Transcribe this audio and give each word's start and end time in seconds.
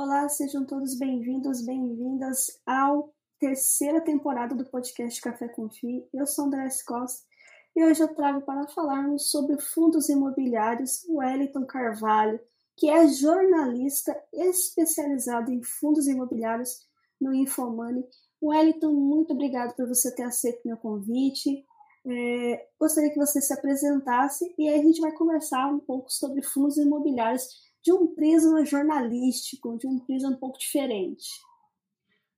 Olá, 0.00 0.28
sejam 0.28 0.64
todos 0.64 0.96
bem-vindos, 0.96 1.60
bem-vindas 1.60 2.60
ao 2.64 3.12
terceira 3.40 4.00
temporada 4.00 4.54
do 4.54 4.64
podcast 4.64 5.20
Café 5.20 5.48
com 5.48 5.68
Fi. 5.68 6.06
Eu 6.14 6.24
sou 6.24 6.44
André 6.44 6.68
Costa 6.86 7.26
e 7.74 7.84
hoje 7.84 8.00
eu 8.00 8.14
trago 8.14 8.42
para 8.42 8.68
falarmos 8.68 9.28
sobre 9.28 9.60
fundos 9.60 10.08
imobiliários 10.08 11.02
o 11.08 11.16
Wellington 11.16 11.66
Carvalho, 11.66 12.38
que 12.76 12.88
é 12.88 13.08
jornalista 13.08 14.16
especializado 14.32 15.50
em 15.50 15.64
fundos 15.64 16.06
imobiliários 16.06 16.86
no 17.20 17.34
Infomoney. 17.34 18.04
Wellington, 18.40 18.92
muito 18.92 19.32
obrigado 19.32 19.74
por 19.74 19.88
você 19.88 20.14
ter 20.14 20.22
aceito 20.22 20.60
meu 20.64 20.76
convite. 20.76 21.66
É, 22.06 22.68
gostaria 22.78 23.10
que 23.10 23.18
você 23.18 23.40
se 23.40 23.52
apresentasse 23.52 24.54
e 24.56 24.68
aí 24.68 24.78
a 24.78 24.82
gente 24.84 25.00
vai 25.00 25.10
conversar 25.10 25.66
um 25.66 25.80
pouco 25.80 26.08
sobre 26.08 26.40
fundos 26.40 26.76
imobiliários 26.76 27.67
de 27.82 27.92
um 27.92 28.14
prisma 28.14 28.64
jornalístico, 28.64 29.78
de 29.78 29.86
um 29.86 29.98
prisma 30.00 30.30
um 30.30 30.36
pouco 30.36 30.58
diferente. 30.58 31.28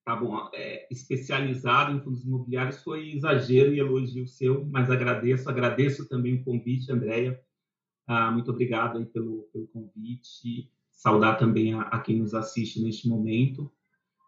Tá 0.04 0.16
bom, 0.16 0.48
é, 0.54 0.88
especializado 0.90 1.92
em 1.92 2.00
fundos 2.00 2.24
imobiliários 2.24 2.82
foi 2.82 3.12
exagero 3.12 3.74
e 3.74 3.78
elogio 3.78 4.26
seu, 4.26 4.64
mas 4.66 4.90
agradeço, 4.90 5.48
agradeço 5.48 6.08
também 6.08 6.34
o 6.34 6.44
convite, 6.44 6.90
Andréia. 6.90 7.40
Ah, 8.06 8.30
muito 8.30 8.50
obrigado 8.50 8.98
aí 8.98 9.04
pelo, 9.04 9.48
pelo 9.52 9.68
convite. 9.68 10.68
Saudar 10.90 11.38
também 11.38 11.74
a, 11.74 11.82
a, 11.82 12.00
quem 12.00 12.18
nos 12.18 12.34
assiste 12.34 12.82
neste 12.82 13.08
momento. 13.08 13.70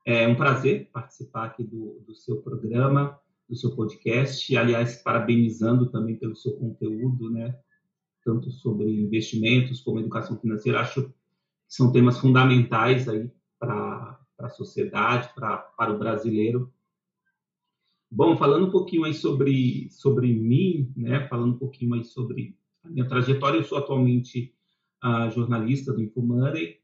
É 0.07 0.29
um 0.29 0.37
prazer 0.37 0.89
participar 0.93 1.47
aqui 1.47 1.65
do, 1.65 2.01
do 2.07 2.15
seu 2.15 2.41
programa, 2.43 3.19
do 3.49 3.57
seu 3.57 3.75
podcast. 3.75 4.57
Aliás, 4.57 5.03
parabenizando 5.03 5.91
também 5.91 6.17
pelo 6.17 6.37
seu 6.37 6.53
conteúdo, 6.59 7.29
né? 7.31 7.59
Tanto 8.25 8.51
sobre 8.51 8.89
investimentos 8.91 9.81
como 9.81 10.01
educação 10.01 10.39
financeira, 10.39 10.81
acho 10.81 11.05
que 11.05 11.15
são 11.69 11.91
temas 11.91 12.19
fundamentais 12.19 13.09
aí 13.09 13.31
para 13.59 14.19
a 14.39 14.49
sociedade, 14.49 15.33
pra, 15.35 15.57
para 15.57 15.93
o 15.93 15.99
brasileiro. 15.99 16.73
Bom, 18.11 18.37
falando 18.37 18.67
um 18.67 18.71
pouquinho 18.71 19.05
aí 19.05 19.15
sobre, 19.15 19.89
sobre 19.91 20.33
mim, 20.35 20.93
né, 20.97 21.27
falando 21.29 21.55
um 21.55 21.59
pouquinho 21.59 21.95
aí 21.95 22.05
sobre 22.05 22.57
a 22.83 22.91
minha 22.91 23.09
trajetória, 23.09 23.59
eu 23.59 23.65
sou 23.65 23.79
atualmente 23.79 24.55
uh, 25.03 25.31
jornalista 25.31 25.93
do 25.93 26.03
Infomoney, 26.03 26.79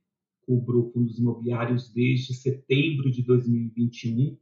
cubro 0.46 0.90
fundos 0.94 1.18
imobiliários 1.18 1.92
desde 1.92 2.32
setembro 2.32 3.10
de 3.10 3.22
2021. 3.22 4.38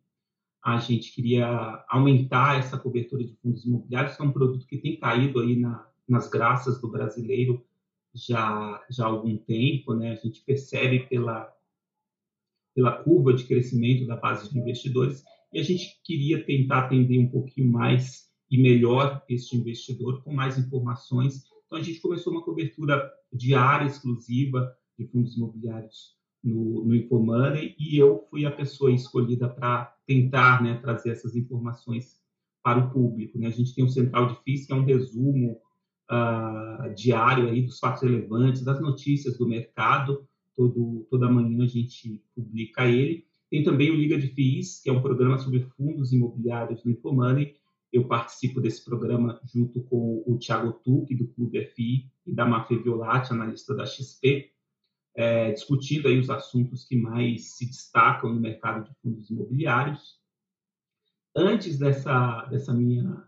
A 0.62 0.78
gente 0.78 1.12
queria 1.12 1.84
aumentar 1.89 2.58
essa 2.58 2.78
cobertura 2.78 3.24
de 3.24 3.34
fundos 3.36 3.64
imobiliários, 3.64 4.17
que 4.17 4.22
é 4.22 4.24
um 4.24 4.33
produto 4.33 4.67
que 4.67 4.78
tem 4.78 4.97
caído 4.97 5.41
aí 5.41 5.56
na, 5.56 5.89
nas 6.08 6.28
graças 6.28 6.80
do 6.80 6.90
brasileiro 6.90 7.64
já, 8.14 8.84
já 8.90 9.04
há 9.04 9.08
algum 9.08 9.36
tempo, 9.36 9.94
né? 9.94 10.12
A 10.12 10.14
gente 10.14 10.42
percebe 10.44 11.00
pela, 11.06 11.52
pela 12.74 13.02
curva 13.02 13.34
de 13.34 13.44
crescimento 13.44 14.06
da 14.06 14.16
base 14.16 14.50
de 14.50 14.58
investidores 14.58 15.22
e 15.52 15.58
a 15.58 15.62
gente 15.62 16.00
queria 16.02 16.44
tentar 16.44 16.84
atender 16.84 17.18
um 17.18 17.28
pouquinho 17.28 17.70
mais 17.70 18.27
e 18.50 18.58
melhor 18.58 19.22
este 19.28 19.56
investidor 19.56 20.22
com 20.22 20.32
mais 20.32 20.58
informações. 20.58 21.44
Então 21.66 21.78
a 21.78 21.82
gente 21.82 22.00
começou 22.00 22.32
uma 22.32 22.44
cobertura 22.44 23.10
diária 23.32 23.86
exclusiva 23.86 24.72
de 24.98 25.06
fundos 25.08 25.36
imobiliários 25.36 26.16
no, 26.42 26.84
no 26.84 26.94
Infomoney 26.94 27.74
e 27.78 27.98
eu 27.98 28.24
fui 28.30 28.46
a 28.46 28.50
pessoa 28.50 28.92
escolhida 28.92 29.48
para 29.48 29.94
tentar 30.06 30.62
né, 30.62 30.78
trazer 30.80 31.10
essas 31.10 31.34
informações 31.34 32.20
para 32.62 32.78
o 32.78 32.90
público. 32.90 33.38
Né? 33.38 33.48
A 33.48 33.50
gente 33.50 33.74
tem 33.74 33.84
o 33.84 33.88
Central 33.88 34.28
de 34.28 34.42
FIS, 34.42 34.66
que 34.66 34.72
é 34.72 34.77
um 34.77 34.84
resumo 34.84 35.60
uh, 36.10 36.94
diário 36.94 37.48
aí 37.48 37.62
dos 37.62 37.78
fatos 37.78 38.02
relevantes, 38.02 38.62
das 38.62 38.80
notícias 38.80 39.36
do 39.38 39.46
mercado. 39.46 40.26
Todo, 40.54 41.06
toda 41.10 41.30
manhã 41.30 41.64
a 41.64 41.68
gente 41.68 42.22
publica 42.34 42.86
ele. 42.86 43.26
Tem 43.50 43.62
também 43.62 43.90
o 43.90 43.94
Liga 43.94 44.18
de 44.18 44.28
FIIs, 44.28 44.80
que 44.82 44.88
é 44.88 44.92
um 44.92 45.02
programa 45.02 45.38
sobre 45.38 45.60
fundos 45.77 46.12
imobiliários 46.12 46.84
no 46.84 46.90
Infomoney. 46.90 47.56
Eu 47.92 48.08
participo 48.08 48.61
desse 48.61 48.84
programa 48.84 49.40
junto 49.45 49.83
com 49.83 50.22
o 50.27 50.39
Thiago 50.39 50.72
Tuque, 50.84 51.14
do 51.14 51.28
Clube 51.28 51.64
FI, 51.66 52.11
e 52.27 52.34
da 52.34 52.45
Mafê 52.45 52.77
Violati, 52.77 53.33
analista 53.33 53.74
da 53.74 53.86
XP, 53.86 54.50
é, 55.14 55.52
discutindo 55.52 56.08
aí 56.08 56.18
os 56.18 56.28
assuntos 56.28 56.84
que 56.84 56.96
mais 56.96 57.56
se 57.56 57.66
destacam 57.66 58.34
no 58.34 58.40
mercado 58.40 58.84
de 58.84 58.95
fundos 59.00 59.30
imobiliários. 59.30 60.18
Antes 61.34 61.78
dessa, 61.78 62.45
dessa 62.46 62.74
minha 62.74 63.26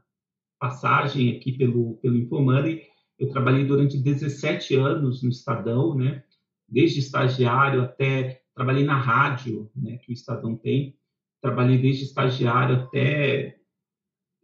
passagem 0.59 1.37
aqui 1.37 1.53
pelo, 1.53 1.95
pelo 1.99 2.17
Infomoney, 2.17 2.83
eu 3.19 3.29
trabalhei 3.31 3.65
durante 3.65 3.99
17 3.99 4.77
anos 4.77 5.23
no 5.23 5.29
Estadão, 5.29 5.95
né? 5.95 6.23
Desde 6.69 7.01
estagiário 7.01 7.83
até 7.83 8.43
trabalhei 8.55 8.85
na 8.85 8.97
rádio, 8.97 9.71
né, 9.75 9.99
que 9.99 10.11
o 10.11 10.15
Estadão 10.15 10.57
tem. 10.57 10.97
Trabalhei 11.41 11.79
desde 11.79 12.05
estagiário 12.05 12.77
até 12.77 13.57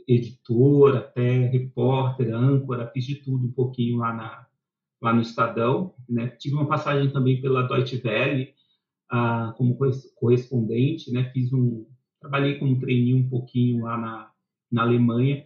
editor, 0.06 0.96
até 0.96 1.46
repórter, 1.46 2.32
âncora, 2.32 2.90
fiz 2.92 3.04
de 3.04 3.16
tudo 3.16 3.46
um 3.46 3.52
pouquinho 3.52 3.98
lá 3.98 4.12
na 4.12 4.46
lá 5.02 5.12
no 5.12 5.20
Estadão, 5.20 5.94
né? 6.08 6.28
Tive 6.28 6.54
uma 6.54 6.66
passagem 6.66 7.10
também 7.10 7.38
pela 7.40 7.64
Deutsche 7.64 8.00
Welle 8.02 8.54
ah, 9.10 9.52
como 9.56 9.76
correspondente, 10.14 11.12
né? 11.12 11.30
Fiz 11.30 11.52
um 11.52 11.86
trabalhei 12.20 12.58
como 12.58 12.78
trainee 12.80 13.14
um 13.14 13.28
pouquinho 13.28 13.84
lá 13.84 13.98
na 13.98 14.30
na 14.72 14.82
Alemanha 14.82 15.44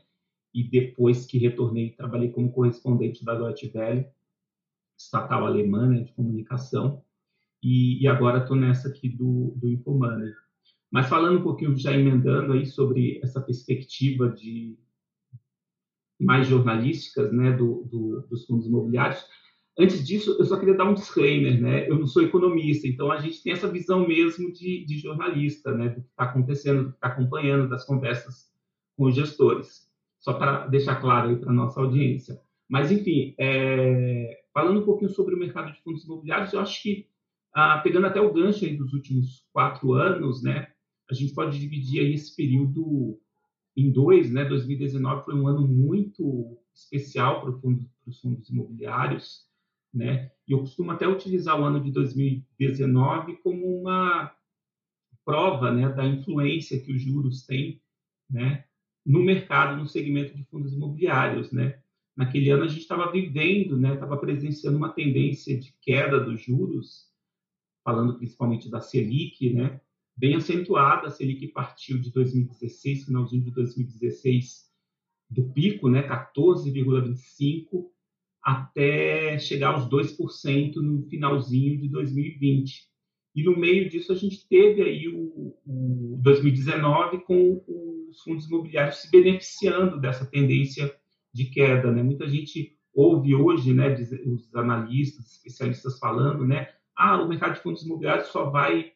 e 0.59 0.65
depois 0.65 1.25
que 1.25 1.39
retornei, 1.39 1.91
trabalhei 1.91 2.33
como 2.33 2.51
correspondente 2.51 3.25
da 3.25 3.37
Deutsche 3.37 3.71
Welle, 3.73 4.09
estatal 4.99 5.47
alemã 5.47 5.87
né, 5.87 6.01
de 6.01 6.13
comunicação, 6.13 7.05
e, 7.63 8.03
e 8.03 8.09
agora 8.09 8.39
estou 8.39 8.57
nessa 8.57 8.89
aqui 8.89 9.09
do, 9.09 9.55
do. 9.55 9.81
Mas 10.91 11.09
falando 11.09 11.39
um 11.39 11.43
pouquinho, 11.45 11.77
já 11.77 11.93
emendando 11.93 12.55
aí 12.55 12.67
sobre 12.67 13.21
essa 13.23 13.41
perspectiva 13.41 14.29
de 14.29 14.77
mais 16.19 16.49
jornalísticas 16.49 17.33
né, 17.33 17.53
do, 17.53 17.85
do, 17.85 18.27
dos 18.29 18.45
fundos 18.45 18.67
imobiliários, 18.67 19.25
antes 19.79 20.05
disso, 20.05 20.37
eu 20.41 20.45
só 20.45 20.59
queria 20.59 20.75
dar 20.75 20.91
um 20.91 20.95
disclaimer, 20.95 21.61
né? 21.61 21.89
Eu 21.89 21.97
não 22.01 22.07
sou 22.09 22.23
economista, 22.23 22.89
então 22.89 23.13
a 23.13 23.21
gente 23.21 23.41
tem 23.45 23.53
essa 23.53 23.71
visão 23.71 24.09
mesmo 24.09 24.53
de, 24.53 24.85
de 24.85 24.99
jornalista, 24.99 25.73
né? 25.73 25.91
Do 25.91 26.03
que 26.03 26.09
está 26.09 26.25
acontecendo, 26.25 26.83
do 26.83 26.91
que 26.91 26.97
está 26.97 27.07
acompanhando, 27.07 27.69
das 27.69 27.85
conversas 27.85 28.53
com 28.97 29.05
os 29.05 29.15
gestores 29.15 29.88
só 30.19 30.35
para 30.35 30.67
deixar 30.67 30.97
claro 30.97 31.31
aí 31.31 31.37
para 31.37 31.53
nossa 31.53 31.81
audiência. 31.81 32.41
Mas, 32.69 32.93
enfim, 32.93 33.35
é, 33.39 34.43
falando 34.53 34.81
um 34.81 34.85
pouquinho 34.85 35.11
sobre 35.11 35.35
o 35.35 35.39
mercado 35.39 35.73
de 35.73 35.81
fundos 35.83 36.05
imobiliários, 36.05 36.53
eu 36.53 36.61
acho 36.61 36.83
que, 36.83 37.07
ah, 37.55 37.79
pegando 37.79 38.07
até 38.07 38.21
o 38.21 38.33
gancho 38.33 38.65
aí 38.65 38.77
dos 38.77 38.93
últimos 38.93 39.47
quatro 39.53 39.93
anos, 39.95 40.43
né, 40.43 40.69
a 41.11 41.15
gente 41.15 41.33
pode 41.33 41.59
dividir 41.59 42.01
aí 42.01 42.13
esse 42.13 42.35
período 42.37 43.19
em 43.77 43.91
dois, 43.91 44.31
né, 44.31 44.45
2019 44.45 45.25
foi 45.25 45.35
um 45.35 45.47
ano 45.47 45.67
muito 45.67 46.59
especial 46.75 47.41
para, 47.41 47.53
fundo, 47.53 47.89
os 48.07 48.21
fundos 48.21 48.51
imobiliários, 48.51 49.47
né, 49.95 50.31
e 50.47 50.53
eu 50.53 50.59
costumo 50.59 50.91
até 50.91 51.09
utilizar 51.09 51.59
o 51.59 51.65
ano 51.65 51.83
de 51.83 51.91
2019 51.91 53.37
como 53.37 53.81
uma 53.81 54.35
prova, 55.25 55.71
né, 55.73 55.89
da 55.89 56.05
influência 56.07 56.81
que 56.81 56.93
os 56.93 57.01
juros 57.01 57.47
têm, 57.47 57.81
né, 58.29 58.65
no 59.05 59.23
mercado, 59.23 59.77
no 59.77 59.87
segmento 59.87 60.37
de 60.37 60.45
fundos 60.45 60.73
imobiliários, 60.73 61.51
né? 61.53 61.81
Naquele 62.17 62.51
ano 62.51 62.65
a 62.65 62.69
gente 62.69 62.81
estava 62.81 63.11
vivendo, 63.11 63.77
né? 63.77 63.95
Estava 63.95 64.17
presenciando 64.17 64.77
uma 64.77 64.93
tendência 64.93 65.59
de 65.59 65.75
queda 65.81 66.19
dos 66.19 66.43
juros, 66.43 67.07
falando 67.85 68.17
principalmente 68.17 68.69
da 68.69 68.81
Selic, 68.81 69.53
né? 69.53 69.81
Bem 70.17 70.35
acentuada, 70.35 71.07
a 71.07 71.11
Selic 71.11 71.47
partiu 71.49 72.01
de 72.01 72.11
2016, 72.11 73.05
finalzinho 73.05 73.45
de 73.45 73.53
2016, 73.53 74.69
do 75.31 75.51
pico, 75.51 75.89
né? 75.89 76.03
14,25 76.09 77.89
até 78.43 79.39
chegar 79.39 79.75
aos 79.75 79.89
2% 79.89 80.77
no 80.77 81.03
finalzinho 81.09 81.79
de 81.79 81.89
2020. 81.89 82.88
E 83.39 83.45
no 83.45 83.57
meio 83.57 83.89
disso 83.89 84.11
a 84.11 84.17
gente 84.17 84.49
teve 84.49 84.83
aí 84.83 85.07
o, 85.07 85.55
o 85.65 86.19
2019 86.21 87.19
com 87.19 87.63
os 88.11 88.21
fundos 88.23 88.49
imobiliários 88.49 88.97
se 88.97 89.09
beneficiando 89.13 90.01
dessa 90.01 90.27
tendência 90.27 90.93
de 91.33 91.45
queda, 91.45 91.93
né? 91.93 92.03
Muita 92.03 92.27
gente 92.27 92.77
ouve 92.93 93.37
hoje, 93.37 93.73
né, 93.73 93.95
os 94.27 94.53
analistas, 94.57 95.31
especialistas 95.31 96.01
falando, 96.01 96.45
né, 96.45 96.67
ah, 96.97 97.23
o 97.23 97.29
mercado 97.29 97.55
de 97.55 97.61
fundos 97.61 97.85
imobiliários 97.85 98.27
só 98.27 98.51
vai 98.51 98.91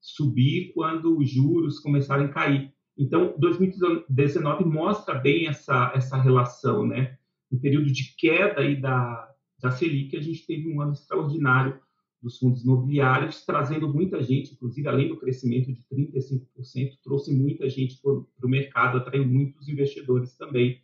subir 0.00 0.72
quando 0.74 1.18
os 1.18 1.28
juros 1.28 1.80
começarem 1.80 2.26
a 2.26 2.32
cair. 2.32 2.72
Então, 2.96 3.34
2019 3.36 4.64
mostra 4.64 5.16
bem 5.16 5.48
essa 5.48 5.90
essa 5.92 6.16
relação, 6.16 6.86
né? 6.86 7.18
No 7.50 7.58
período 7.58 7.90
de 7.90 8.14
queda 8.16 8.60
aí 8.60 8.80
da 8.80 9.28
da 9.60 9.72
Selic, 9.72 10.16
a 10.16 10.20
gente 10.20 10.46
teve 10.46 10.72
um 10.72 10.80
ano 10.80 10.92
extraordinário 10.92 11.80
dos 12.20 12.38
fundos 12.38 12.64
imobiliários, 12.64 13.44
trazendo 13.44 13.92
muita 13.92 14.22
gente, 14.22 14.52
inclusive 14.52 14.88
além 14.88 15.08
do 15.08 15.16
crescimento 15.16 15.72
de 15.72 15.82
35%, 15.84 16.98
trouxe 17.02 17.32
muita 17.32 17.68
gente 17.68 18.00
para 18.00 18.12
o 18.12 18.48
mercado, 18.48 18.98
atraiu 18.98 19.26
muitos 19.26 19.68
investidores 19.68 20.36
também. 20.36 20.82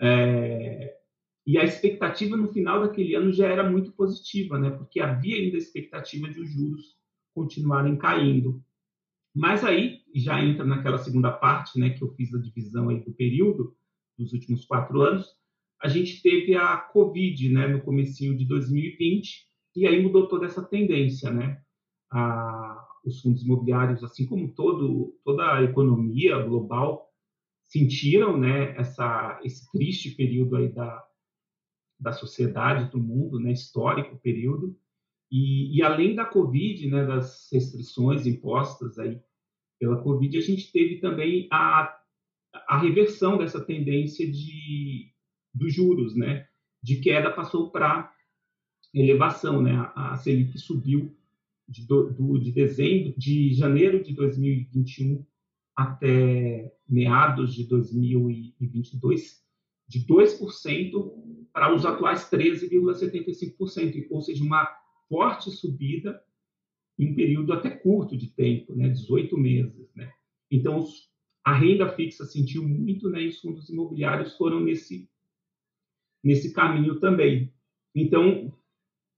É, 0.00 0.96
e 1.46 1.58
a 1.58 1.64
expectativa 1.64 2.36
no 2.36 2.52
final 2.52 2.80
daquele 2.80 3.14
ano 3.14 3.32
já 3.32 3.48
era 3.48 3.68
muito 3.68 3.92
positiva, 3.92 4.58
né? 4.58 4.70
porque 4.70 5.00
havia 5.00 5.36
ainda 5.36 5.56
a 5.56 5.58
expectativa 5.58 6.28
de 6.28 6.40
os 6.40 6.50
juros 6.50 6.96
continuarem 7.34 7.96
caindo. 7.96 8.62
Mas 9.34 9.64
aí 9.64 10.00
já 10.14 10.42
entra 10.42 10.64
naquela 10.64 10.98
segunda 10.98 11.30
parte, 11.30 11.78
né, 11.78 11.90
que 11.90 12.02
eu 12.02 12.14
fiz 12.14 12.34
a 12.34 12.38
divisão 12.38 12.90
aí 12.90 13.00
do 13.00 13.12
período 13.12 13.74
dos 14.18 14.32
últimos 14.34 14.66
quatro 14.66 15.00
anos. 15.00 15.26
A 15.82 15.88
gente 15.88 16.20
teve 16.20 16.54
a 16.54 16.76
Covid, 16.76 17.48
né, 17.48 17.66
no 17.66 17.80
comecinho 17.80 18.36
de 18.36 18.44
2020 18.44 19.50
e 19.74 19.86
aí 19.86 20.02
mudou 20.02 20.28
toda 20.28 20.46
essa 20.46 20.62
tendência, 20.62 21.30
né? 21.30 21.62
Os 23.04 23.20
fundos 23.20 23.42
imobiliários, 23.42 24.04
assim 24.04 24.26
como 24.26 24.52
todo, 24.54 25.18
toda 25.24 25.56
a 25.56 25.62
economia 25.62 26.38
global, 26.38 27.10
sentiram, 27.64 28.38
né, 28.38 28.76
essa, 28.76 29.40
esse 29.42 29.70
triste 29.72 30.10
período 30.10 30.56
aí 30.56 30.68
da, 30.68 31.02
da 31.98 32.12
sociedade, 32.12 32.90
do 32.90 32.98
mundo, 32.98 33.40
né, 33.40 33.50
histórico 33.52 34.18
período. 34.18 34.78
E, 35.30 35.78
e 35.78 35.82
além 35.82 36.14
da 36.14 36.26
Covid, 36.26 36.86
né, 36.88 37.06
das 37.06 37.48
restrições 37.50 38.26
impostas 38.26 38.98
aí 38.98 39.18
pela 39.80 40.02
Covid, 40.02 40.36
a 40.36 40.40
gente 40.40 40.70
teve 40.70 41.00
também 41.00 41.48
a, 41.50 41.98
a 42.68 42.78
reversão 42.78 43.38
dessa 43.38 43.64
tendência 43.64 44.30
de, 44.30 45.10
dos 45.54 45.72
juros, 45.72 46.14
né? 46.14 46.46
De 46.82 47.00
queda 47.00 47.30
passou 47.30 47.70
para 47.70 48.12
elevação, 48.94 49.62
né? 49.62 49.90
A, 49.94 50.16
Selic 50.16 50.58
subiu 50.58 51.16
de, 51.68 51.86
do, 51.86 52.38
de 52.38 52.52
dezembro, 52.52 53.14
de 53.16 53.54
janeiro 53.54 54.02
de 54.02 54.12
2021 54.12 55.24
até 55.74 56.74
meados 56.88 57.54
de 57.54 57.64
2022, 57.64 59.42
de 59.88 60.06
2% 60.06 61.12
para 61.52 61.74
os 61.74 61.86
atuais 61.86 62.30
13,75%, 62.30 64.06
ou 64.10 64.20
seja, 64.20 64.44
uma 64.44 64.66
forte 65.08 65.50
subida 65.50 66.22
em 66.98 67.12
um 67.12 67.14
período 67.14 67.52
até 67.52 67.70
curto 67.70 68.16
de 68.16 68.28
tempo, 68.28 68.74
né, 68.74 68.88
18 68.88 69.36
meses. 69.38 69.90
Né? 69.94 70.12
Então, 70.50 70.84
a 71.44 71.54
renda 71.54 71.88
fixa 71.88 72.24
sentiu 72.24 72.66
muito, 72.66 73.08
né, 73.08 73.22
e 73.22 73.28
os 73.28 73.40
fundos 73.40 73.68
imobiliários 73.68 74.36
foram 74.36 74.60
nesse, 74.60 75.08
nesse 76.22 76.52
caminho 76.52 77.00
também. 77.00 77.52
Então, 77.94 78.52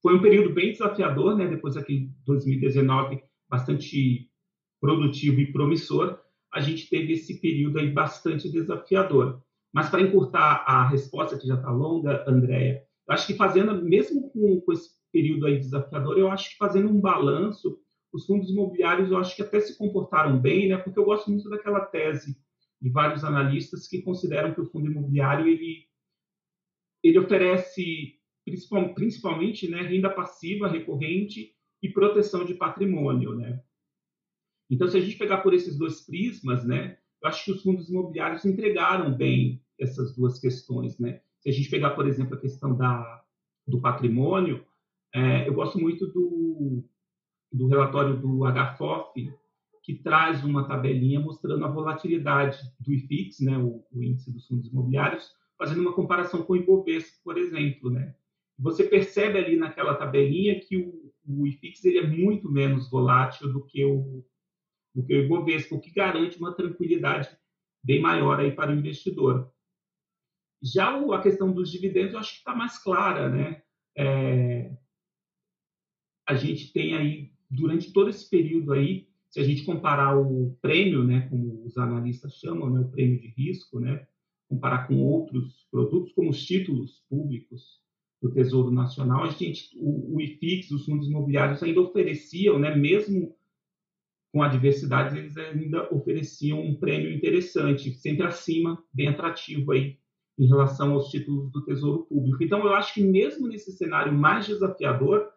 foi 0.05 0.17
um 0.17 0.21
período 0.21 0.53
bem 0.53 0.71
desafiador, 0.71 1.35
né, 1.35 1.49
depois 1.49 1.77
daquele 1.77 2.11
2019 2.27 3.25
bastante 3.49 4.31
produtivo 4.79 5.41
e 5.41 5.51
promissor, 5.51 6.21
a 6.53 6.61
gente 6.61 6.91
teve 6.91 7.15
esse 7.15 7.41
período 7.41 7.79
aí 7.79 7.91
bastante 7.91 8.53
desafiador. 8.53 9.43
Mas 9.73 9.89
para 9.89 10.03
encurtar 10.03 10.63
a 10.67 10.87
resposta, 10.87 11.39
que 11.39 11.47
já 11.47 11.55
está 11.55 11.71
longa, 11.71 12.23
Andréia, 12.29 12.85
acho 13.09 13.27
que 13.27 13.33
fazendo, 13.33 13.83
mesmo 13.83 14.31
com, 14.31 14.61
com 14.61 14.73
esse 14.75 14.91
período 15.11 15.47
aí 15.47 15.59
desafiador, 15.59 16.19
eu 16.19 16.31
acho 16.31 16.51
que 16.51 16.57
fazendo 16.59 16.91
um 16.91 17.01
balanço, 17.01 17.79
os 18.13 18.27
fundos 18.27 18.51
imobiliários 18.51 19.11
eu 19.11 19.17
acho 19.17 19.35
que 19.35 19.41
até 19.41 19.59
se 19.59 19.79
comportaram 19.79 20.39
bem, 20.39 20.69
né? 20.69 20.77
Porque 20.77 20.99
eu 20.99 21.07
gosto 21.07 21.31
muito 21.31 21.49
daquela 21.49 21.81
tese 21.81 22.37
de 22.79 22.91
vários 22.91 23.25
analistas 23.25 23.89
que 23.89 24.03
consideram 24.03 24.53
que 24.53 24.61
o 24.61 24.67
fundo 24.67 24.91
imobiliário 24.91 25.49
ele 25.49 25.87
ele 27.03 27.19
oferece 27.19 28.19
principalmente 28.45 29.69
né, 29.69 29.83
renda 29.83 30.11
passiva 30.11 30.69
recorrente 30.69 31.55
e 31.83 31.89
proteção 31.89 32.45
de 32.45 32.55
patrimônio, 32.55 33.35
né? 33.35 33.63
Então, 34.71 34.89
se 34.89 34.97
a 34.97 35.01
gente 35.01 35.17
pegar 35.17 35.39
por 35.39 35.53
esses 35.53 35.77
dois 35.77 36.01
prismas, 36.01 36.65
né, 36.65 36.99
eu 37.23 37.29
acho 37.29 37.45
que 37.45 37.53
os 37.53 37.63
fundos 37.63 37.89
imobiliários 37.89 38.45
entregaram 38.45 39.15
bem 39.15 39.63
essas 39.79 40.15
duas 40.15 40.39
questões, 40.39 40.99
né? 40.99 41.21
Se 41.41 41.49
a 41.49 41.53
gente 41.53 41.71
pegar, 41.71 41.91
por 41.91 42.07
exemplo, 42.07 42.35
a 42.35 42.41
questão 42.41 42.77
da, 42.77 43.25
do 43.67 43.81
patrimônio, 43.81 44.65
é, 45.15 45.49
eu 45.49 45.55
gosto 45.55 45.79
muito 45.79 46.07
do, 46.09 46.85
do 47.53 47.67
relatório 47.69 48.21
do 48.21 48.41
HFOF, 48.45 49.33
que 49.83 49.95
traz 49.95 50.43
uma 50.43 50.67
tabelinha 50.67 51.21
mostrando 51.21 51.65
a 51.65 51.69
volatilidade 51.69 52.59
do 52.81 52.93
IFIX, 52.93 53.41
né, 53.41 53.59
o, 53.59 53.85
o, 53.93 54.03
índice 54.03 54.33
dos 54.33 54.47
fundos 54.47 54.69
imobiliários, 54.69 55.31
fazendo 55.59 55.83
uma 55.83 55.93
comparação 55.93 56.43
com 56.43 56.55
o 56.55 56.57
Ibovespa, 56.57 57.19
por 57.23 57.37
exemplo. 57.37 57.91
Né? 57.91 58.15
Você 58.59 58.85
percebe 58.85 59.39
ali 59.39 59.57
naquela 59.57 59.95
tabelinha 59.95 60.61
que 60.61 60.77
o, 60.77 61.13
o 61.27 61.47
IFIX 61.47 61.85
ele 61.85 61.99
é 61.99 62.07
muito 62.07 62.51
menos 62.51 62.89
volátil 62.89 63.53
do 63.53 63.65
que 63.65 63.85
o, 63.85 64.25
do 64.95 65.05
que 65.05 65.13
o 65.15 65.25
Ibovespa, 65.25 65.75
o 65.75 65.81
que 65.81 65.91
garante 65.91 66.39
uma 66.39 66.55
tranquilidade 66.55 67.37
bem 67.83 68.01
maior 68.01 68.41
aí 68.41 68.53
para 68.53 68.71
o 68.71 68.75
investidor. 68.75 69.53
Já 70.63 70.97
a 70.97 71.21
questão 71.21 71.53
dos 71.53 71.71
dividendos, 71.71 72.15
eu 72.15 72.21
acho 72.21 72.33
que 72.33 72.39
está 72.39 72.55
mais 72.55 72.79
clara, 72.79 73.29
né? 73.29 73.63
É, 73.97 74.73
a 76.27 76.35
gente 76.35 76.73
tem 76.73 76.95
aí, 76.95 77.33
durante 77.51 77.93
todo 77.93 78.09
esse 78.09 78.29
período 78.29 78.73
aí, 78.73 79.09
se 79.29 79.41
a 79.41 79.45
gente 79.45 79.65
comparar 79.65 80.17
o 80.17 80.57
prêmio, 80.63 81.05
né, 81.05 81.29
como 81.29 81.65
os 81.65 81.77
analistas 81.77 82.37
chamam, 82.37 82.71
né, 82.71 82.81
o 82.81 82.89
prêmio 82.89 83.21
de 83.21 83.29
risco, 83.29 83.79
né, 83.79 84.07
comparar 84.49 84.87
com 84.87 85.03
outros 85.03 85.67
produtos, 85.71 86.13
como 86.13 86.31
os 86.31 86.43
títulos 86.43 87.05
públicos 87.11 87.84
do 88.25 88.33
Tesouro 88.33 88.71
Nacional, 88.71 89.25
a 89.25 89.29
gente, 89.29 89.69
o, 89.77 90.17
o 90.17 90.21
IFIX, 90.21 90.71
os 90.71 90.87
fundos 90.87 91.07
imobiliários 91.07 91.63
ainda 91.63 91.83
ofereciam, 91.83 92.59
né, 92.59 92.75
mesmo 92.75 93.37
com 94.33 94.43
a 94.43 94.49
diversidade, 94.49 95.19
eles 95.19 95.37
ainda 95.37 95.95
ofereciam 95.95 96.59
um 96.59 96.75
prêmio 96.75 97.13
interessante, 97.13 97.93
sempre 97.93 98.27
acima, 98.27 98.83
bem 98.93 99.09
atrativo 99.09 99.73
aí 99.73 99.99
em 100.39 100.47
relação 100.47 100.95
aos 100.95 101.11
títulos 101.11 101.53
do 101.53 101.63
Tesouro 101.67 102.07
Público. 102.07 102.43
Então, 102.43 102.65
eu 102.65 102.73
acho 102.73 102.95
que 102.95 103.05
mesmo 103.05 103.47
nesse 103.47 103.73
cenário 103.73 104.13
mais 104.13 104.47
desafiador, 104.47 105.31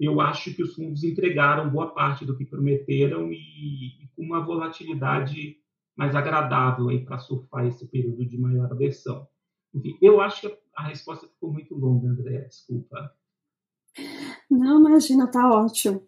eu 0.00 0.18
acho 0.18 0.54
que 0.54 0.62
os 0.62 0.74
fundos 0.74 1.04
entregaram 1.04 1.70
boa 1.70 1.92
parte 1.92 2.24
do 2.24 2.36
que 2.36 2.46
prometeram 2.46 3.30
e, 3.30 4.08
com 4.16 4.22
uma 4.22 4.40
volatilidade 4.40 5.58
mais 5.94 6.14
agradável 6.14 6.88
para 7.04 7.18
surfar 7.18 7.66
esse 7.66 7.86
período 7.86 8.24
de 8.24 8.38
maior 8.38 8.72
aversão. 8.72 9.28
Enfim, 9.74 9.96
eu 10.00 10.22
acho 10.22 10.40
que 10.40 10.65
a 10.76 10.88
resposta 10.88 11.26
ficou 11.26 11.52
muito 11.52 11.74
longa, 11.74 12.08
André, 12.08 12.42
desculpa. 12.42 13.14
Não, 14.50 14.80
imagina, 14.80 15.26
tá 15.26 15.50
ótimo. 15.50 16.02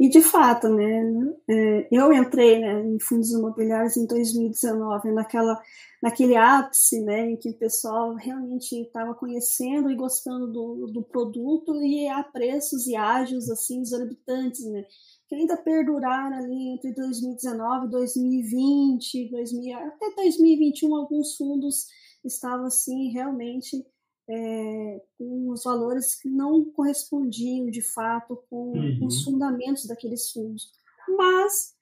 E 0.00 0.08
de 0.08 0.20
fato, 0.20 0.68
né, 0.68 1.02
é, 1.48 1.88
eu 1.90 2.12
entrei 2.12 2.58
né, 2.58 2.84
em 2.84 2.98
fundos 2.98 3.30
imobiliários 3.30 3.96
em 3.96 4.06
2019, 4.06 5.12
naquela, 5.12 5.62
naquele 6.02 6.36
ápice 6.36 7.00
né, 7.02 7.30
em 7.30 7.36
que 7.36 7.50
o 7.50 7.56
pessoal 7.56 8.14
realmente 8.14 8.72
estava 8.72 9.14
conhecendo 9.14 9.88
e 9.90 9.94
gostando 9.94 10.50
do, 10.50 10.86
do 10.88 11.02
produto 11.02 11.76
e 11.76 12.08
a 12.08 12.24
preços 12.24 12.88
e 12.88 12.96
ágios 12.96 13.48
assim, 13.48 13.82
exorbitantes, 13.82 14.64
né, 14.64 14.84
que 15.28 15.36
ainda 15.36 15.56
perduraram 15.58 16.38
ali 16.38 16.74
entre 16.74 16.92
2019 16.92 17.86
e 17.86 17.90
2020, 17.90 19.30
2000, 19.30 19.78
até 19.78 20.10
2021 20.16 20.92
alguns 20.96 21.36
fundos 21.36 21.86
estavam 22.24 22.66
assim 22.66 23.12
realmente 23.12 23.86
é, 24.28 25.02
com 25.18 25.50
os 25.50 25.64
valores 25.64 26.14
que 26.14 26.28
não 26.28 26.64
correspondiam 26.64 27.66
de 27.66 27.82
fato 27.82 28.42
com, 28.48 28.72
uhum. 28.72 29.06
os 29.06 29.22
fundamentos 29.22 29.86
daqueles 29.86 30.30
fundos. 30.30 30.70
Mas 31.08 31.74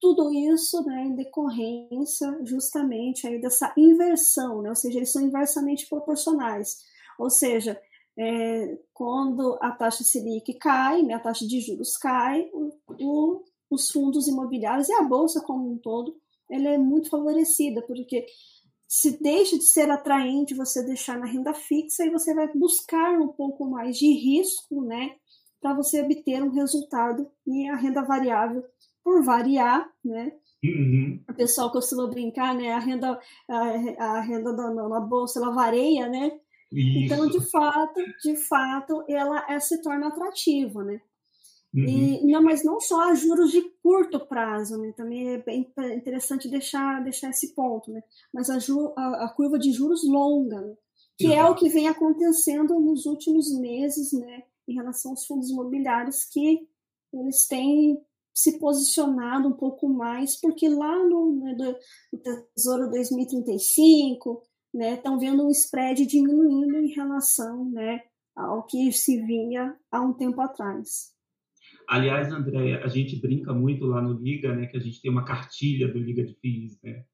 tudo 0.00 0.32
isso 0.32 0.82
né, 0.84 1.04
em 1.04 1.14
decorrência 1.14 2.40
justamente 2.44 3.26
aí 3.26 3.40
dessa 3.40 3.72
inversão, 3.76 4.62
né, 4.62 4.70
ou 4.70 4.74
seja, 4.74 4.98
eles 4.98 5.12
são 5.12 5.22
inversamente 5.22 5.86
proporcionais. 5.88 6.78
Ou 7.18 7.28
seja, 7.28 7.80
é, 8.18 8.78
quando 8.94 9.58
a 9.60 9.70
taxa 9.72 10.02
Selic 10.02 10.54
cai, 10.54 11.02
né, 11.02 11.14
a 11.14 11.20
taxa 11.20 11.46
de 11.46 11.60
juros 11.60 11.96
cai, 11.98 12.48
o, 12.52 12.72
o, 12.98 13.44
os 13.70 13.90
fundos 13.90 14.26
imobiliários 14.26 14.88
e 14.88 14.92
a 14.94 15.02
bolsa 15.02 15.42
como 15.42 15.70
um 15.70 15.76
todo, 15.76 16.16
ela 16.50 16.68
é 16.68 16.78
muito 16.78 17.08
favorecida, 17.08 17.82
porque 17.82 18.26
se 18.90 19.22
deixa 19.22 19.56
de 19.56 19.62
ser 19.62 19.88
atraente 19.88 20.52
você 20.52 20.84
deixar 20.84 21.16
na 21.16 21.24
renda 21.24 21.54
fixa 21.54 22.04
e 22.04 22.10
você 22.10 22.34
vai 22.34 22.52
buscar 22.52 23.20
um 23.20 23.28
pouco 23.28 23.64
mais 23.70 23.96
de 23.96 24.12
risco, 24.12 24.84
né, 24.84 25.14
para 25.60 25.72
você 25.74 26.02
obter 26.02 26.42
um 26.42 26.50
resultado 26.50 27.30
e 27.46 27.68
a 27.68 27.76
renda 27.76 28.02
variável 28.02 28.64
por 29.04 29.22
variar, 29.22 29.88
né? 30.04 30.32
Uhum. 30.64 31.22
O 31.30 31.34
pessoal 31.34 31.70
costuma 31.70 32.08
brincar, 32.08 32.54
né? 32.54 32.72
A 32.72 32.78
renda, 32.78 33.18
a, 33.48 34.16
a 34.16 34.20
renda 34.20 34.52
da, 34.52 34.70
na 34.70 35.00
bolsa 35.00 35.38
ela 35.38 35.52
varia, 35.52 36.08
né? 36.08 36.32
Isso. 36.72 37.14
Então, 37.14 37.28
de 37.28 37.40
fato, 37.50 38.00
de 38.22 38.36
fato, 38.36 39.04
ela 39.08 39.46
é, 39.48 39.58
se 39.58 39.80
torna 39.82 40.08
atrativa, 40.08 40.82
né? 40.84 41.00
Uhum. 41.72 41.84
E, 41.86 42.26
não, 42.26 42.42
mas 42.42 42.64
não 42.64 42.80
só 42.80 43.10
a 43.10 43.14
juros 43.14 43.50
de 43.50 43.62
curto 43.82 44.18
prazo, 44.18 44.76
né? 44.78 44.92
Também 44.96 45.34
é 45.34 45.38
bem 45.38 45.72
interessante 45.94 46.48
deixar, 46.48 47.02
deixar 47.02 47.30
esse 47.30 47.54
ponto, 47.54 47.90
né? 47.92 48.02
Mas 48.34 48.50
a, 48.50 48.58
ju, 48.58 48.92
a, 48.96 49.26
a 49.26 49.28
curva 49.28 49.58
de 49.58 49.70
juros 49.72 50.02
longa, 50.04 50.60
né? 50.60 50.74
que 51.20 51.26
uhum. 51.26 51.34
é 51.34 51.44
o 51.44 51.54
que 51.54 51.68
vem 51.68 51.86
acontecendo 51.86 52.80
nos 52.80 53.04
últimos 53.04 53.52
meses, 53.60 54.10
né? 54.12 54.42
Em 54.66 54.74
relação 54.74 55.10
aos 55.10 55.26
fundos 55.26 55.50
imobiliários, 55.50 56.24
que 56.24 56.66
eles 57.12 57.46
têm 57.46 58.00
se 58.34 58.58
posicionado 58.58 59.48
um 59.48 59.52
pouco 59.52 59.86
mais, 59.86 60.40
porque 60.40 60.66
lá 60.66 60.96
no, 61.06 61.36
né, 61.36 61.54
do, 61.54 61.76
no 62.12 62.18
Tesouro 62.54 62.88
2035, 62.88 64.42
né, 64.72 64.94
estão 64.94 65.18
vendo 65.18 65.44
um 65.44 65.50
spread 65.50 66.06
diminuindo 66.06 66.78
em 66.78 66.88
relação, 66.94 67.66
né, 67.70 68.00
ao 68.34 68.62
que 68.62 68.90
se 68.92 69.20
vinha 69.20 69.76
há 69.90 70.00
um 70.00 70.14
tempo 70.14 70.40
atrás. 70.40 71.12
Aliás, 71.90 72.32
André, 72.32 72.80
a 72.84 72.86
gente 72.86 73.16
brinca 73.16 73.52
muito 73.52 73.84
lá 73.84 74.00
no 74.00 74.12
Liga, 74.12 74.54
né, 74.54 74.66
que 74.66 74.76
a 74.76 74.80
gente 74.80 75.02
tem 75.02 75.10
uma 75.10 75.24
cartilha 75.24 75.88
do 75.88 75.98
Liga 75.98 76.24
de 76.24 76.34
FIIs, 76.34 76.80
né, 76.84 77.04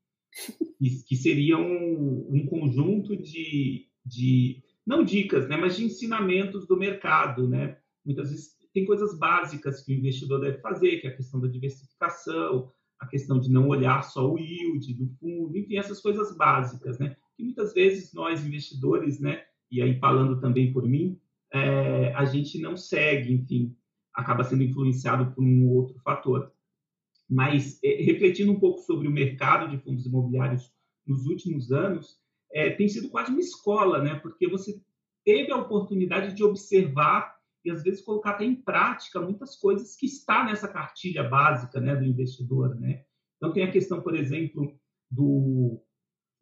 que, 1.08 1.16
seria 1.16 1.56
um, 1.56 2.26
um 2.28 2.46
conjunto 2.46 3.16
de, 3.16 3.88
de, 4.04 4.62
não 4.86 5.02
dicas, 5.02 5.48
né, 5.48 5.56
mas 5.56 5.78
de 5.78 5.84
ensinamentos 5.84 6.66
do 6.66 6.76
mercado, 6.76 7.48
né. 7.48 7.78
Muitas 8.04 8.28
vezes 8.28 8.50
tem 8.74 8.84
coisas 8.84 9.18
básicas 9.18 9.82
que 9.82 9.94
o 9.94 9.96
investidor 9.96 10.42
deve 10.42 10.58
fazer, 10.58 10.98
que 10.98 11.06
é 11.06 11.10
a 11.10 11.16
questão 11.16 11.40
da 11.40 11.48
diversificação, 11.48 12.70
a 13.00 13.06
questão 13.06 13.40
de 13.40 13.50
não 13.50 13.68
olhar 13.68 14.02
só 14.02 14.30
o 14.30 14.38
yield 14.38 14.92
do 14.92 15.08
fundo, 15.18 15.56
enfim, 15.56 15.78
essas 15.78 16.02
coisas 16.02 16.36
básicas, 16.36 16.98
né? 16.98 17.16
Que 17.34 17.42
muitas 17.42 17.72
vezes 17.72 18.12
nós 18.12 18.44
investidores, 18.44 19.18
né, 19.20 19.42
e 19.70 19.80
aí 19.80 19.98
falando 19.98 20.38
também 20.38 20.70
por 20.70 20.86
mim, 20.86 21.18
é, 21.50 22.12
a 22.12 22.26
gente 22.26 22.58
não 22.58 22.76
segue, 22.76 23.32
enfim, 23.32 23.74
acaba 24.16 24.42
sendo 24.42 24.62
influenciado 24.62 25.32
por 25.32 25.44
um 25.44 25.68
outro 25.68 25.98
fator. 26.00 26.50
Mas 27.28 27.78
é, 27.84 28.02
refletindo 28.02 28.50
um 28.50 28.58
pouco 28.58 28.80
sobre 28.80 29.06
o 29.06 29.12
mercado 29.12 29.68
de 29.68 29.78
fundos 29.78 30.06
imobiliários 30.06 30.72
nos 31.06 31.26
últimos 31.26 31.70
anos, 31.70 32.18
é, 32.52 32.70
tem 32.70 32.88
sido 32.88 33.10
quase 33.10 33.30
uma 33.30 33.40
escola, 33.40 34.02
né? 34.02 34.14
Porque 34.16 34.48
você 34.48 34.80
teve 35.24 35.52
a 35.52 35.56
oportunidade 35.56 36.34
de 36.34 36.42
observar 36.42 37.36
e 37.64 37.70
às 37.70 37.82
vezes 37.82 38.00
colocar 38.00 38.30
até 38.30 38.44
em 38.44 38.54
prática 38.54 39.20
muitas 39.20 39.56
coisas 39.56 39.96
que 39.96 40.06
está 40.06 40.44
nessa 40.44 40.68
cartilha 40.68 41.24
básica, 41.24 41.80
né, 41.80 41.96
do 41.96 42.04
investidor, 42.04 42.76
né? 42.76 43.02
Então 43.36 43.52
tem 43.52 43.64
a 43.64 43.70
questão, 43.70 44.00
por 44.00 44.14
exemplo, 44.16 44.78
do 45.10 45.82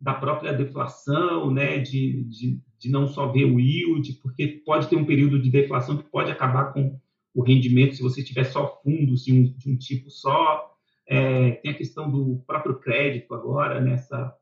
da 0.01 0.13
própria 0.13 0.53
deflação, 0.53 1.51
né, 1.51 1.79
de, 1.79 2.25
de, 2.25 2.61
de 2.79 2.91
não 2.91 3.09
só 3.09 3.33
ver 3.33 3.47
o 3.47 3.59
yield, 3.59 4.13
porque 4.23 4.63
pode 4.67 4.87
ter 4.87 4.97
um 4.97 5.07
período 5.07 5.41
de 5.41 5.49
deflação 5.49 5.97
que 5.97 6.11
pode 6.11 6.31
acabar 6.31 6.75
com 6.75 7.01
o 7.35 7.43
rendimento 7.43 7.97
se 7.97 8.03
você 8.03 8.23
tiver 8.23 8.45
só 8.45 8.81
fundos 8.83 9.25
de 9.25 9.33
um, 9.33 9.43
de 9.43 9.71
um 9.71 9.77
tipo 9.77 10.11
só. 10.11 10.73
É, 11.07 11.51
tem 11.57 11.73
a 11.73 11.77
questão 11.77 12.11
do 12.11 12.43
próprio 12.47 12.79
crédito 12.79 13.35
agora, 13.35 13.81
nessa 13.81 14.35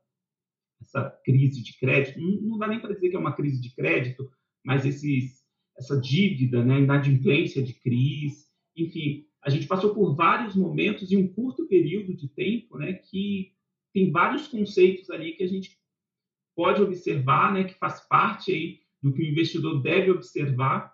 essa 0.79 1.09
crise 1.23 1.63
de 1.63 1.77
crédito. 1.79 2.19
Não, 2.19 2.41
não 2.41 2.57
dá 2.57 2.67
nem 2.67 2.79
para 2.79 2.93
dizer 2.93 3.09
que 3.09 3.15
é 3.15 3.19
uma 3.19 3.35
crise 3.35 3.59
de 3.61 3.73
crédito, 3.73 4.29
mas 4.63 4.85
esses, 4.85 5.41
essa 5.77 5.99
dívida, 5.99 6.63
né, 6.63 6.79
inadimplência 6.79 7.63
de 7.63 7.73
crise, 7.73 8.47
enfim, 8.75 9.25
a 9.41 9.49
gente 9.49 9.67
passou 9.67 9.93
por 9.93 10.15
vários 10.15 10.55
momentos 10.55 11.11
em 11.11 11.17
um 11.17 11.27
curto 11.27 11.67
período 11.67 12.13
de 12.15 12.27
tempo, 12.27 12.77
né, 12.77 12.93
que 12.93 13.53
tem 13.93 14.11
vários 14.11 14.47
conceitos 14.47 15.09
ali 15.09 15.33
que 15.33 15.43
a 15.43 15.47
gente 15.47 15.77
pode 16.55 16.81
observar, 16.81 17.53
né, 17.53 17.63
que 17.63 17.73
faz 17.75 18.05
parte 18.07 18.51
aí 18.51 18.79
do 19.01 19.13
que 19.13 19.21
o 19.21 19.25
investidor 19.25 19.81
deve 19.81 20.11
observar 20.11 20.92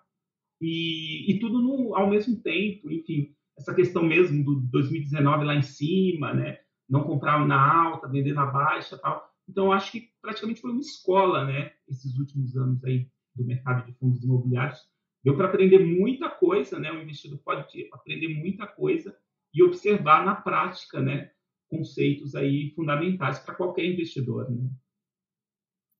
e, 0.60 1.32
e 1.32 1.38
tudo 1.38 1.60
no, 1.60 1.94
ao 1.96 2.08
mesmo 2.08 2.36
tempo, 2.40 2.90
enfim, 2.90 3.34
essa 3.58 3.74
questão 3.74 4.02
mesmo 4.02 4.44
do 4.44 4.60
2019 4.70 5.44
lá 5.44 5.54
em 5.54 5.62
cima, 5.62 6.34
né? 6.34 6.58
Não 6.88 7.04
comprar 7.04 7.46
na 7.46 7.84
alta, 7.84 8.08
vender 8.08 8.32
na 8.32 8.46
baixa, 8.46 8.98
tal. 8.98 9.28
Então, 9.48 9.72
acho 9.72 9.92
que 9.92 10.08
praticamente 10.20 10.60
foi 10.60 10.70
uma 10.70 10.80
escola, 10.80 11.44
né? 11.44 11.72
Esses 11.88 12.18
últimos 12.18 12.56
anos 12.56 12.84
aí 12.84 13.08
do 13.34 13.44
mercado 13.44 13.86
de 13.86 13.92
fundos 13.98 14.22
imobiliários. 14.22 14.80
Deu 15.22 15.36
para 15.36 15.48
aprender 15.48 15.78
muita 15.78 16.28
coisa, 16.28 16.78
né? 16.78 16.90
O 16.90 17.02
investidor 17.02 17.38
pode 17.44 17.66
aprender 17.92 18.28
muita 18.28 18.66
coisa 18.66 19.16
e 19.52 19.62
observar 19.62 20.24
na 20.24 20.34
prática, 20.34 21.00
né? 21.00 21.30
Conceitos 21.68 22.34
aí 22.34 22.72
fundamentais 22.74 23.38
para 23.38 23.54
qualquer 23.54 23.84
investidor, 23.84 24.50
né? 24.50 24.70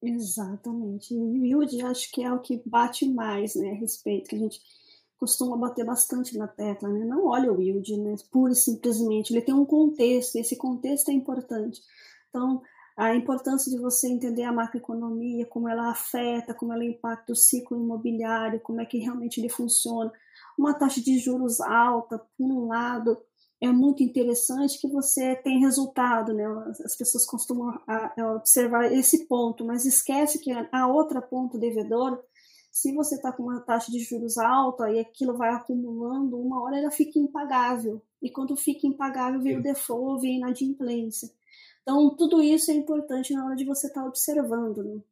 Exatamente. 0.02 1.14
E 1.14 1.49
yield 1.49 1.83
acho 1.83 2.11
que 2.11 2.23
é 2.23 2.33
o 2.33 2.40
que 2.40 2.62
bate 2.64 3.07
mais 3.09 3.54
né, 3.54 3.71
a 3.71 3.75
respeito, 3.75 4.28
que 4.30 4.37
a 4.37 4.38
gente 4.38 4.61
costuma 5.19 5.57
bater 5.57 5.85
bastante 5.85 6.37
na 6.38 6.49
tecla, 6.49 6.88
né? 6.88 7.04
Não 7.04 7.26
olha 7.26 7.52
o 7.52 7.61
yield, 7.61 7.97
né? 7.99 8.14
Pura 8.30 8.52
e 8.52 8.57
simplesmente. 8.57 9.30
Ele 9.33 9.42
tem 9.42 9.54
um 9.54 9.66
contexto, 9.66 10.37
e 10.37 10.40
esse 10.40 10.57
contexto 10.57 11.11
é 11.11 11.12
importante. 11.12 11.83
Então, 12.30 12.62
a 12.97 13.14
importância 13.14 13.71
de 13.71 13.78
você 13.78 14.09
entender 14.09 14.45
a 14.45 14.52
macroeconomia, 14.52 15.45
como 15.47 15.69
ela 15.69 15.90
afeta, 15.90 16.54
como 16.54 16.73
ela 16.73 16.85
impacta 16.85 17.33
o 17.33 17.37
ciclo 17.37 17.78
imobiliário, 17.78 18.61
como 18.61 18.80
é 18.80 18.87
que 18.87 18.99
realmente 18.99 19.38
ele 19.40 19.50
funciona. 19.50 20.11
Uma 20.59 20.73
taxa 20.75 21.00
de 21.02 21.19
juros 21.19 21.61
alta, 21.61 22.19
por 22.38 22.47
um 22.50 22.69
lado, 22.69 23.19
é 23.61 23.69
muito 23.69 24.02
interessante 24.02 24.81
que 24.81 24.88
você 24.88 25.37
tem 25.37 25.61
resultado, 25.61 26.33
né? 26.33 26.45
As 26.85 26.97
pessoas 26.97 27.26
costumam 27.26 27.79
observar 28.37 28.90
esse 28.90 29.26
ponto, 29.29 29.67
mas 29.67 29.85
esquece 29.85 30.40
que 30.43 30.50
a 30.50 30.87
outra 30.87 31.21
ponta 31.21 31.59
devedora, 31.59 32.19
se 32.71 32.95
você 32.95 33.17
está 33.17 33.33
com 33.33 33.43
uma 33.43 33.61
taxa 33.61 33.93
de 33.93 33.99
juros 34.00 34.38
alta 34.38 34.90
e 34.90 34.99
aquilo 34.99 35.37
vai 35.37 35.50
acumulando, 35.50 36.38
uma 36.38 36.62
hora 36.62 36.79
ela 36.79 36.90
fica 36.90 37.19
impagável. 37.19 38.02
E 38.23 38.31
quando 38.31 38.57
fica 38.57 38.87
impagável, 38.87 39.43
vem 39.43 39.59
o 39.59 39.62
default, 39.62 40.23
vem 40.23 40.37
a 40.37 40.47
inadimplência. 40.47 41.29
Então, 41.83 42.17
tudo 42.17 42.43
isso 42.43 42.71
é 42.71 42.75
importante 42.75 43.35
na 43.35 43.45
hora 43.45 43.57
de 43.57 43.64
você 43.64 43.88
estar 43.88 44.02
tá 44.02 44.07
observando, 44.07 44.83
né? 44.83 45.02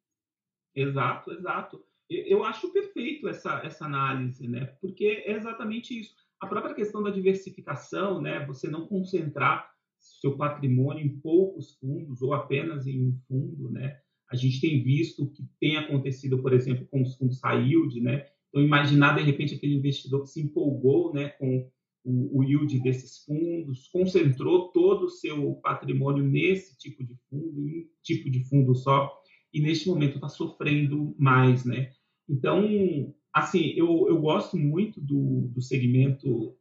Exato, 0.74 1.32
exato. 1.32 1.84
Eu 2.08 2.44
acho 2.44 2.72
perfeito 2.72 3.28
essa, 3.28 3.60
essa 3.64 3.84
análise, 3.84 4.48
né? 4.48 4.66
Porque 4.80 5.24
é 5.26 5.32
exatamente 5.32 5.98
isso 5.98 6.14
a 6.40 6.46
própria 6.46 6.74
questão 6.74 7.02
da 7.02 7.10
diversificação, 7.10 8.20
né? 8.20 8.44
Você 8.46 8.68
não 8.68 8.86
concentrar 8.86 9.68
seu 9.98 10.36
patrimônio 10.36 11.04
em 11.04 11.18
poucos 11.18 11.76
fundos 11.78 12.22
ou 12.22 12.32
apenas 12.32 12.86
em 12.86 13.08
um 13.08 13.18
fundo, 13.26 13.70
né? 13.70 13.98
A 14.30 14.36
gente 14.36 14.60
tem 14.60 14.82
visto 14.82 15.24
o 15.24 15.30
que 15.30 15.42
tem 15.58 15.76
acontecido, 15.76 16.40
por 16.40 16.52
exemplo, 16.52 16.86
com 16.86 17.02
os 17.02 17.16
fundos 17.16 17.40
high 17.42 17.68
yield, 17.68 18.00
né? 18.00 18.26
Então, 18.48 18.62
imaginar, 18.62 19.16
de 19.16 19.22
repente, 19.22 19.54
aquele 19.54 19.74
investidor 19.74 20.22
que 20.22 20.30
se 20.30 20.40
empolgou 20.40 21.12
né, 21.12 21.30
com 21.30 21.70
o, 22.04 22.38
o 22.38 22.44
yield 22.44 22.78
desses 22.80 23.24
fundos, 23.24 23.88
concentrou 23.88 24.70
todo 24.72 25.06
o 25.06 25.10
seu 25.10 25.54
patrimônio 25.56 26.24
nesse 26.24 26.76
tipo 26.78 27.04
de 27.04 27.14
fundo, 27.28 27.68
em 27.68 27.80
um 27.80 27.88
tipo 28.02 28.30
de 28.30 28.44
fundo 28.44 28.74
só, 28.74 29.12
e 29.52 29.60
neste 29.60 29.88
momento 29.88 30.16
está 30.16 30.28
sofrendo 30.28 31.14
mais, 31.18 31.64
né? 31.64 31.90
Então, 32.28 33.14
assim, 33.38 33.72
eu, 33.76 34.06
eu 34.08 34.20
gosto 34.20 34.56
muito 34.56 35.00
do, 35.00 35.48
do 35.48 35.60
segmento 35.60 36.56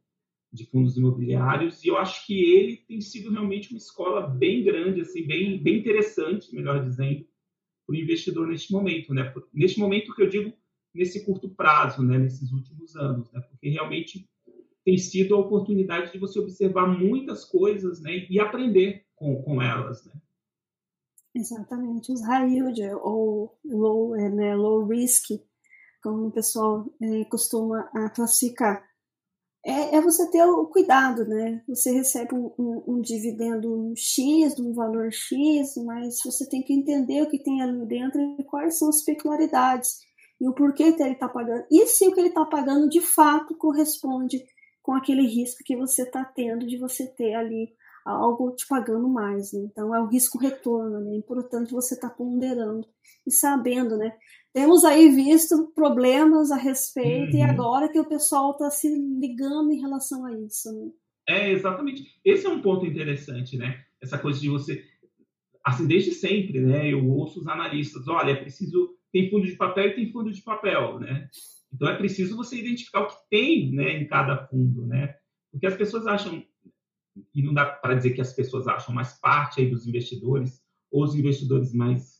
de 0.52 0.64
fundos 0.66 0.96
imobiliários 0.96 1.84
e 1.84 1.88
eu 1.88 1.96
acho 1.96 2.26
que 2.26 2.40
ele 2.54 2.76
tem 2.76 3.00
sido 3.00 3.30
realmente 3.30 3.70
uma 3.70 3.78
escola 3.78 4.26
bem 4.26 4.64
grande, 4.64 5.00
assim, 5.00 5.26
bem, 5.26 5.62
bem 5.62 5.78
interessante, 5.78 6.54
melhor 6.54 6.82
dizendo, 6.82 7.26
para 7.86 7.94
o 7.94 7.96
investidor 7.96 8.46
neste 8.48 8.72
momento, 8.72 9.14
né? 9.14 9.32
Neste 9.52 9.78
momento 9.78 10.14
que 10.14 10.22
eu 10.22 10.28
digo 10.28 10.52
nesse 10.94 11.24
curto 11.24 11.48
prazo, 11.48 12.02
né? 12.02 12.18
Nesses 12.18 12.50
últimos 12.52 12.96
anos, 12.96 13.30
né? 13.32 13.40
Porque 13.40 13.68
realmente 13.68 14.28
tem 14.84 14.96
sido 14.96 15.34
a 15.34 15.38
oportunidade 15.38 16.12
de 16.12 16.18
você 16.18 16.38
observar 16.38 16.86
muitas 16.86 17.44
coisas, 17.44 18.00
né? 18.00 18.26
E 18.28 18.40
aprender 18.40 19.04
com, 19.14 19.42
com 19.42 19.60
elas, 19.62 20.04
né? 20.06 20.12
Exatamente, 21.34 22.10
os 22.10 22.24
high 22.26 22.50
yield 22.50 22.82
ou 23.02 23.56
low, 23.64 24.16
né, 24.16 24.56
low 24.56 24.84
risk 24.86 25.30
como 26.02 26.26
o 26.26 26.32
pessoal 26.32 26.86
é, 27.02 27.24
costuma 27.24 27.88
a 27.94 28.10
classificar. 28.10 28.82
É, 29.64 29.96
é, 29.96 30.00
você 30.00 30.30
ter 30.30 30.44
o 30.44 30.66
cuidado, 30.66 31.26
né? 31.26 31.62
Você 31.68 31.90
recebe 31.90 32.34
um, 32.34 32.52
um, 32.58 32.84
um, 32.86 33.00
dividendo 33.00 33.92
X, 33.96 34.58
um 34.58 34.72
valor 34.72 35.12
X, 35.12 35.74
mas 35.84 36.20
você 36.24 36.48
tem 36.48 36.62
que 36.62 36.72
entender 36.72 37.22
o 37.22 37.28
que 37.28 37.42
tem 37.42 37.60
ali 37.60 37.84
dentro 37.86 38.20
e 38.38 38.44
quais 38.44 38.78
são 38.78 38.88
as 38.88 39.02
peculiaridades 39.02 39.98
e 40.40 40.48
o 40.48 40.54
porquê 40.54 40.92
que 40.92 41.02
ele 41.02 41.12
está 41.12 41.28
pagando. 41.28 41.64
E 41.70 41.86
se 41.86 42.06
o 42.06 42.14
que 42.14 42.20
ele 42.20 42.28
está 42.28 42.44
pagando 42.44 42.88
de 42.88 43.00
fato 43.00 43.56
corresponde 43.56 44.42
com 44.82 44.94
aquele 44.94 45.26
risco 45.26 45.62
que 45.64 45.76
você 45.76 46.02
está 46.02 46.24
tendo 46.24 46.66
de 46.66 46.78
você 46.78 47.06
ter 47.06 47.34
ali 47.34 47.68
algo 48.04 48.52
te 48.52 48.66
pagando 48.66 49.08
mais. 49.08 49.52
Né? 49.52 49.68
Então 49.70 49.94
é 49.94 50.00
o 50.00 50.06
risco 50.06 50.38
retorno, 50.38 51.00
né? 51.00 51.12
é 51.12 51.16
importante 51.16 51.72
você 51.72 51.94
estar 51.94 52.08
tá 52.08 52.14
ponderando 52.14 52.86
e 53.26 53.30
sabendo, 53.30 53.96
né? 53.96 54.16
Temos 54.58 54.84
aí 54.84 55.08
visto 55.08 55.70
problemas 55.72 56.50
a 56.50 56.56
respeito 56.56 57.34
uhum. 57.34 57.38
e 57.38 57.42
agora 57.42 57.88
que 57.88 58.00
o 58.00 58.08
pessoal 58.08 58.50
está 58.50 58.68
se 58.68 58.88
ligando 58.90 59.70
em 59.70 59.80
relação 59.80 60.26
a 60.26 60.32
isso. 60.36 60.72
Né? 60.72 60.90
É, 61.28 61.52
exatamente. 61.52 62.02
Esse 62.24 62.44
é 62.44 62.50
um 62.50 62.60
ponto 62.60 62.84
interessante, 62.84 63.56
né? 63.56 63.84
Essa 64.02 64.18
coisa 64.18 64.40
de 64.40 64.48
você. 64.48 64.84
Assim, 65.64 65.86
desde 65.86 66.10
sempre, 66.10 66.58
né? 66.58 66.92
Eu 66.92 67.08
ouço 67.08 67.38
os 67.38 67.46
analistas: 67.46 68.08
olha, 68.08 68.32
é 68.32 68.34
preciso. 68.34 68.96
Tem 69.12 69.30
fundo 69.30 69.46
de 69.46 69.54
papel 69.54 69.86
e 69.86 69.94
tem 69.94 70.10
fundo 70.10 70.32
de 70.32 70.42
papel, 70.42 70.98
né? 70.98 71.28
Então 71.72 71.88
é 71.88 71.96
preciso 71.96 72.36
você 72.36 72.58
identificar 72.58 73.02
o 73.02 73.06
que 73.06 73.16
tem 73.30 73.70
né, 73.70 74.02
em 74.02 74.08
cada 74.08 74.44
fundo, 74.48 74.86
né? 74.88 75.14
Porque 75.52 75.68
as 75.68 75.76
pessoas 75.76 76.04
acham, 76.04 76.44
e 77.32 77.42
não 77.44 77.54
dá 77.54 77.64
para 77.64 77.94
dizer 77.94 78.10
que 78.10 78.20
as 78.20 78.32
pessoas 78.32 78.66
acham, 78.66 78.92
mas 78.92 79.20
parte 79.20 79.60
aí 79.60 79.70
dos 79.70 79.86
investidores, 79.86 80.60
ou 80.90 81.04
os 81.04 81.14
investidores 81.14 81.72
mais 81.72 82.17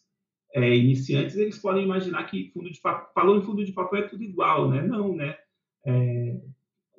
é, 0.58 0.76
iniciantes, 0.76 1.36
eles 1.36 1.58
podem 1.58 1.84
imaginar 1.84 2.24
que 2.24 2.50
fundo 2.52 2.70
de 2.70 2.80
papel, 2.80 3.10
falou 3.14 3.38
em 3.38 3.42
fundo 3.42 3.64
de 3.64 3.72
papel 3.72 4.00
é 4.00 4.08
tudo 4.08 4.22
igual, 4.22 4.70
né? 4.70 4.82
Não, 4.82 5.14
né? 5.14 5.36
É, 5.84 6.40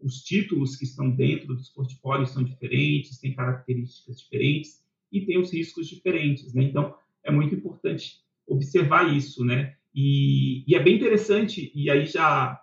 os 0.02 0.22
títulos 0.24 0.76
que 0.76 0.86
estão 0.86 1.10
dentro 1.10 1.54
dos 1.54 1.70
portfólios 1.70 2.32
são 2.32 2.44
diferentes, 2.44 3.20
têm 3.20 3.36
características 3.36 4.22
diferentes 4.22 4.84
e 5.12 5.22
têm 5.26 5.40
os 5.40 5.52
riscos 5.54 5.88
diferentes, 5.88 6.54
né? 6.54 6.64
Então, 6.64 6.96
é 7.24 7.32
muito 7.32 7.54
importante 7.54 8.22
observar 8.48 9.14
isso, 9.16 9.44
né? 9.44 9.76
E, 9.94 10.64
e 10.68 10.76
é 10.76 10.80
bem 10.82 10.96
interessante, 10.96 11.72
e 11.76 11.90
aí 11.90 12.06
já 12.06 12.62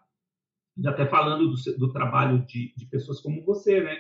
já 0.79 0.91
até 0.91 1.07
falando 1.07 1.49
do, 1.49 1.79
do 1.79 1.93
trabalho 1.93 2.45
de, 2.45 2.75
de, 2.77 2.85
pessoas 2.87 3.21
como 3.21 3.43
você, 3.43 3.81
né, 3.81 3.99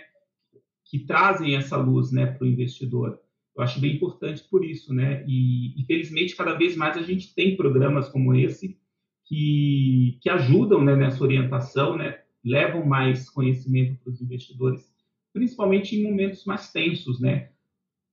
que 0.84 0.98
trazem 0.98 1.56
essa 1.56 1.76
luz, 1.76 2.12
né, 2.12 2.26
para 2.26 2.44
o 2.44 2.46
investidor. 2.46 3.18
Eu 3.56 3.62
acho 3.62 3.80
bem 3.80 3.94
importante 3.94 4.44
por 4.50 4.64
isso, 4.64 4.92
né, 4.92 5.24
e 5.26 5.80
infelizmente 5.80 6.36
cada 6.36 6.54
vez 6.54 6.76
mais 6.76 6.96
a 6.96 7.02
gente 7.02 7.34
tem 7.34 7.56
programas 7.56 8.08
como 8.08 8.34
esse 8.34 8.78
que, 9.24 10.18
que 10.20 10.28
ajudam, 10.28 10.84
né, 10.84 10.94
nessa 10.94 11.24
orientação, 11.24 11.96
né, 11.96 12.20
levam 12.44 12.84
mais 12.84 13.30
conhecimento 13.30 13.98
para 14.02 14.12
os 14.12 14.20
investidores, 14.20 14.94
principalmente 15.32 15.96
em 15.96 16.02
momentos 16.02 16.44
mais 16.44 16.70
tensos, 16.70 17.18
né, 17.18 17.50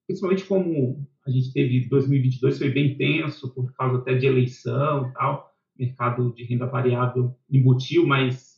principalmente 0.07 0.45
como 0.45 1.05
a 1.25 1.29
gente 1.29 1.51
teve 1.51 1.87
2022 1.87 2.57
foi 2.57 2.69
bem 2.69 2.95
tenso 2.95 3.53
por 3.53 3.73
causa 3.73 3.97
até 3.97 4.13
de 4.13 4.25
eleição 4.25 5.11
tal, 5.13 5.53
mercado 5.77 6.33
de 6.33 6.43
renda 6.43 6.67
variável 6.67 7.35
embutiu 7.49 8.05
mais 8.05 8.53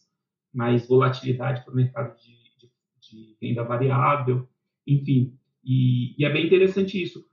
mais 0.53 0.87
volatilidade 0.87 1.63
para 1.65 1.73
o 1.73 1.75
mercado 1.75 2.17
de, 2.17 2.31
de, 2.57 2.71
de, 3.01 3.37
renda 3.41 3.61
variável, 3.61 4.47
enfim, 4.87 5.37
e, 5.65 6.15
e 6.17 6.25
é 6.25 6.29
bem 6.31 6.45
interessante 6.45 7.01
isso. 7.01 7.25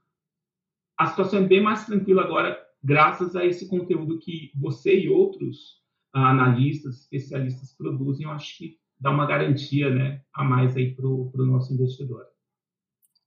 A 0.97 1.07
situação 1.07 1.39
é 1.39 1.47
bem 1.47 1.61
mais 1.61 1.85
tranquila 1.85 2.23
agora, 2.23 2.57
graças 2.83 3.35
a 3.35 3.45
esse 3.45 3.67
conteúdo 3.67 4.19
que 4.19 4.51
você 4.55 4.99
e 4.99 5.09
outros 5.09 5.81
ah, 6.13 6.29
analistas, 6.29 7.01
especialistas 7.03 7.73
produzem, 7.73 8.25
eu 8.25 8.31
acho 8.31 8.57
que 8.57 8.77
dá 8.99 9.11
uma 9.11 9.25
garantia 9.25 9.89
né, 9.89 10.21
a 10.33 10.43
mais 10.43 10.75
aí 10.75 10.95
para 10.95 11.07
o 11.07 11.31
nosso 11.45 11.73
investidor. 11.73 12.25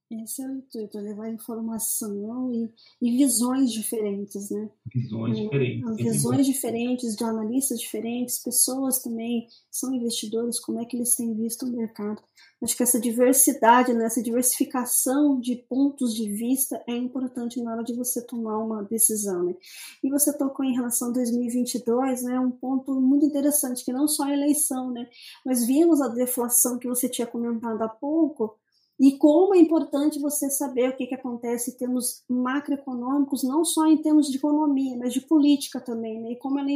Esse 0.09 0.41
é 0.41 0.47
o 0.47 0.53
intuito, 0.53 0.97
levar 0.99 1.29
informação 1.29 2.49
e, 2.53 2.71
e 3.01 3.17
visões 3.17 3.73
diferentes, 3.73 4.49
né? 4.49 4.69
Visões 4.93 5.37
é, 5.37 5.41
diferentes. 5.41 5.97
Visões 5.97 6.45
diferentes, 6.45 7.15
de 7.15 7.23
analistas 7.25 7.77
diferentes, 7.77 8.39
pessoas 8.39 9.01
também 9.01 9.47
são 9.69 9.93
investidores, 9.93 10.61
como 10.61 10.79
é 10.79 10.85
que 10.85 10.95
eles 10.95 11.13
têm 11.13 11.35
visto 11.35 11.65
o 11.65 11.69
mercado. 11.69 12.23
Acho 12.63 12.77
que 12.77 12.83
essa 12.83 13.01
diversidade, 13.01 13.93
né, 13.93 14.05
essa 14.05 14.23
diversificação 14.23 15.41
de 15.41 15.57
pontos 15.57 16.15
de 16.15 16.31
vista 16.31 16.81
é 16.87 16.95
importante 16.95 17.61
na 17.61 17.73
hora 17.73 17.83
de 17.83 17.93
você 17.93 18.25
tomar 18.25 18.59
uma 18.59 18.83
decisão, 18.83 19.43
né? 19.43 19.55
E 20.01 20.09
você 20.09 20.35
tocou 20.35 20.65
em 20.65 20.73
relação 20.73 21.09
a 21.09 21.11
2022, 21.11 22.23
né, 22.23 22.39
um 22.39 22.49
ponto 22.49 22.99
muito 23.01 23.25
interessante, 23.25 23.83
que 23.83 23.91
não 23.91 24.07
só 24.07 24.23
a 24.23 24.33
eleição, 24.33 24.89
né, 24.89 25.09
mas 25.45 25.67
vimos 25.67 26.01
a 26.01 26.07
deflação 26.07 26.79
que 26.79 26.87
você 26.87 27.09
tinha 27.09 27.27
comentado 27.27 27.81
há 27.81 27.89
pouco, 27.89 28.57
e 28.99 29.15
como 29.17 29.53
é 29.53 29.59
importante 29.59 30.19
você 30.19 30.49
saber 30.49 30.89
o 30.89 30.97
que, 30.97 31.05
que 31.05 31.13
acontece 31.13 31.71
em 31.71 31.77
termos 31.77 32.23
macroeconômicos, 32.27 33.43
não 33.43 33.63
só 33.63 33.85
em 33.85 34.01
termos 34.01 34.27
de 34.27 34.37
economia, 34.37 34.97
mas 34.97 35.13
de 35.13 35.21
política 35.21 35.79
também, 35.79 36.19
né? 36.19 36.31
E 36.31 36.35
como 36.37 36.57
ela, 36.57 36.69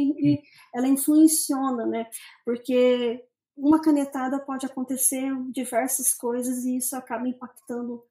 ela 0.72 0.86
influenciona, 0.86 1.84
né? 1.84 2.08
Porque 2.44 3.24
uma 3.56 3.80
canetada 3.82 4.38
pode 4.38 4.64
acontecer 4.64 5.32
diversas 5.50 6.14
coisas 6.14 6.64
e 6.64 6.76
isso 6.76 6.94
acaba 6.94 7.26
impactando 7.26 8.04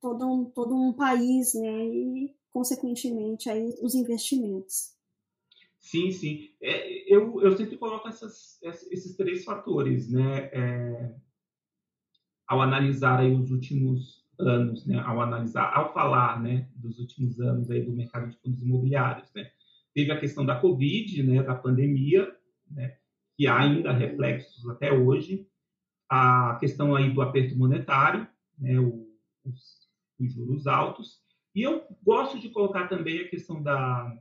todo 0.00 0.26
um, 0.26 0.44
todo 0.46 0.74
um 0.74 0.94
país, 0.94 1.52
né? 1.52 1.84
E, 1.86 2.34
consequentemente, 2.50 3.50
aí, 3.50 3.68
os 3.82 3.94
investimentos. 3.94 4.92
Sim, 5.78 6.10
sim. 6.10 6.48
É, 6.62 7.14
eu, 7.14 7.42
eu 7.42 7.54
sempre 7.54 7.76
coloco 7.76 8.08
essas, 8.08 8.58
esses 8.62 9.14
três 9.14 9.44
fatores, 9.44 10.10
né? 10.10 10.48
É 10.54 11.14
ao 12.52 12.60
analisar 12.60 13.20
aí 13.20 13.34
os 13.34 13.50
últimos 13.50 14.22
anos, 14.38 14.84
né, 14.84 14.98
ao 14.98 15.22
analisar, 15.22 15.72
ao 15.74 15.90
falar, 15.94 16.38
né, 16.42 16.68
dos 16.76 16.98
últimos 16.98 17.40
anos 17.40 17.70
aí 17.70 17.82
do 17.82 17.92
mercado 17.92 18.28
de 18.28 18.36
fundos 18.42 18.62
imobiliários, 18.62 19.32
né, 19.34 19.50
teve 19.94 20.12
a 20.12 20.20
questão 20.20 20.44
da 20.44 20.60
Covid, 20.60 21.22
né, 21.22 21.42
da 21.42 21.54
pandemia, 21.54 22.30
né, 22.70 22.98
que 23.38 23.46
há 23.46 23.58
ainda 23.58 23.90
reflexos 23.90 24.68
até 24.68 24.92
hoje, 24.92 25.48
a 26.10 26.58
questão 26.60 26.94
aí 26.94 27.10
do 27.10 27.22
aperto 27.22 27.56
monetário, 27.56 28.28
né, 28.58 28.78
os, 28.78 29.88
os 30.20 30.30
juros 30.30 30.66
altos, 30.66 31.22
e 31.54 31.62
eu 31.62 31.86
gosto 32.02 32.38
de 32.38 32.50
colocar 32.50 32.86
também 32.86 33.20
a 33.20 33.28
questão 33.28 33.62
da, 33.62 34.14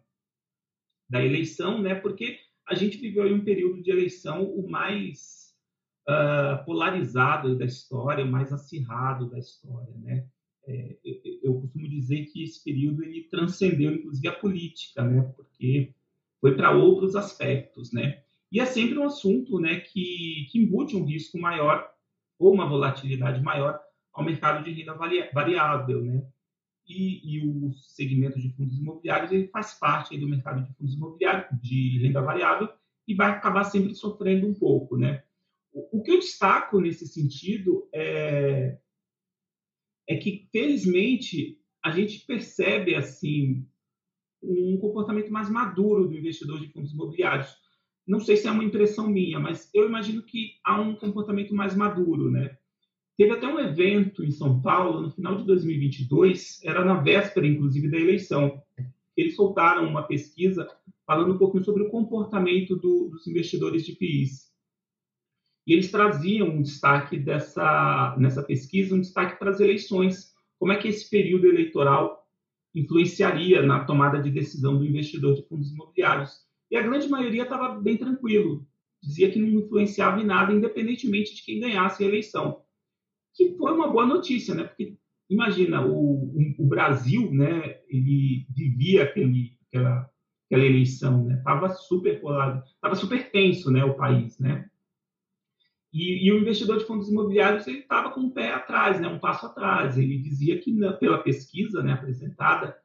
da 1.10 1.22
eleição, 1.22 1.82
né, 1.82 1.96
porque 1.96 2.40
a 2.66 2.76
gente 2.76 2.98
viveu 2.98 3.24
aí 3.24 3.34
um 3.34 3.44
período 3.44 3.84
de 3.84 3.92
eleição 3.92 4.46
o 4.46 4.70
mais 4.70 5.41
uh, 6.08 6.64
polarizado 6.66 7.58
da 7.58 7.66
história, 7.66 8.26
mais 8.26 8.52
acirrado 8.52 9.30
da 9.30 9.40
história, 9.40 9.94
né? 9.98 10.26
É, 10.68 10.98
eu, 11.04 11.40
eu, 11.44 11.62
costumo 11.62 11.90
dizer 11.90 12.26
que 12.26 12.44
esse 12.44 12.64
período 12.64 13.04
ele 13.04 13.24
transcendeu 13.32 13.96
inclusive 13.96 14.28
a 14.28 14.34
política, 14.34 15.04
né? 15.04 15.22
Porque 15.36 15.94
foi 16.40 16.56
para 16.56 16.72
outros 16.72 17.16
aspectos, 17.16 17.92
né? 17.92 18.24
E 18.52 18.60
é 18.60 18.66
sempre 18.66 18.98
um 18.98 19.06
assunto, 19.06 19.60
né, 19.60 19.80
que, 19.80 20.48
que 20.52 20.60
embute 20.60 20.96
um 20.96 21.06
risco 21.06 21.40
maior 21.40 21.90
ou 22.38 22.54
uma 22.54 22.68
volatilidade 22.68 23.42
maior 23.42 23.80
ao 24.14 24.26
mercado 24.26 24.64
de 24.64 24.72
renda 24.72 24.94
variável, 24.94 26.04
né? 26.04 26.28
E, 26.86 27.38
e, 27.38 27.48
o 27.48 27.72
segmento 27.74 28.40
de 28.40 28.52
fundos 28.54 28.78
imobiliários 28.78 29.32
ele 29.32 29.48
faz 29.48 29.76
parte 29.76 30.18
do 30.18 30.28
mercado 30.28 30.66
de 30.66 30.74
fundos 30.74 30.96
imobiliários 30.96 31.48
de 31.62 32.00
renda 32.00 32.22
variável 32.22 32.68
e 33.08 33.16
vai 33.16 33.32
acabar 33.32 33.64
sempre 33.64 33.96
sofrendo 33.96 34.48
um 34.48 34.54
pouco, 34.54 34.98
né? 34.98 35.24
O 35.74 36.04
que 36.04 36.12
eu 36.12 36.20
destaco 36.20 36.80
nesse 36.80 37.08
sentido 37.08 37.88
é, 37.94 38.78
é 40.08 40.18
que, 40.18 40.50
felizmente, 40.52 41.60
a 41.84 41.92
gente 41.92 42.26
percebe 42.26 42.96
assim 42.96 43.66
um 44.44 44.78
comportamento 44.78 45.32
mais 45.32 45.50
maduro 45.50 46.08
do 46.08 46.18
investidor 46.18 46.60
de 46.60 46.68
fundos 46.72 46.92
imobiliários. 46.92 47.56
Não 48.08 48.20
sei 48.20 48.36
se 48.36 48.48
é 48.48 48.52
uma 48.52 48.64
impressão 48.64 49.08
minha, 49.08 49.40
mas 49.40 49.70
eu 49.74 49.88
imagino 49.88 50.24
que 50.24 50.56
há 50.64 50.80
um 50.82 50.96
comportamento 50.96 51.54
mais 51.54 51.76
maduro, 51.76 52.30
né? 52.30 52.58
Teve 53.18 53.34
até 53.34 53.48
um 53.48 53.60
evento 53.60 54.24
em 54.24 54.32
São 54.32 54.62
Paulo 54.62 55.02
no 55.02 55.12
final 55.12 55.38
de 55.38 55.46
2022, 55.46 56.62
era 56.64 56.84
na 56.84 56.96
véspera, 56.96 57.46
inclusive, 57.46 57.90
da 57.90 58.00
eleição. 58.00 58.62
Eles 59.16 59.36
soltaram 59.36 59.88
uma 59.88 60.04
pesquisa 60.04 60.68
falando 61.06 61.36
um 61.36 61.38
pouquinho 61.38 61.64
sobre 61.64 61.84
o 61.84 61.90
comportamento 61.90 62.76
do, 62.76 63.10
dos 63.10 63.28
investidores 63.28 63.86
de 63.86 63.96
FIIs. 63.96 64.51
E 65.66 65.74
eles 65.74 65.92
traziam 65.92 66.48
um 66.48 66.62
destaque 66.62 67.18
dessa, 67.18 68.16
nessa 68.18 68.42
pesquisa, 68.44 68.96
um 68.96 69.02
destaque 69.02 69.38
para 69.38 69.52
as 69.52 69.60
eleições. 69.60 70.34
Como 70.60 70.72
é 70.72 70.78
que 70.78 70.88
esse 70.88 71.10
período 71.10 71.48
eleitoral 71.48 72.26
influenciaria 72.74 73.62
na 73.62 73.84
tomada 73.84 74.22
de 74.22 74.32
decisão 74.32 74.78
do 74.78 74.86
investidor 74.86 75.36
de 75.36 75.48
fundos 75.48 75.72
imobiliários? 75.72 76.32
E 76.70 76.76
a 76.76 76.82
grande 76.82 77.08
maioria 77.10 77.44
estava 77.44 77.80
bem 77.80 77.98
tranquilo, 77.98 78.66
dizia 79.04 79.30
que 79.30 79.40
não 79.40 79.60
influenciava 79.60 80.22
em 80.22 80.26
nada, 80.26 80.54
independentemente 80.54 81.36
de 81.36 81.44
quem 81.44 81.60
ganhasse 81.60 82.04
a 82.04 82.08
eleição. 82.08 82.62
Que 83.36 83.56
foi 83.58 83.74
uma 83.74 83.90
boa 83.90 84.06
notícia, 84.06 84.56
né? 84.56 84.64
Porque 84.64 84.98
imagina, 85.30 85.86
o, 85.86 86.34
o 86.58 86.68
Brasil, 86.68 87.32
né, 87.32 87.80
ele 87.88 88.46
vivia 88.50 89.04
aquele, 89.04 89.58
aquela, 89.68 90.10
aquela 90.46 90.66
eleição, 90.66 91.26
né? 91.26 91.42
Tava 91.44 91.70
super 91.70 92.20
polado, 92.20 92.64
tava 92.82 92.96
super 92.96 93.32
tenso, 93.32 93.72
né, 93.72 93.84
o 93.86 93.96
país, 93.96 94.38
né? 94.40 94.70
E, 95.94 96.26
e, 96.26 96.32
o 96.32 96.40
investidor 96.40 96.78
de 96.78 96.86
fundos 96.86 97.10
imobiliários 97.10 97.68
ele 97.68 97.80
estava 97.80 98.12
com 98.12 98.22
um 98.22 98.30
pé 98.30 98.52
atrás, 98.54 99.00
né, 99.00 99.08
um 99.08 99.20
passo 99.20 99.46
atrás. 99.46 99.98
Ele 99.98 100.18
dizia 100.18 100.60
que 100.60 100.74
pela 101.00 101.22
pesquisa 101.22 101.84
né, 101.84 101.94
apresentada, 101.94 102.78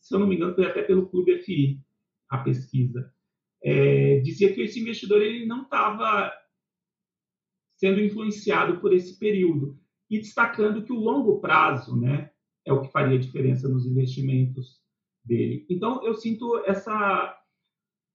se 0.00 0.14
eu 0.14 0.18
não 0.18 0.26
me 0.26 0.34
engano 0.34 0.54
foi 0.54 0.66
até 0.66 0.82
pelo 0.82 1.08
Clube 1.08 1.38
FI 1.38 1.80
a 2.28 2.38
pesquisa, 2.38 3.12
é, 3.62 4.18
dizia 4.20 4.52
que 4.52 4.62
esse 4.62 4.80
investidor 4.80 5.22
ele 5.22 5.46
não 5.46 5.62
estava 5.62 6.32
sendo 7.76 8.00
influenciado 8.00 8.80
por 8.80 8.92
esse 8.92 9.18
período 9.18 9.78
e 10.10 10.18
destacando 10.18 10.82
que 10.82 10.92
o 10.92 11.00
longo 11.00 11.40
prazo, 11.40 11.96
né, 11.96 12.30
é 12.64 12.72
o 12.72 12.82
que 12.82 12.92
faria 12.92 13.18
diferença 13.18 13.68
nos 13.68 13.86
investimentos 13.86 14.80
dele. 15.24 15.66
Então 15.68 16.04
eu 16.04 16.14
sinto 16.14 16.62
essa 16.66 17.38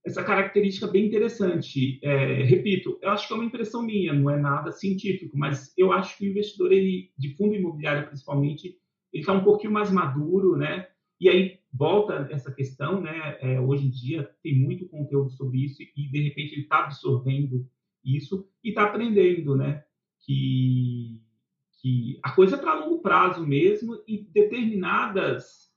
essa 0.06 0.24
característica 0.24 0.88
bem 0.88 1.06
interessante. 1.06 2.00
É, 2.04 2.44
repito, 2.44 2.98
eu 3.02 3.10
acho 3.10 3.28
que 3.28 3.34
é 3.34 3.36
uma 3.36 3.46
impressão 3.46 3.84
minha, 3.84 4.14
não 4.14 4.30
é 4.30 4.38
nada 4.38 4.72
científico, 4.72 5.38
mas 5.38 5.74
eu 5.78 5.92
acho 5.92 6.18
que 6.18 6.26
o 6.26 6.30
investidor 6.30 6.72
ele, 6.72 7.12
de 7.18 7.36
fundo 7.36 7.56
imobiliário, 7.56 8.08
principalmente, 8.08 8.78
ele 9.12 9.22
está 9.22 9.34
um 9.34 9.44
pouquinho 9.44 9.74
mais 9.74 9.92
maduro, 9.92 10.56
né? 10.56 10.88
E 11.20 11.30
aí 11.30 11.60
volta 11.74 12.28
essa 12.32 12.52
questão, 12.52 13.02
né? 13.02 13.38
É, 13.42 13.60
hoje 13.60 13.88
em 13.88 13.90
dia 13.90 14.30
tem 14.44 14.58
muito 14.58 14.88
conteúdo 14.88 15.32
sobre 15.32 15.64
isso 15.64 15.82
e 15.82 16.10
de 16.10 16.22
repente 16.22 16.54
ele 16.54 16.64
está 16.64 16.86
absorvendo 16.86 17.68
isso 18.04 18.48
e 18.64 18.70
está 18.70 18.84
aprendendo, 18.84 19.56
né? 19.56 19.84
Que, 20.26 21.22
que 21.82 22.20
a 22.24 22.32
coisa 22.32 22.56
é 22.56 22.60
para 22.60 22.80
longo 22.80 23.02
prazo 23.02 23.46
mesmo 23.46 24.02
e 24.08 24.18
determinadas 24.32 25.68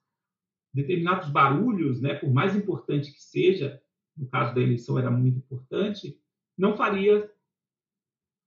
determinados 0.72 1.28
barulhos, 1.30 2.00
né? 2.00 2.14
Por 2.14 2.32
mais 2.32 2.54
importante 2.54 3.12
que 3.12 3.20
seja, 3.20 3.80
no 4.20 4.28
caso 4.28 4.54
da 4.54 4.60
eleição 4.60 4.98
era 4.98 5.10
muito 5.10 5.38
importante, 5.38 6.20
não 6.56 6.76
faria 6.76 7.28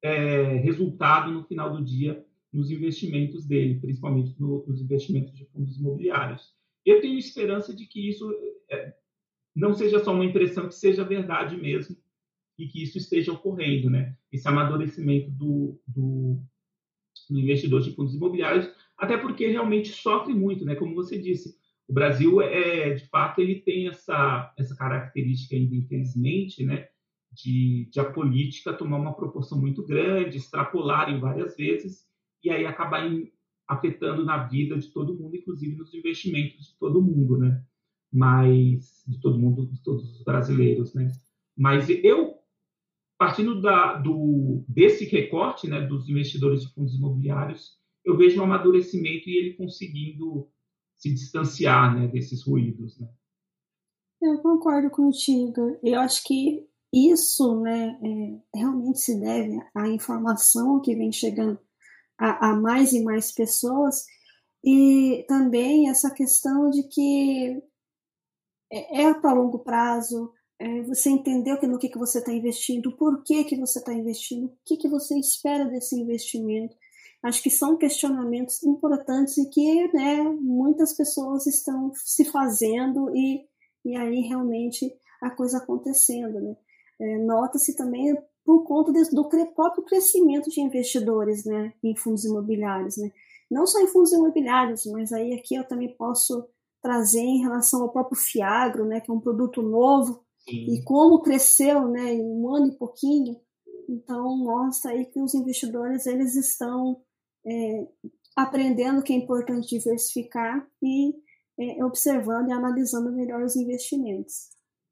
é, 0.04 0.58
resultado 0.58 1.32
no 1.32 1.44
final 1.44 1.76
do 1.76 1.84
dia 1.84 2.24
nos 2.52 2.70
investimentos 2.70 3.46
dele, 3.46 3.80
principalmente 3.80 4.40
no, 4.40 4.64
nos 4.68 4.80
investimentos 4.80 5.36
de 5.36 5.46
fundos 5.46 5.78
imobiliários. 5.78 6.54
Eu 6.86 7.02
tenho 7.02 7.18
esperança 7.18 7.76
de 7.76 7.88
que 7.88 8.08
isso 8.08 8.32
é, 8.70 8.94
não 9.56 9.74
seja 9.74 10.04
só 10.04 10.14
uma 10.14 10.26
impressão, 10.26 10.68
que 10.68 10.76
seja 10.76 11.04
verdade 11.04 11.58
mesmo, 11.58 11.98
e 12.60 12.68
que 12.68 12.84
isso 12.84 13.00
esteja 13.00 13.32
ocorrendo, 13.32 13.90
né? 13.90 14.16
Esse 14.32 14.48
amadurecimento 14.48 15.32
do, 15.32 15.82
do, 15.88 16.40
do 17.28 17.40
investidor 17.40 17.82
de 17.82 17.96
fundos 17.96 18.14
imobiliários, 18.14 18.70
até 18.96 19.18
porque 19.18 19.48
realmente 19.48 19.90
sofre 19.90 20.36
muito, 20.36 20.64
né? 20.64 20.76
Como 20.76 20.94
você 20.94 21.18
disse, 21.18 21.58
o 21.88 21.94
Brasil 21.94 22.42
é, 22.42 22.94
de 22.94 23.08
fato, 23.08 23.40
ele 23.40 23.62
tem 23.62 23.88
essa 23.88 24.54
essa 24.58 24.76
característica 24.76 25.56
ainda, 25.56 25.76
infelizmente, 25.76 26.64
né? 26.66 26.88
De, 27.32 27.90
de 27.92 28.00
a 28.00 28.06
política 28.06 28.74
tomar 28.74 28.98
uma 28.98 29.16
proporção 29.16 29.60
muito 29.60 29.84
grande, 29.84 30.38
extrapolar 30.38 31.10
em 31.10 31.20
várias 31.20 31.56
vezes 31.58 32.08
e 32.44 32.50
aí 32.52 32.66
acabar 32.66 33.12
em, 33.12 33.32
afetando 33.68 34.24
na 34.24 34.46
vida 34.48 34.78
de 34.78 34.88
todo 34.90 35.18
mundo, 35.18 35.36
inclusive 35.36 35.76
nos 35.76 35.94
investimentos 35.94 36.68
de 36.68 36.78
todo 36.78 37.02
mundo, 37.02 37.38
né? 37.38 37.64
Mas 38.12 39.04
de 39.08 39.20
todo 39.20 39.40
mundo, 39.40 39.66
de 39.66 39.82
todos 39.82 40.04
os 40.12 40.24
brasileiros, 40.24 40.94
né? 40.94 41.12
Mas 41.58 41.90
eu 41.90 42.44
partindo 43.18 43.62
da, 43.62 43.94
do, 43.96 44.66
desse 44.68 45.06
recorte 45.06 45.68
né, 45.68 45.82
dos 45.82 46.10
investidores 46.10 46.62
de 46.62 46.74
fundos 46.74 46.94
imobiliários, 46.94 47.78
eu 48.04 48.18
vejo 48.18 48.40
um 48.40 48.44
amadurecimento 48.44 49.30
e 49.30 49.38
ele 49.38 49.54
conseguindo 49.54 50.50
se 51.04 51.14
distanciar 51.14 51.94
né, 51.94 52.08
desses 52.08 52.46
ruídos. 52.46 52.98
Né? 52.98 53.10
Eu 54.22 54.42
concordo 54.42 54.90
contigo. 54.90 55.78
Eu 55.84 56.00
acho 56.00 56.24
que 56.24 56.66
isso 56.94 57.60
né, 57.60 58.00
é, 58.02 58.58
realmente 58.58 59.00
se 59.00 59.20
deve 59.20 59.60
à 59.76 59.90
informação 59.90 60.80
que 60.80 60.96
vem 60.96 61.12
chegando 61.12 61.60
a, 62.18 62.52
a 62.52 62.56
mais 62.56 62.94
e 62.94 63.04
mais 63.04 63.34
pessoas 63.34 64.06
e 64.64 65.26
também 65.28 65.90
essa 65.90 66.10
questão 66.10 66.70
de 66.70 66.84
que 66.84 67.62
é, 68.72 69.04
é 69.04 69.14
para 69.14 69.34
longo 69.34 69.60
prazo, 69.60 70.32
é, 70.58 70.84
você 70.84 71.10
entendeu 71.10 71.60
que 71.60 71.68
no 71.68 71.78
que, 71.78 71.90
que 71.90 71.98
você 71.98 72.20
está 72.20 72.32
investindo, 72.32 72.96
por 72.96 73.24
que, 73.24 73.44
que 73.44 73.58
você 73.58 73.80
está 73.80 73.94
investindo, 73.94 74.46
o 74.46 74.58
que, 74.66 74.78
que 74.78 74.88
você 74.88 75.20
espera 75.20 75.66
desse 75.66 76.00
investimento. 76.00 76.78
Acho 77.24 77.42
que 77.42 77.50
são 77.50 77.78
questionamentos 77.78 78.62
importantes 78.64 79.38
e 79.38 79.50
que 79.50 79.88
né, 79.94 80.22
muitas 80.42 80.94
pessoas 80.94 81.48
estão 81.48 81.92
se 81.96 82.26
fazendo 82.26 83.16
e, 83.16 83.46
e 83.86 83.96
aí 83.96 84.22
realmente 84.22 84.94
a 85.22 85.30
coisa 85.30 85.58
acontecendo. 85.58 86.42
Né? 86.42 86.56
É, 87.00 87.18
Nota-se 87.20 87.76
também 87.76 88.16
por 88.44 88.66
conta 88.66 88.92
do 88.92 89.30
próprio 89.56 89.84
crescimento 89.86 90.50
de 90.50 90.60
investidores 90.60 91.46
né, 91.46 91.74
em 91.82 91.96
fundos 91.96 92.26
imobiliários. 92.26 92.98
Né? 92.98 93.10
Não 93.50 93.66
só 93.66 93.80
em 93.80 93.88
fundos 93.88 94.12
imobiliários, 94.12 94.86
mas 94.88 95.14
aí 95.14 95.34
aqui 95.34 95.56
eu 95.56 95.66
também 95.66 95.96
posso 95.96 96.46
trazer 96.82 97.22
em 97.22 97.42
relação 97.42 97.82
ao 97.82 97.92
próprio 97.94 98.20
Fiagro, 98.20 98.86
né, 98.86 99.00
que 99.00 99.10
é 99.10 99.14
um 99.14 99.22
produto 99.22 99.62
novo 99.62 100.24
Sim. 100.48 100.74
E 100.74 100.84
como 100.84 101.22
cresceu 101.22 101.88
né, 101.88 102.14
em 102.14 102.22
um 102.22 102.54
ano 102.54 102.68
e 102.68 102.78
pouquinho, 102.78 103.40
então 103.90 104.38
mostra 104.38 104.92
aí 104.92 105.06
que 105.06 105.20
os 105.20 105.34
investidores 105.34 106.06
eles 106.06 106.36
estão 106.36 107.02
é, 107.46 107.88
aprendendo 108.36 109.04
que 109.04 109.14
é 109.14 109.16
importante 109.16 109.78
diversificar 109.78 110.68
e 110.82 111.14
é, 111.60 111.84
observando 111.84 112.50
e 112.50 112.52
analisando 112.52 113.12
melhor 113.12 113.44
os 113.44 113.56
investimentos. 113.56 114.50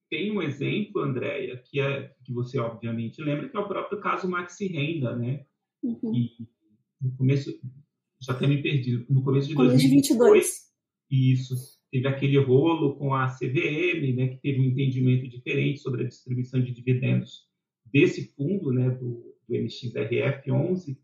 Tem 0.09 0.31
um 0.31 0.41
exemplo, 0.41 1.01
Andréia, 1.01 1.57
que, 1.65 1.79
é, 1.79 2.13
que 2.23 2.33
você 2.33 2.59
obviamente 2.59 3.21
lembra, 3.21 3.47
que 3.47 3.55
é 3.55 3.59
o 3.59 3.67
próprio 3.67 3.99
caso 4.01 4.29
Maxi 4.29 4.67
Renda, 4.67 5.15
né? 5.15 5.45
Uhum. 5.81 6.13
E 6.13 6.29
no 7.01 7.15
começo, 7.15 7.49
já 8.21 8.33
até 8.33 8.45
me 8.45 8.61
perdi, 8.61 9.05
no 9.09 9.23
começo 9.23 9.47
de 9.47 9.55
começo 9.55 9.75
2022. 9.75 10.71
De 11.09 11.33
isso 11.33 11.55
teve 11.91 12.07
aquele 12.07 12.37
rolo 12.37 12.95
com 12.95 13.13
a 13.13 13.27
CVM, 13.27 14.15
né, 14.15 14.27
que 14.29 14.41
teve 14.41 14.61
um 14.61 14.65
entendimento 14.65 15.27
diferente 15.27 15.79
sobre 15.79 16.03
a 16.03 16.07
distribuição 16.07 16.61
de 16.61 16.71
dividendos 16.71 17.49
desse 17.85 18.33
fundo, 18.33 18.71
né, 18.71 18.89
do, 18.91 19.35
do 19.47 19.55
MXRF 19.55 20.49
11. 20.49 20.97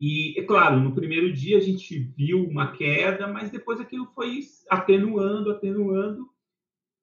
E, 0.00 0.38
é 0.38 0.44
claro, 0.44 0.80
no 0.80 0.94
primeiro 0.94 1.32
dia 1.32 1.58
a 1.58 1.60
gente 1.60 1.98
viu 2.16 2.44
uma 2.48 2.72
queda, 2.72 3.26
mas 3.26 3.50
depois 3.50 3.80
aquilo 3.80 4.06
foi 4.14 4.40
atenuando, 4.68 5.50
atenuando. 5.50 6.28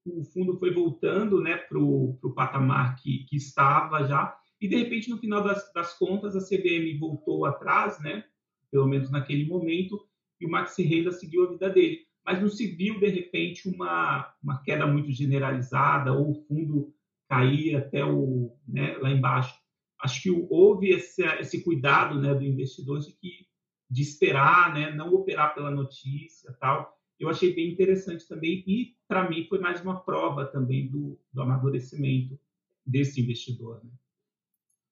O 0.05 0.23
fundo 0.23 0.57
foi 0.57 0.73
voltando 0.73 1.41
né, 1.41 1.57
para 1.57 1.77
o 1.77 2.33
patamar 2.35 2.95
que, 2.95 3.25
que 3.25 3.35
estava 3.35 4.05
já. 4.07 4.35
E, 4.59 4.67
de 4.67 4.75
repente, 4.75 5.09
no 5.09 5.17
final 5.17 5.43
das, 5.43 5.71
das 5.73 5.97
contas, 5.97 6.35
a 6.35 6.39
CVM 6.39 6.97
voltou 6.99 7.45
atrás, 7.45 7.99
né, 7.99 8.23
pelo 8.71 8.87
menos 8.87 9.11
naquele 9.11 9.45
momento, 9.45 10.07
e 10.39 10.45
o 10.45 10.49
Maxi 10.49 10.81
Renda 10.83 11.11
seguiu 11.11 11.43
a 11.43 11.51
vida 11.51 11.69
dele 11.69 12.07
mas 12.27 12.41
não 12.41 12.49
se 12.49 12.67
viu, 12.67 12.99
de 12.99 13.07
repente, 13.07 13.69
uma, 13.69 14.33
uma 14.43 14.61
queda 14.61 14.85
muito 14.85 15.09
generalizada 15.13 16.11
ou 16.11 16.31
o 16.31 16.45
fundo 16.45 16.93
cair 17.29 17.77
até 17.77 18.03
o, 18.03 18.53
né, 18.67 18.97
lá 18.97 19.09
embaixo. 19.09 19.57
Acho 20.01 20.21
que 20.21 20.47
houve 20.49 20.89
esse, 20.89 21.23
esse 21.39 21.63
cuidado 21.63 22.21
né, 22.21 22.33
do 22.33 22.43
investidor 22.43 22.99
de, 22.99 23.11
que, 23.13 23.47
de 23.89 24.01
esperar, 24.01 24.73
né, 24.73 24.91
não 24.91 25.13
operar 25.13 25.53
pela 25.55 25.71
notícia 25.71 26.55
tal. 26.59 26.95
Eu 27.19 27.29
achei 27.29 27.53
bem 27.53 27.71
interessante 27.71 28.27
também 28.27 28.63
e, 28.67 28.95
para 29.07 29.27
mim, 29.27 29.47
foi 29.47 29.59
mais 29.59 29.81
uma 29.81 29.99
prova 29.99 30.45
também 30.45 30.87
do, 30.87 31.19
do 31.33 31.41
amadurecimento 31.41 32.39
desse 32.85 33.21
investidor. 33.21 33.83
Né? 33.83 33.91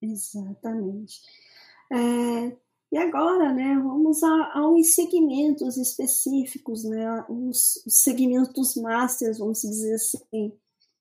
Exatamente. 0.01 1.21
É, 1.91 2.57
e 2.91 2.97
agora, 2.97 3.53
né, 3.53 3.75
vamos 3.77 4.23
a, 4.23 4.53
a 4.53 4.83
segmentos 4.83 5.77
específicos, 5.77 6.83
né, 6.83 7.25
os, 7.29 7.83
segmentos 7.87 8.75
masters, 8.75 9.37
vamos 9.37 9.61
dizer 9.61 9.95
assim, 9.95 10.53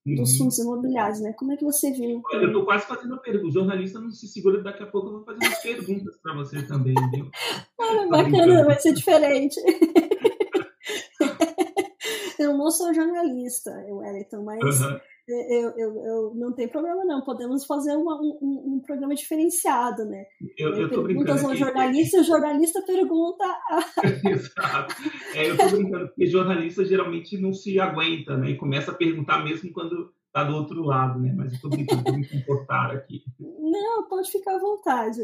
dos 0.05 0.33
uhum. 0.33 0.39
fundos 0.39 0.59
imobiliários, 0.59 1.21
né? 1.21 1.33
Como 1.33 1.53
é 1.53 1.57
que 1.57 1.65
você 1.65 1.91
viu? 1.93 2.21
Olha, 2.33 2.43
eu 2.43 2.49
estou 2.49 2.65
quase 2.65 2.87
fazendo 2.87 3.15
a 3.15 3.19
pergunta. 3.19 3.49
O 3.49 3.53
jornalista 3.53 3.99
não 3.99 4.11
se 4.11 4.29
segura, 4.29 4.63
daqui 4.63 4.83
a 4.83 4.87
pouco 4.87 5.09
eu 5.09 5.13
vou 5.13 5.25
fazer 5.25 5.39
umas 5.39 5.63
perguntas 5.63 6.17
para 6.23 6.35
você 6.35 6.63
também, 6.67 6.95
viu? 7.11 7.31
Olha, 7.79 8.09
bacana, 8.09 8.65
vai 8.65 8.79
ser 8.79 8.93
diferente. 8.93 9.59
eu 12.39 12.57
não 12.57 12.71
sou 12.71 12.93
jornalista, 12.93 13.71
Wellington, 13.89 14.45
mas 14.45 14.83
uhum. 14.83 15.01
Eu, 15.27 15.71
eu, 15.77 16.05
eu, 16.05 16.35
não 16.35 16.53
tem 16.53 16.69
problema 16.69 17.05
não. 17.05 17.23
Podemos 17.23 17.65
fazer 17.65 17.97
uma, 17.97 18.21
um, 18.21 18.77
um, 18.77 18.83
programa 18.85 19.15
diferenciado, 19.15 20.05
né? 20.05 20.25
Eu, 20.59 20.75
eu 20.75 21.05
Perguntas 21.05 21.45
ao 21.45 21.55
jornalista, 21.57 22.21
o 22.21 22.25
jornalista 22.25 22.83
pergunta. 22.83 23.45
Exato. 24.29 24.95
É, 25.35 25.49
eu 25.49 25.55
estou 25.55 25.71
brincando, 25.71 26.09
porque 26.09 26.27
jornalista 26.27 26.85
geralmente 26.85 27.39
não 27.39 27.53
se 27.53 27.81
aguenta, 27.81 28.37
né? 28.37 28.51
E 28.51 28.57
começa 28.57 28.91
a 28.91 28.95
perguntar 28.95 29.43
mesmo 29.43 29.73
quando 29.73 30.13
está 30.27 30.45
do 30.45 30.57
outro 30.57 30.83
lado, 30.83 31.19
né? 31.21 31.33
Mas 31.35 31.53
eu 31.53 31.57
estou 31.57 31.71
brincando, 31.71 32.03
vou 32.03 32.19
me 32.19 32.29
comportar 32.29 32.91
aqui. 32.91 33.23
Não, 33.39 34.07
pode 34.09 34.31
ficar 34.31 34.57
à 34.57 34.61
vontade. 34.61 35.21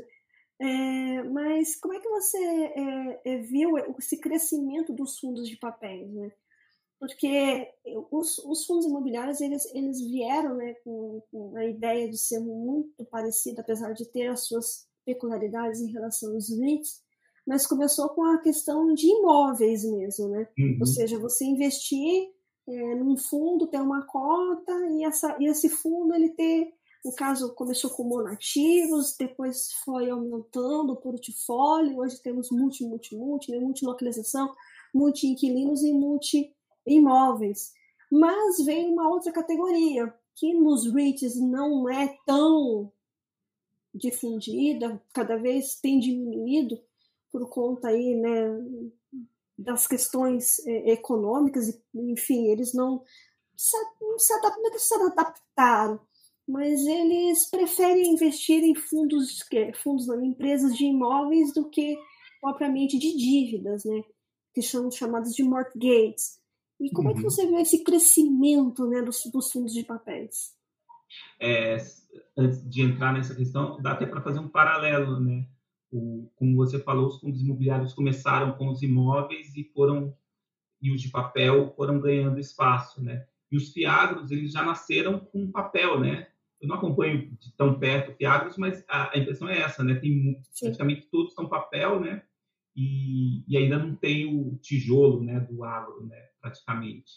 É, 0.58 1.22
mas 1.24 1.78
como 1.80 1.94
é 1.94 2.00
que 2.00 2.08
você 2.08 2.38
é, 2.38 3.20
é 3.24 3.38
viu 3.38 3.76
esse 3.98 4.20
crescimento 4.20 4.94
dos 4.94 5.18
fundos 5.18 5.48
de 5.48 5.56
papéis, 5.56 6.10
né? 6.12 6.30
Porque 7.00 7.66
os, 8.10 8.38
os, 8.40 8.66
fundos 8.66 8.84
imobiliários 8.84 9.40
eles, 9.40 9.64
eles 9.74 9.98
vieram 10.02 10.54
né, 10.54 10.74
com, 10.84 11.22
com, 11.32 11.56
a 11.56 11.64
ideia 11.64 12.10
de 12.10 12.18
ser 12.18 12.40
muito 12.40 13.06
parecido, 13.06 13.62
apesar 13.62 13.94
de 13.94 14.04
ter 14.04 14.26
as 14.26 14.46
suas 14.46 14.86
peculiaridades 15.06 15.80
em 15.80 15.90
relação 15.90 16.34
aos 16.34 16.50
REITs, 16.50 17.00
mas 17.46 17.66
começou 17.66 18.10
com 18.10 18.22
a 18.22 18.38
questão 18.38 18.92
de 18.92 19.06
imóveis 19.06 19.82
mesmo, 19.82 20.28
né? 20.28 20.46
Uhum. 20.58 20.76
Ou 20.80 20.86
seja, 20.86 21.18
você 21.18 21.46
investir 21.46 22.28
é, 22.68 22.94
num 22.96 23.16
fundo, 23.16 23.66
ter 23.66 23.80
uma 23.80 24.04
cota 24.04 24.72
e, 24.90 25.02
essa, 25.02 25.34
e 25.40 25.46
esse 25.46 25.70
fundo 25.70 26.14
ele 26.14 26.28
ter, 26.28 26.70
no 27.02 27.14
caso, 27.14 27.54
começou 27.54 27.88
com 27.88 28.04
monativos, 28.04 29.16
depois 29.18 29.72
foi 29.86 30.10
aumentando 30.10 30.92
o 30.92 31.00
portfólio, 31.00 31.96
hoje 31.96 32.20
temos 32.22 32.50
multi, 32.50 32.84
multi, 32.84 33.16
multi, 33.16 33.50
né? 33.52 33.58
multilocalização, 33.58 34.54
multi-inquilinos 34.94 35.82
e 35.82 35.94
multi 35.94 36.54
imóveis. 36.86 37.72
Mas 38.10 38.64
vem 38.64 38.92
uma 38.92 39.08
outra 39.08 39.32
categoria, 39.32 40.12
que 40.34 40.52
nos 40.54 40.92
REITs 40.92 41.36
não 41.40 41.88
é 41.88 42.16
tão 42.26 42.92
difundida, 43.94 45.02
cada 45.12 45.36
vez 45.36 45.76
tem 45.76 45.98
diminuído 45.98 46.80
por 47.30 47.48
conta 47.48 47.88
aí, 47.88 48.14
né, 48.14 48.48
das 49.56 49.86
questões 49.86 50.58
é, 50.66 50.92
econômicas, 50.92 51.78
enfim, 51.94 52.46
eles 52.46 52.72
não 52.72 53.04
se, 53.56 53.76
não 54.00 54.18
se, 54.18 54.32
não 54.40 54.78
se 54.78 54.94
adaptaram, 54.94 56.00
mas 56.48 56.84
eles 56.86 57.48
preferem 57.50 58.14
investir 58.14 58.64
em 58.64 58.74
fundos, 58.74 59.38
fundos 59.82 60.08
em 60.08 60.28
empresas 60.28 60.74
de 60.76 60.86
imóveis 60.86 61.52
do 61.52 61.68
que 61.68 61.96
propriamente 62.40 62.98
de 62.98 63.16
dívidas, 63.16 63.84
né, 63.84 64.02
que 64.54 64.62
são 64.62 64.90
chamadas 64.90 65.34
de 65.34 65.44
mortgages. 65.44 66.39
E 66.80 66.90
como 66.90 67.08
uhum. 67.08 67.14
é 67.14 67.18
que 67.18 67.24
uhum. 67.24 67.30
você 67.30 67.46
vê 67.46 67.56
esse 67.60 67.84
crescimento 67.84 68.86
né, 68.88 69.02
dos, 69.02 69.22
dos 69.32 69.52
fundos 69.52 69.72
de 69.72 69.84
papéis? 69.84 70.54
É, 71.38 71.76
antes 72.36 72.68
de 72.68 72.82
entrar 72.82 73.12
nessa 73.12 73.34
questão, 73.34 73.80
dá 73.80 73.92
até 73.92 74.06
para 74.06 74.22
fazer 74.22 74.38
um 74.38 74.48
paralelo, 74.48 75.20
né? 75.20 75.46
O, 75.92 76.30
como 76.36 76.56
você 76.56 76.78
falou, 76.78 77.08
os 77.08 77.20
fundos 77.20 77.42
imobiliários 77.42 77.92
começaram 77.92 78.52
com 78.52 78.68
os 78.68 78.82
imóveis 78.82 79.56
e 79.56 79.64
foram 79.64 80.16
e 80.82 80.90
os 80.90 81.02
de 81.02 81.10
papel 81.10 81.74
foram 81.76 82.00
ganhando 82.00 82.40
espaço, 82.40 83.02
né? 83.02 83.26
E 83.52 83.56
os 83.56 83.70
fiagros 83.70 84.30
eles 84.30 84.52
já 84.52 84.64
nasceram 84.64 85.18
com 85.18 85.50
papel, 85.50 86.00
né? 86.00 86.28
eu 86.60 86.68
não 86.68 86.76
acompanho 86.76 87.30
de 87.40 87.52
tão 87.56 87.78
perto 87.78 88.14
Fiagros, 88.16 88.58
mas 88.58 88.84
a, 88.86 89.14
a, 89.14 89.18
impressão 89.18 89.48
é 89.48 89.60
essa, 89.60 89.82
né? 89.82 89.94
Tem 89.94 90.40
praticamente 90.60 91.08
todos 91.10 91.32
são 91.32 91.48
papel, 91.48 92.00
né? 92.00 92.22
E, 92.76 93.44
e, 93.48 93.56
ainda 93.56 93.78
não 93.78 93.94
tem 93.96 94.26
o 94.26 94.56
tijolo, 94.62 95.22
né, 95.22 95.40
do 95.40 95.64
agro, 95.64 96.06
né, 96.06 96.16
praticamente. 96.40 97.10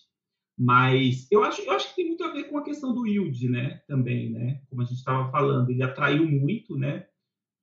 Mas 0.57 1.27
eu 1.31 1.43
acho, 1.43 1.61
eu 1.61 1.71
acho 1.71 1.89
que 1.89 1.95
tem 1.95 2.07
muito 2.07 2.23
a 2.23 2.31
ver 2.31 2.45
com 2.45 2.57
a 2.57 2.63
questão 2.63 2.93
do 2.93 3.07
yield, 3.07 3.49
né, 3.49 3.81
também, 3.87 4.29
né? 4.29 4.61
Como 4.69 4.81
a 4.81 4.85
gente 4.85 4.97
estava 4.97 5.31
falando, 5.31 5.69
ele 5.69 5.81
atraiu 5.81 6.27
muito, 6.27 6.77
né? 6.77 7.07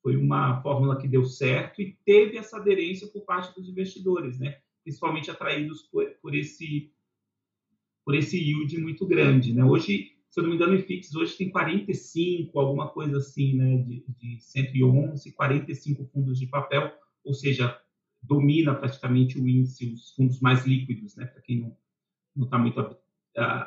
Foi 0.03 0.17
uma 0.17 0.61
fórmula 0.63 0.99
que 0.99 1.07
deu 1.07 1.25
certo 1.25 1.81
e 1.83 1.97
teve 2.05 2.37
essa 2.37 2.57
aderência 2.57 3.07
por 3.09 3.25
parte 3.25 3.55
dos 3.55 3.69
investidores, 3.69 4.39
né? 4.39 4.59
Principalmente 4.83 5.31
atraídos 5.31 5.83
por, 5.83 6.09
por 6.23 6.35
esse 6.35 6.93
por 8.05 8.15
esse 8.15 8.37
yield 8.39 8.77
muito 8.79 9.07
grande, 9.07 9.53
né? 9.53 9.63
Hoje, 9.63 10.17
se 10.31 10.41
eu 10.41 10.43
não 10.43 10.51
me 10.51 10.57
engano, 10.57 10.73
o 10.73 10.77
IFIX 10.77 11.15
hoje 11.15 11.37
tem 11.37 11.51
45, 11.51 12.59
alguma 12.59 12.89
coisa 12.89 13.19
assim, 13.19 13.55
né? 13.55 13.77
De, 13.79 14.05
de 14.09 14.41
111, 14.41 15.33
45 15.33 16.05
fundos 16.07 16.39
de 16.39 16.47
papel, 16.47 16.93
ou 17.25 17.35
seja, 17.35 17.79
domina 18.23 18.75
praticamente 18.75 19.39
o 19.39 19.49
índice, 19.49 19.93
os 19.93 20.13
fundos 20.15 20.41
mais 20.41 20.67
líquidos, 20.67 21.17
né? 21.17 21.27
Para 21.27 21.43
quem 21.43 21.75
não 22.35 22.45
está 22.45 22.59
muito 22.59 22.97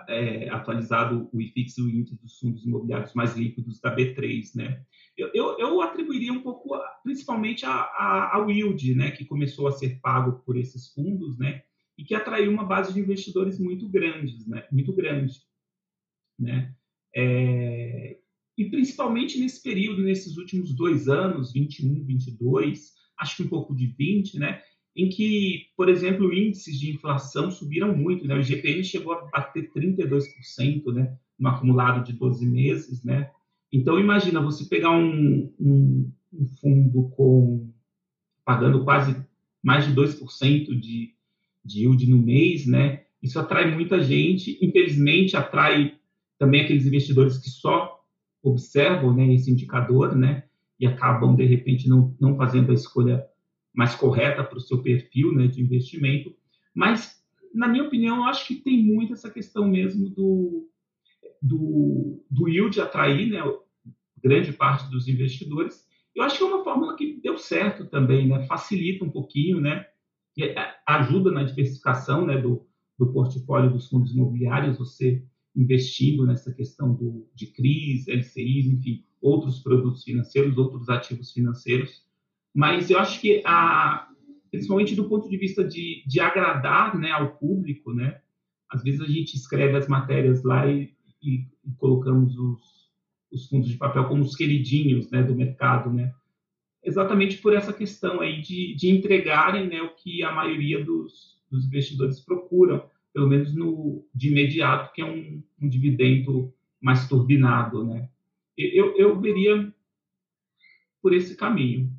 é, 0.07 0.49
atualizado, 0.49 1.29
o 1.31 1.41
IFIX, 1.41 1.77
o 1.79 1.89
índice 1.89 2.21
dos 2.21 2.39
fundos 2.39 2.65
imobiliários 2.65 3.13
mais 3.13 3.35
líquidos 3.35 3.79
da 3.79 3.95
B3, 3.95 4.55
né? 4.55 4.85
Eu, 5.17 5.29
eu, 5.33 5.59
eu 5.59 5.81
atribuiria 5.81 6.33
um 6.33 6.41
pouco, 6.41 6.75
principalmente, 7.03 7.65
a, 7.65 7.71
a, 7.71 8.45
yield, 8.49 8.95
né? 8.95 9.11
Que 9.11 9.25
começou 9.25 9.67
a 9.67 9.71
ser 9.71 9.99
pago 10.01 10.43
por 10.43 10.57
esses 10.57 10.93
fundos, 10.93 11.37
né? 11.37 11.63
e 11.97 12.03
que 12.03 12.15
atraiu 12.15 12.51
uma 12.51 12.65
base 12.65 12.93
de 12.93 12.99
investidores 12.99 13.59
muito 13.59 13.87
grandes, 13.87 14.47
né? 14.47 14.65
Muito 14.71 14.93
grande, 14.93 15.41
né? 16.39 16.75
É, 17.15 18.17
e 18.57 18.65
principalmente 18.69 19.39
nesse 19.39 19.61
período, 19.61 20.01
nesses 20.01 20.37
últimos 20.37 20.73
dois 20.73 21.07
anos, 21.07 21.53
21, 21.53 22.03
22, 22.03 22.93
acho 23.19 23.37
que 23.37 23.43
um 23.43 23.47
pouco 23.47 23.75
de 23.75 23.87
20, 23.87 24.39
né? 24.39 24.61
Em 24.95 25.09
que, 25.09 25.67
por 25.75 25.89
exemplo, 25.89 26.33
índices 26.33 26.79
de 26.79 26.91
inflação 26.91 27.49
subiram 27.49 27.95
muito, 27.95 28.27
né? 28.27 28.35
O 28.35 28.39
IGPM 28.39 28.83
chegou 28.83 29.13
a 29.13 29.25
bater 29.25 29.71
32%, 29.71 30.93
né? 30.93 31.17
No 31.37 31.49
acumulado 31.49 32.03
de 32.03 32.13
12 32.13 32.45
meses, 32.45 33.03
né? 33.03 33.29
Então, 33.71 33.99
imagina 33.99 34.41
você 34.41 34.65
pegar 34.65 34.91
um, 34.91 35.51
um, 35.59 36.11
um 36.31 36.47
fundo 36.61 37.09
com 37.15 37.71
pagando 38.45 38.83
quase 38.83 39.15
mais 39.63 39.87
de 39.87 39.95
2% 39.95 40.79
de, 40.79 41.13
de 41.63 41.79
yield 41.79 42.09
no 42.09 42.17
mês, 42.17 42.67
né? 42.67 43.03
Isso 43.21 43.39
atrai 43.39 43.73
muita 43.73 44.03
gente, 44.03 44.59
infelizmente 44.61 45.37
atrai 45.37 45.97
também 46.37 46.61
aqueles 46.61 46.85
investidores 46.85 47.37
que 47.37 47.49
só 47.49 48.03
observam 48.43 49.15
né, 49.15 49.33
esse 49.33 49.49
indicador, 49.49 50.13
né? 50.13 50.43
E 50.83 50.85
acabam, 50.85 51.33
de 51.33 51.45
repente, 51.45 51.87
não, 51.87 52.13
não 52.19 52.35
fazendo 52.35 52.69
a 52.69 52.73
escolha 52.73 53.25
mais 53.73 53.95
correta 53.95 54.43
para 54.43 54.57
o 54.57 54.61
seu 54.61 54.83
perfil 54.83 55.33
né, 55.33 55.47
de 55.47 55.61
investimento. 55.61 56.35
Mas, 56.75 57.23
na 57.55 57.69
minha 57.69 57.85
opinião, 57.85 58.17
eu 58.17 58.23
acho 58.23 58.45
que 58.45 58.55
tem 58.55 58.83
muito 58.83 59.13
essa 59.13 59.31
questão 59.31 59.65
mesmo 59.65 60.09
do, 60.09 60.69
do, 61.41 62.21
do 62.29 62.49
yield 62.49 62.81
atrair 62.81 63.29
né, 63.29 63.39
grande 64.21 64.51
parte 64.51 64.91
dos 64.91 65.07
investidores. 65.07 65.87
Eu 66.13 66.21
acho 66.21 66.37
que 66.37 66.43
é 66.43 66.47
uma 66.47 66.65
fórmula 66.65 66.97
que 66.97 67.21
deu 67.23 67.37
certo 67.37 67.85
também, 67.85 68.27
né? 68.27 68.45
facilita 68.45 69.05
um 69.05 69.09
pouquinho, 69.09 69.61
né? 69.61 69.85
ajuda 70.85 71.31
na 71.31 71.43
diversificação 71.43 72.25
né, 72.25 72.41
do, 72.41 72.67
do 72.99 73.13
portfólio 73.13 73.71
dos 73.71 73.87
fundos 73.87 74.11
imobiliários, 74.11 74.77
você 74.77 75.23
investindo 75.55 76.25
nessa 76.25 76.53
questão 76.53 76.93
do, 76.93 77.25
de 77.33 77.47
CRIs, 77.47 78.05
LCIs, 78.09 78.65
enfim, 78.65 79.05
outros 79.23 79.59
produtos 79.59 80.03
financeiros, 80.03 80.57
outros 80.57 80.89
ativos 80.89 81.31
financeiros. 81.31 82.03
Mas 82.53 82.89
eu 82.89 82.99
acho 82.99 83.19
que, 83.19 83.41
a, 83.45 84.07
principalmente 84.51 84.95
do 84.95 85.07
ponto 85.09 85.29
de 85.29 85.37
vista 85.37 85.63
de, 85.63 86.03
de 86.05 86.19
agradar 86.19 86.95
né, 86.97 87.11
ao 87.11 87.37
público, 87.37 87.93
né, 87.93 88.19
às 88.69 88.83
vezes 88.83 89.01
a 89.01 89.07
gente 89.07 89.35
escreve 89.35 89.77
as 89.77 89.87
matérias 89.87 90.43
lá 90.43 90.67
e, 90.67 90.93
e, 91.21 91.47
e 91.65 91.71
colocamos 91.77 92.37
os, 92.37 92.91
os 93.31 93.47
fundos 93.47 93.69
de 93.69 93.77
papel 93.77 94.05
como 94.05 94.21
os 94.21 94.35
queridinhos 94.35 95.09
né, 95.09 95.23
do 95.23 95.33
mercado, 95.33 95.91
né? 95.91 96.13
exatamente 96.83 97.37
por 97.37 97.55
essa 97.55 97.71
questão 97.71 98.19
aí 98.19 98.41
de, 98.41 98.75
de 98.75 98.89
entregarem 98.89 99.67
né, 99.67 99.81
o 99.81 99.95
que 99.95 100.21
a 100.23 100.31
maioria 100.31 100.83
dos, 100.83 101.39
dos 101.49 101.65
investidores 101.65 102.19
procuram, 102.19 102.83
pelo 103.13 103.27
menos 103.27 103.55
no, 103.55 104.05
de 104.13 104.29
imediato, 104.29 104.91
que 104.93 105.01
é 105.01 105.05
um, 105.05 105.41
um 105.61 105.69
dividendo 105.69 106.53
mais 106.81 107.07
turbinado. 107.07 107.85
Né? 107.85 108.09
Eu, 108.57 108.95
eu 108.97 109.19
veria 109.19 109.73
por 111.01 111.13
esse 111.13 111.35
caminho. 111.35 111.89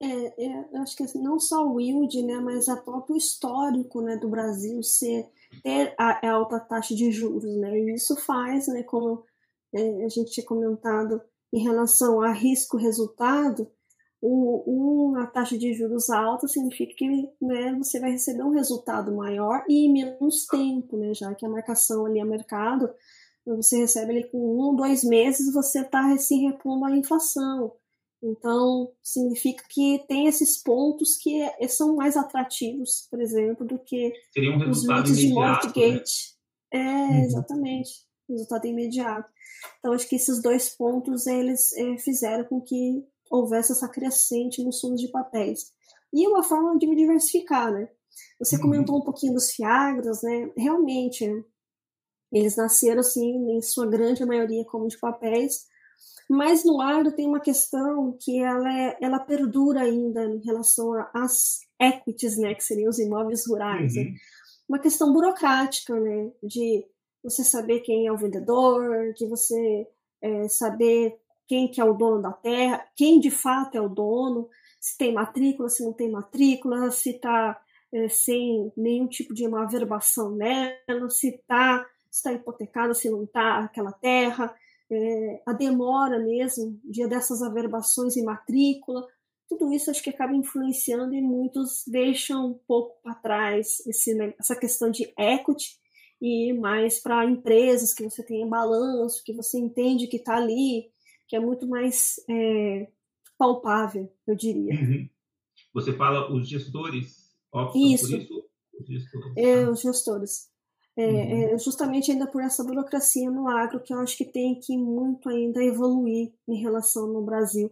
É, 0.00 0.44
é, 0.44 0.68
eu 0.72 0.82
acho 0.82 0.96
que 0.96 1.02
assim, 1.02 1.20
não 1.20 1.40
só 1.40 1.66
o 1.66 1.80
yield, 1.80 2.22
né, 2.22 2.38
mas 2.38 2.68
a 2.68 2.76
próprio 2.76 3.16
histórico 3.16 4.00
né, 4.00 4.16
do 4.16 4.28
Brasil 4.28 4.80
ser 4.82 5.26
ter 5.62 5.92
a, 5.98 6.24
a 6.24 6.32
alta 6.32 6.60
taxa 6.60 6.94
de 6.94 7.10
juros, 7.10 7.56
né, 7.56 7.76
e 7.80 7.94
isso 7.94 8.14
faz, 8.16 8.68
né, 8.68 8.84
como 8.84 9.24
é, 9.74 10.04
a 10.04 10.08
gente 10.08 10.30
tinha 10.30 10.46
comentado, 10.46 11.20
em 11.52 11.60
relação 11.60 12.20
a 12.20 12.30
risco-resultado, 12.30 13.68
uma 14.20 15.26
taxa 15.26 15.56
de 15.56 15.72
juros 15.72 16.10
alta 16.10 16.48
significa 16.48 16.92
que 16.96 17.28
né, 17.40 17.74
você 17.74 18.00
vai 18.00 18.10
receber 18.10 18.42
um 18.42 18.50
resultado 18.50 19.14
maior 19.14 19.64
e 19.68 19.88
menos 19.90 20.46
tempo, 20.46 20.96
né, 20.96 21.14
já 21.14 21.34
que 21.34 21.46
a 21.46 21.48
marcação 21.48 22.06
ali 22.06 22.20
a 22.20 22.24
mercado, 22.24 22.90
você 23.56 23.78
recebe 23.78 24.12
ali 24.12 24.30
com 24.30 24.38
um, 24.38 24.76
dois 24.76 25.02
meses, 25.04 25.52
você 25.52 25.80
está 25.80 26.16
se 26.18 26.36
repondo 26.36 26.84
a 26.84 26.96
inflação. 26.96 27.72
Então, 28.22 28.90
significa 29.02 29.62
que 29.68 30.04
tem 30.08 30.26
esses 30.26 30.60
pontos 30.60 31.16
que 31.16 31.48
são 31.68 31.94
mais 31.94 32.16
atrativos, 32.16 33.06
por 33.10 33.20
exemplo, 33.20 33.64
do 33.64 33.78
que 33.78 34.12
um 34.36 34.70
os 34.70 34.84
limites 34.84 35.18
de 35.18 35.28
mortgage. 35.32 36.34
Né? 36.72 36.80
É, 36.80 36.84
uhum. 36.84 37.24
exatamente. 37.24 37.90
Resultado 38.28 38.66
imediato. 38.66 39.30
Então, 39.78 39.92
acho 39.92 40.08
que 40.08 40.16
esses 40.16 40.42
dois 40.42 40.68
pontos 40.70 41.26
eles 41.26 41.72
é, 41.72 41.96
fizeram 41.98 42.44
com 42.44 42.60
que 42.60 43.04
houvesse 43.30 43.72
essa 43.72 43.88
crescente 43.88 44.62
nos 44.62 44.80
fundos 44.80 45.00
de 45.00 45.08
papéis. 45.08 45.72
E 46.12 46.26
uma 46.26 46.42
forma 46.42 46.76
de 46.76 46.86
diversificar, 46.94 47.72
né? 47.72 47.88
Você 48.40 48.56
uhum. 48.56 48.62
comentou 48.62 48.98
um 48.98 49.04
pouquinho 49.04 49.34
dos 49.34 49.52
Fiagras, 49.52 50.22
né? 50.22 50.50
Realmente, 50.56 51.24
eles 52.32 52.56
nasceram, 52.56 53.00
assim, 53.00 53.56
em 53.56 53.62
sua 53.62 53.86
grande 53.86 54.24
maioria 54.24 54.64
como 54.64 54.88
de 54.88 54.98
papéis, 54.98 55.66
mas 56.28 56.64
no 56.64 56.80
agro 56.80 57.12
tem 57.12 57.26
uma 57.26 57.40
questão 57.40 58.16
que 58.20 58.38
ela, 58.38 58.70
é, 58.70 58.98
ela 59.00 59.18
perdura 59.18 59.80
ainda 59.80 60.24
em 60.24 60.38
relação 60.44 60.92
às 61.14 61.60
equities, 61.80 62.36
né? 62.36 62.54
Que 62.54 62.62
seriam 62.62 62.90
os 62.90 62.98
imóveis 62.98 63.46
rurais, 63.46 63.94
né? 63.94 64.02
uhum. 64.02 64.08
né? 64.08 64.14
Uma 64.68 64.78
questão 64.78 65.12
burocrática, 65.12 65.98
né? 65.98 66.30
De 66.42 66.84
você 67.24 67.42
saber 67.42 67.80
quem 67.80 68.06
é 68.06 68.12
o 68.12 68.18
vendedor, 68.18 69.14
de 69.14 69.26
você 69.26 69.86
é, 70.20 70.48
saber 70.48 71.18
quem 71.46 71.66
que 71.70 71.80
é 71.80 71.84
o 71.84 71.94
dono 71.94 72.20
da 72.20 72.32
terra, 72.32 72.86
quem 72.94 73.18
de 73.18 73.30
fato 73.30 73.76
é 73.76 73.80
o 73.80 73.88
dono, 73.88 74.50
se 74.78 74.98
tem 74.98 75.14
matrícula, 75.14 75.70
se 75.70 75.82
não 75.82 75.94
tem 75.94 76.10
matrícula, 76.10 76.90
se 76.90 77.10
está 77.10 77.58
é, 77.92 78.08
sem 78.08 78.70
nenhum 78.76 79.08
tipo 79.08 79.32
de 79.32 79.46
uma 79.46 79.62
averbação 79.62 80.30
nela, 80.36 81.08
se 81.08 81.30
está 81.30 81.86
está 82.10 82.32
hipotecada, 82.32 82.94
se 82.94 83.10
não 83.10 83.24
está 83.24 83.60
aquela 83.60 83.92
terra, 83.92 84.54
é, 84.90 85.42
a 85.46 85.52
demora 85.52 86.18
mesmo, 86.18 86.80
dia 86.84 87.06
dessas 87.06 87.42
averbações 87.42 88.16
em 88.16 88.24
matrícula, 88.24 89.06
tudo 89.48 89.72
isso 89.72 89.90
acho 89.90 90.02
que 90.02 90.10
acaba 90.10 90.34
influenciando 90.34 91.14
e 91.14 91.22
muitos 91.22 91.82
deixam 91.86 92.50
um 92.50 92.60
pouco 92.66 93.00
para 93.02 93.14
trás 93.14 93.80
esse, 93.86 94.14
né, 94.14 94.34
essa 94.38 94.54
questão 94.54 94.90
de 94.90 95.12
equity 95.18 95.78
e 96.20 96.52
mais 96.52 97.00
para 97.00 97.24
empresas 97.24 97.94
que 97.94 98.02
você 98.02 98.22
tem 98.22 98.48
balanço, 98.48 99.22
que 99.24 99.32
você 99.32 99.58
entende 99.58 100.06
que 100.06 100.16
está 100.16 100.36
ali, 100.36 100.90
que 101.26 101.36
é 101.36 101.40
muito 101.40 101.66
mais 101.66 102.16
é, 102.28 102.88
palpável, 103.38 104.12
eu 104.26 104.34
diria. 104.34 104.74
Uhum. 104.74 105.08
Você 105.74 105.92
fala 105.92 106.32
os 106.32 106.48
gestores 106.48 107.28
optam 107.52 107.80
isso. 107.80 108.08
por 108.08 108.18
isso? 108.18 108.48
Os 108.80 108.86
gestores. 108.86 109.36
É, 109.36 109.68
os 109.68 109.80
gestores. 109.80 110.50
É, 110.98 111.06
uhum. 111.06 111.54
é, 111.54 111.58
justamente 111.58 112.10
ainda 112.10 112.26
por 112.26 112.42
essa 112.42 112.64
burocracia 112.64 113.30
no 113.30 113.48
agro 113.48 113.80
que 113.80 113.94
eu 113.94 114.00
acho 114.00 114.16
que 114.16 114.24
tem 114.24 114.58
que 114.58 114.76
muito 114.76 115.28
ainda 115.28 115.62
evoluir 115.62 116.32
em 116.48 116.60
relação 116.60 117.06
no 117.06 117.22
Brasil. 117.22 117.70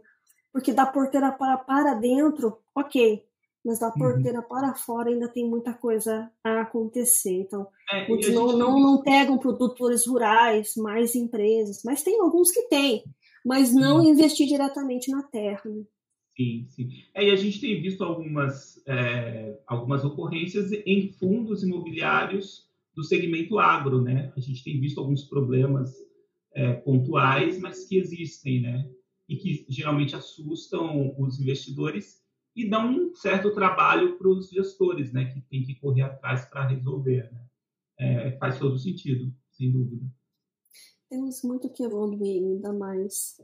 Porque 0.53 0.73
da 0.73 0.87
porteira 0.87 1.33
para, 1.33 1.57
para 1.57 1.95
dentro, 1.95 2.59
ok, 2.75 3.25
mas 3.65 3.81
da 3.81 3.89
uhum. 3.89 3.95
porteira 3.95 4.39
uhum. 4.39 4.49
para 4.49 4.75
fora 4.75 5.11
ainda 5.11 5.29
tem 5.29 5.45
muita 5.49 5.75
coisa 5.75 6.31
a 6.45 6.61
acontecer. 6.61 7.41
Então, 7.41 7.67
é, 7.93 8.09
muitos 8.09 8.33
não, 8.33 8.57
não, 8.57 8.79
não 8.79 9.03
pegam 9.03 9.39
produtores 9.39 10.07
rurais, 10.07 10.77
mais 10.77 11.17
empresas, 11.17 11.83
mas 11.85 12.03
tem 12.05 12.21
alguns 12.21 12.53
que 12.53 12.63
têm 12.69 13.03
mas 13.47 13.73
não 13.73 14.03
sim. 14.03 14.11
investir 14.11 14.49
diretamente 14.49 15.09
na 15.09 15.23
terra. 15.23 15.63
Né? 15.65 15.85
Sim, 16.37 16.67
sim. 16.69 16.89
É, 17.15 17.29
e 17.29 17.31
a 17.31 17.37
gente 17.37 17.61
tem 17.61 17.81
visto 17.81 18.03
algumas, 18.03 18.83
é, 18.89 19.57
algumas 19.65 20.05
ocorrências 20.05 20.73
em 20.85 21.13
fundos 21.13 21.63
imobiliários 21.63 22.66
do 22.97 23.05
segmento 23.05 23.59
agro, 23.59 24.01
né? 24.01 24.33
A 24.35 24.41
gente 24.41 24.65
tem 24.65 24.81
visto 24.81 24.99
alguns 24.99 25.23
problemas 25.25 25.95
é, 26.55 26.73
pontuais, 26.73 27.61
mas 27.61 27.85
que 27.85 27.99
existem, 27.99 28.63
né? 28.63 28.91
E 29.29 29.37
que 29.37 29.67
geralmente 29.69 30.17
assustam 30.17 31.15
os 31.19 31.39
investidores 31.39 32.25
e 32.55 32.69
dão 32.69 32.91
um 32.91 33.15
certo 33.15 33.53
trabalho 33.53 34.17
para 34.17 34.29
os 34.29 34.49
gestores, 34.49 35.13
né? 35.13 35.27
Que 35.27 35.43
tem 35.43 35.63
que 35.63 35.75
correr 35.75 36.03
atrás 36.03 36.47
para 36.47 36.67
resolver, 36.67 37.31
né? 37.31 37.47
É, 37.99 38.33
faz 38.39 38.59
todo 38.59 38.79
sentido, 38.79 39.33
sem 39.51 39.71
dúvida. 39.71 40.07
Temos 41.11 41.43
muito 41.43 41.69
que 41.71 41.83
evoluir 41.83 42.43
ainda 42.43 42.73
mais. 42.73 43.37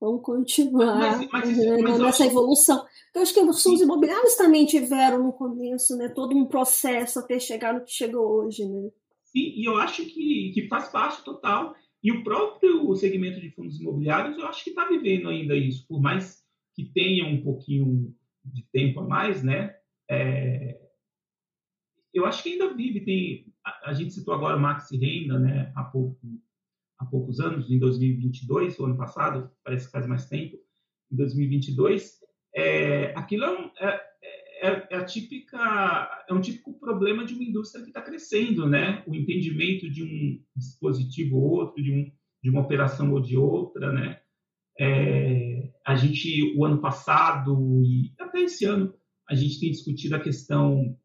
Vamos 0.00 0.22
continuar 0.22 1.18
mas, 1.18 1.28
mas, 1.32 1.56
né, 1.56 1.82
mas 1.82 1.98
nessa 1.98 2.24
acho... 2.24 2.32
evolução. 2.32 2.84
Eu 3.14 3.22
acho 3.22 3.32
que 3.32 3.40
os 3.40 3.62
fundos 3.62 3.80
imobiliários 3.80 4.34
também 4.34 4.66
tiveram 4.66 5.22
no 5.22 5.32
começo, 5.32 5.96
né? 5.96 6.08
Todo 6.10 6.36
um 6.36 6.46
processo 6.46 7.18
até 7.18 7.38
chegar 7.38 7.72
no 7.72 7.84
que 7.84 7.90
chegou 7.92 8.44
hoje, 8.44 8.64
né? 8.66 8.90
Sim, 9.24 9.52
e 9.56 9.64
eu 9.66 9.76
acho 9.78 10.04
que, 10.04 10.50
que 10.52 10.68
faz 10.68 10.88
parte 10.90 11.24
total. 11.24 11.74
E 12.02 12.12
o 12.12 12.22
próprio 12.22 12.94
segmento 12.94 13.40
de 13.40 13.50
fundos 13.50 13.80
imobiliários, 13.80 14.36
eu 14.38 14.46
acho 14.46 14.62
que 14.62 14.70
está 14.70 14.86
vivendo 14.86 15.30
ainda 15.30 15.56
isso, 15.56 15.86
por 15.88 16.00
mais 16.00 16.44
que 16.74 16.84
tenha 16.84 17.26
um 17.26 17.42
pouquinho 17.42 18.14
de 18.44 18.62
tempo 18.70 19.00
a 19.00 19.04
mais, 19.04 19.42
né? 19.42 19.74
É... 20.08 20.78
eu 22.14 22.26
acho 22.26 22.42
que 22.42 22.50
ainda 22.50 22.74
vive. 22.74 23.00
Tem, 23.00 23.46
a, 23.64 23.90
a 23.90 23.92
gente 23.94 24.12
citou 24.12 24.34
agora 24.34 24.56
o 24.56 24.60
Maxi 24.60 24.98
Renda, 24.98 25.38
né? 25.38 25.72
Há 25.74 25.84
pouco 25.84 26.18
há 26.98 27.04
poucos 27.04 27.40
anos, 27.40 27.70
em 27.70 27.78
2022, 27.78 28.78
o 28.78 28.84
ano 28.84 28.96
passado, 28.96 29.50
parece 29.64 29.86
que 29.86 29.92
faz 29.92 30.06
mais 30.06 30.28
tempo, 30.28 30.56
em 31.10 31.16
2022, 31.16 32.20
é, 32.54 33.12
aquilo 33.14 33.44
é, 33.44 33.50
um, 33.50 33.70
é, 33.78 34.02
é, 34.62 34.86
é, 34.90 35.04
típica, 35.04 36.24
é 36.28 36.32
um 36.32 36.40
típico 36.40 36.78
problema 36.78 37.24
de 37.24 37.34
uma 37.34 37.44
indústria 37.44 37.82
que 37.82 37.90
está 37.90 38.00
crescendo, 38.00 38.66
né? 38.66 39.04
O 39.06 39.14
entendimento 39.14 39.90
de 39.90 40.02
um 40.02 40.42
dispositivo 40.56 41.36
ou 41.36 41.50
outro, 41.50 41.82
de, 41.82 41.92
um, 41.92 42.10
de 42.42 42.50
uma 42.50 42.62
operação 42.62 43.12
ou 43.12 43.20
de 43.20 43.36
outra, 43.36 43.92
né? 43.92 44.20
É, 44.78 45.70
a 45.86 45.94
gente, 45.94 46.54
o 46.56 46.64
ano 46.64 46.80
passado 46.80 47.82
e 47.84 48.12
até 48.18 48.40
esse 48.40 48.64
ano, 48.64 48.94
a 49.28 49.34
gente 49.34 49.60
tem 49.60 49.70
discutido 49.70 50.16
a 50.16 50.20
questão 50.20 50.96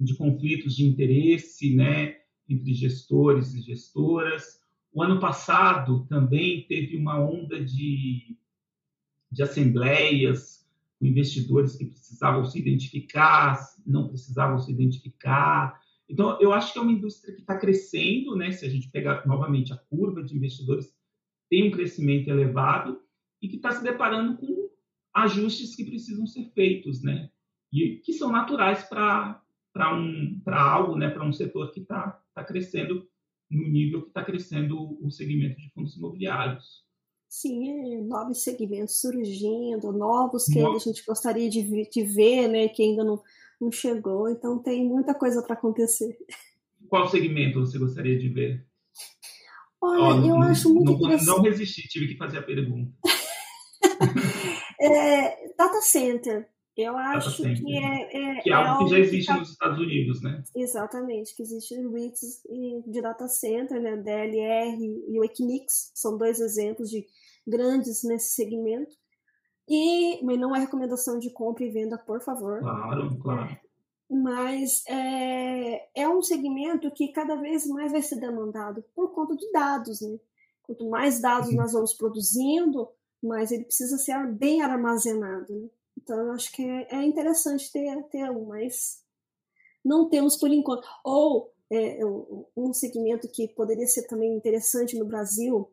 de 0.00 0.16
conflitos 0.16 0.74
de 0.74 0.84
interesse, 0.84 1.74
né? 1.76 2.16
Entre 2.48 2.74
gestores 2.74 3.54
e 3.54 3.60
gestoras, 3.60 4.61
o 4.92 5.02
ano 5.02 5.18
passado 5.18 6.06
também 6.06 6.66
teve 6.66 6.96
uma 6.96 7.18
onda 7.18 7.64
de, 7.64 8.36
de 9.30 9.42
assembleias 9.42 10.66
com 10.98 11.06
investidores 11.06 11.76
que 11.76 11.86
precisavam 11.86 12.44
se 12.44 12.58
identificar, 12.58 13.58
não 13.86 14.08
precisavam 14.08 14.58
se 14.58 14.70
identificar. 14.70 15.80
Então, 16.08 16.38
eu 16.40 16.52
acho 16.52 16.72
que 16.72 16.78
é 16.78 16.82
uma 16.82 16.92
indústria 16.92 17.34
que 17.34 17.40
está 17.40 17.56
crescendo, 17.56 18.36
né? 18.36 18.52
Se 18.52 18.66
a 18.66 18.68
gente 18.68 18.90
pegar 18.90 19.26
novamente 19.26 19.72
a 19.72 19.76
curva 19.76 20.22
de 20.22 20.36
investidores, 20.36 20.94
tem 21.48 21.68
um 21.68 21.70
crescimento 21.70 22.28
elevado 22.28 23.00
e 23.40 23.48
que 23.48 23.56
está 23.56 23.72
se 23.72 23.82
deparando 23.82 24.36
com 24.36 24.70
ajustes 25.14 25.74
que 25.74 25.84
precisam 25.84 26.26
ser 26.26 26.50
feitos, 26.54 27.02
né? 27.02 27.30
E 27.72 27.96
que 27.96 28.12
são 28.12 28.30
naturais 28.30 28.84
para 28.84 29.42
um, 29.94 30.40
algo, 30.46 30.96
né? 30.96 31.08
Para 31.08 31.24
um 31.24 31.32
setor 31.32 31.72
que 31.72 31.80
está 31.80 32.22
tá 32.34 32.44
crescendo 32.44 33.08
no 33.52 33.68
nível 33.68 34.02
que 34.02 34.08
está 34.08 34.24
crescendo 34.24 34.98
o 35.04 35.10
segmento 35.10 35.56
de 35.60 35.70
fundos 35.72 35.96
imobiliários. 35.96 36.82
Sim, 37.28 37.70
é, 37.70 38.02
novos 38.02 38.42
segmentos 38.42 39.00
surgindo, 39.00 39.92
novos 39.92 40.46
que 40.46 40.58
a 40.58 40.78
gente 40.78 41.04
gostaria 41.06 41.48
de, 41.48 41.62
de 41.88 42.02
ver, 42.02 42.48
né, 42.48 42.68
que 42.68 42.82
ainda 42.82 43.04
não, 43.04 43.22
não 43.60 43.70
chegou. 43.70 44.28
Então 44.28 44.62
tem 44.62 44.84
muita 44.84 45.14
coisa 45.14 45.42
para 45.42 45.54
acontecer. 45.54 46.16
Qual 46.88 47.08
segmento 47.08 47.60
você 47.60 47.78
gostaria 47.78 48.18
de 48.18 48.28
ver? 48.28 48.66
Olha, 49.80 50.02
oh, 50.02 50.26
eu 50.26 50.38
não, 50.38 50.42
acho 50.42 50.72
muito 50.72 50.92
não, 50.92 50.98
interessante. 50.98 51.26
Não 51.26 51.42
resisti, 51.42 51.88
tive 51.88 52.08
que 52.08 52.16
fazer 52.16 52.38
a 52.38 52.42
pergunta. 52.42 52.92
é, 54.80 55.54
data 55.56 55.80
center. 55.80 56.48
Eu 56.76 56.96
acho 56.96 57.42
que 57.42 57.76
é, 57.76 58.38
é, 58.38 58.40
que 58.40 58.50
é 58.50 58.54
algo, 58.54 58.84
é 58.84 58.84
que 58.84 58.90
já 58.90 58.98
existe 58.98 59.26
que 59.26 59.32
tá... 59.32 59.38
nos 59.38 59.50
Estados 59.50 59.78
Unidos, 59.78 60.22
né? 60.22 60.42
Exatamente, 60.56 61.36
que 61.36 61.42
existe 61.42 61.74
REITs 61.74 62.42
de 62.86 63.02
data 63.02 63.28
center, 63.28 63.80
né? 63.80 63.96
DLR 63.96 65.04
e 65.08 65.20
o 65.20 65.24
Equinix 65.24 65.92
são 65.94 66.16
dois 66.16 66.40
exemplos 66.40 66.88
de 66.88 67.06
grandes 67.46 68.02
nesse 68.04 68.34
segmento. 68.34 68.94
E, 69.68 70.24
mas 70.24 70.38
não 70.38 70.56
é 70.56 70.60
recomendação 70.60 71.18
de 71.18 71.30
compra 71.30 71.64
e 71.64 71.70
venda, 71.70 71.98
por 71.98 72.20
favor. 72.22 72.60
Claro, 72.60 73.18
claro. 73.18 73.56
Mas 74.10 74.82
é, 74.88 76.02
é 76.02 76.08
um 76.08 76.22
segmento 76.22 76.90
que 76.90 77.12
cada 77.12 77.36
vez 77.36 77.66
mais 77.66 77.92
vai 77.92 78.02
ser 78.02 78.18
demandado 78.18 78.82
por 78.94 79.14
conta 79.14 79.36
de 79.36 79.50
dados, 79.52 80.00
né? 80.00 80.18
Quanto 80.62 80.88
mais 80.88 81.20
dados 81.20 81.50
uhum. 81.50 81.56
nós 81.56 81.72
vamos 81.72 81.94
produzindo, 81.94 82.88
mais 83.22 83.52
ele 83.52 83.64
precisa 83.64 83.96
ser 83.98 84.26
bem 84.32 84.62
armazenado, 84.62 85.52
né? 85.52 85.68
Então, 86.02 86.18
eu 86.18 86.32
acho 86.32 86.50
que 86.52 86.62
é, 86.62 86.88
é 86.90 87.04
interessante 87.04 87.70
ter, 87.70 88.02
ter 88.04 88.30
um, 88.30 88.46
mas 88.46 89.02
não 89.84 90.08
temos 90.08 90.36
por 90.36 90.50
enquanto. 90.50 90.86
Ou 91.04 91.52
é, 91.70 92.00
um 92.56 92.72
segmento 92.72 93.28
que 93.28 93.48
poderia 93.48 93.86
ser 93.86 94.06
também 94.06 94.34
interessante 94.34 94.98
no 94.98 95.04
Brasil, 95.04 95.70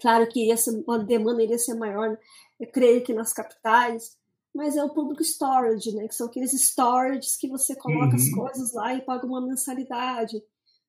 claro 0.00 0.28
que 0.28 0.50
essa 0.50 0.70
uma 0.86 0.98
demanda 0.98 1.42
iria 1.42 1.58
ser 1.58 1.74
maior, 1.74 2.18
eu 2.58 2.70
creio 2.70 3.04
que 3.04 3.14
nas 3.14 3.32
capitais, 3.32 4.16
mas 4.54 4.76
é 4.76 4.82
o 4.82 4.92
public 4.92 5.22
storage, 5.22 5.94
né? 5.94 6.08
Que 6.08 6.14
são 6.14 6.26
aqueles 6.26 6.52
storages 6.52 7.36
que 7.36 7.48
você 7.48 7.76
coloca 7.76 8.08
uhum. 8.08 8.14
as 8.14 8.30
coisas 8.30 8.72
lá 8.72 8.94
e 8.94 9.02
paga 9.02 9.26
uma 9.26 9.40
mensalidade 9.40 10.42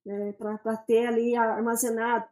né? 0.06 0.34
para 0.34 0.78
ter 0.78 1.06
ali 1.08 1.36
armazenado 1.36 2.26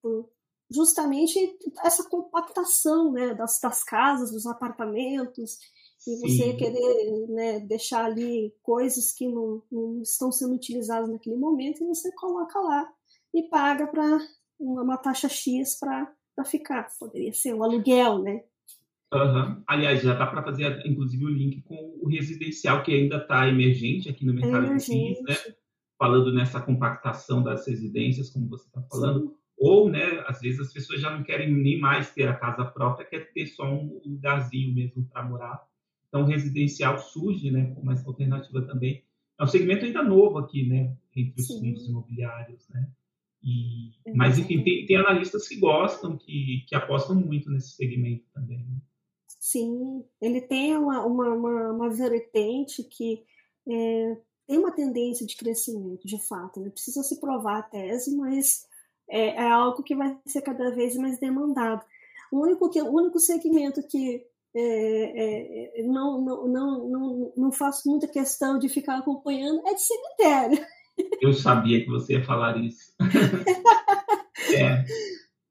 por, 0.00 0.28
justamente 0.72 1.38
essa 1.84 2.08
compactação 2.08 3.12
né, 3.12 3.34
das, 3.34 3.60
das 3.60 3.84
casas, 3.84 4.30
dos 4.30 4.46
apartamentos, 4.46 5.58
e 6.06 6.16
você 6.16 6.50
Sim. 6.50 6.56
querer 6.56 7.28
né, 7.28 7.60
deixar 7.60 8.06
ali 8.06 8.52
coisas 8.62 9.12
que 9.12 9.28
não, 9.28 9.62
não, 9.70 10.02
estão 10.02 10.32
sendo 10.32 10.54
utilizadas 10.54 11.08
naquele 11.08 11.36
momento, 11.36 11.82
e 11.82 11.86
você 11.86 12.10
coloca 12.14 12.58
lá 12.58 12.88
e 13.32 13.42
paga 13.44 13.86
para 13.86 14.18
uma, 14.58 14.82
uma, 14.82 14.96
taxa 14.96 15.28
X 15.28 15.78
para 15.78 16.44
ficar. 16.44 16.88
Poderia 16.98 17.32
ser 17.32 17.54
um 17.54 17.62
aluguel, 17.62 18.18
né? 18.18 18.42
Uhum. 19.14 19.62
Aliás, 19.66 20.02
já 20.02 20.14
dá 20.14 20.26
para 20.26 20.42
fazer, 20.42 20.82
inclusive, 20.86 21.24
o 21.24 21.28
link 21.28 21.62
com 21.62 21.98
o 22.00 22.08
residencial, 22.08 22.82
que 22.82 22.92
ainda 22.92 23.18
está 23.18 23.46
emergente 23.46 24.08
aqui 24.08 24.24
no 24.24 24.34
mercado 24.34 24.72
é 24.72 24.76
de 24.76 24.84
FIIs, 24.84 25.22
né? 25.22 25.36
Falando 25.98 26.32
nessa 26.34 26.60
compactação 26.60 27.42
das 27.42 27.66
residências, 27.66 28.30
como 28.30 28.48
você 28.48 28.66
está 28.66 28.82
falando. 28.90 29.28
Sim 29.28 29.41
ou, 29.62 29.88
né, 29.88 30.24
às 30.26 30.40
vezes 30.40 30.58
as 30.58 30.72
pessoas 30.72 31.00
já 31.00 31.08
não 31.08 31.22
querem 31.22 31.54
nem 31.54 31.78
mais 31.78 32.10
ter 32.12 32.26
a 32.26 32.34
casa 32.34 32.64
própria, 32.64 33.06
quer 33.06 33.32
ter 33.32 33.46
só 33.46 33.64
um 33.72 34.02
lugarzinho 34.04 34.74
mesmo 34.74 35.04
para 35.04 35.22
morar. 35.22 35.64
Então, 36.08 36.24
residencial 36.24 36.98
surge, 36.98 37.48
né, 37.48 37.72
como 37.72 37.92
essa 37.92 38.08
alternativa 38.08 38.60
também. 38.62 39.04
É 39.38 39.44
um 39.44 39.46
segmento 39.46 39.84
ainda 39.84 40.02
novo 40.02 40.38
aqui, 40.38 40.68
né, 40.68 40.96
entre 41.14 41.40
os 41.40 41.46
Sim. 41.46 41.60
fundos 41.60 41.88
imobiliários, 41.88 42.68
né. 42.70 42.90
E, 43.40 43.92
mas, 44.16 44.36
enfim, 44.36 44.64
tem, 44.64 44.84
tem, 44.84 44.96
analistas 44.96 45.46
que 45.46 45.56
gostam, 45.56 46.16
que, 46.16 46.64
que 46.66 46.74
apostam 46.74 47.14
muito 47.14 47.48
nesse 47.48 47.76
segmento 47.76 48.24
também. 48.34 48.58
Né? 48.58 48.76
Sim, 49.28 50.04
ele 50.20 50.40
tem 50.40 50.76
uma, 50.76 51.04
uma, 51.06 51.28
uma, 51.34 51.72
uma 51.72 51.90
vertente 51.90 52.82
que 52.82 53.22
é, 53.68 54.16
tem 54.46 54.58
uma 54.58 54.72
tendência 54.72 55.24
de 55.24 55.36
crescimento, 55.36 56.06
de 56.06 56.20
fato. 56.26 56.60
Né? 56.60 56.70
Precisa 56.70 57.02
se 57.04 57.20
provar 57.20 57.58
a 57.58 57.62
tese, 57.62 58.16
mas 58.16 58.66
é, 59.12 59.36
é 59.36 59.50
algo 59.50 59.82
que 59.82 59.94
vai 59.94 60.16
ser 60.26 60.40
cada 60.40 60.70
vez 60.70 60.96
mais 60.96 61.20
demandado. 61.20 61.84
O 62.32 62.40
único, 62.40 62.70
que, 62.70 62.80
o 62.80 62.90
único 62.90 63.18
segmento 63.20 63.86
que 63.86 64.24
é, 64.54 65.80
é, 65.80 65.82
não, 65.82 66.20
não, 66.20 66.48
não, 66.48 66.88
não, 66.88 67.32
não 67.36 67.52
faço 67.52 67.88
muita 67.88 68.08
questão 68.08 68.58
de 68.58 68.68
ficar 68.68 68.98
acompanhando 68.98 69.62
é 69.66 69.74
de 69.74 69.82
cemitério. 69.82 70.66
Eu 71.20 71.32
sabia 71.32 71.82
que 71.82 71.90
você 71.90 72.14
ia 72.14 72.24
falar 72.24 72.56
isso. 72.58 72.94
é, 74.56 74.84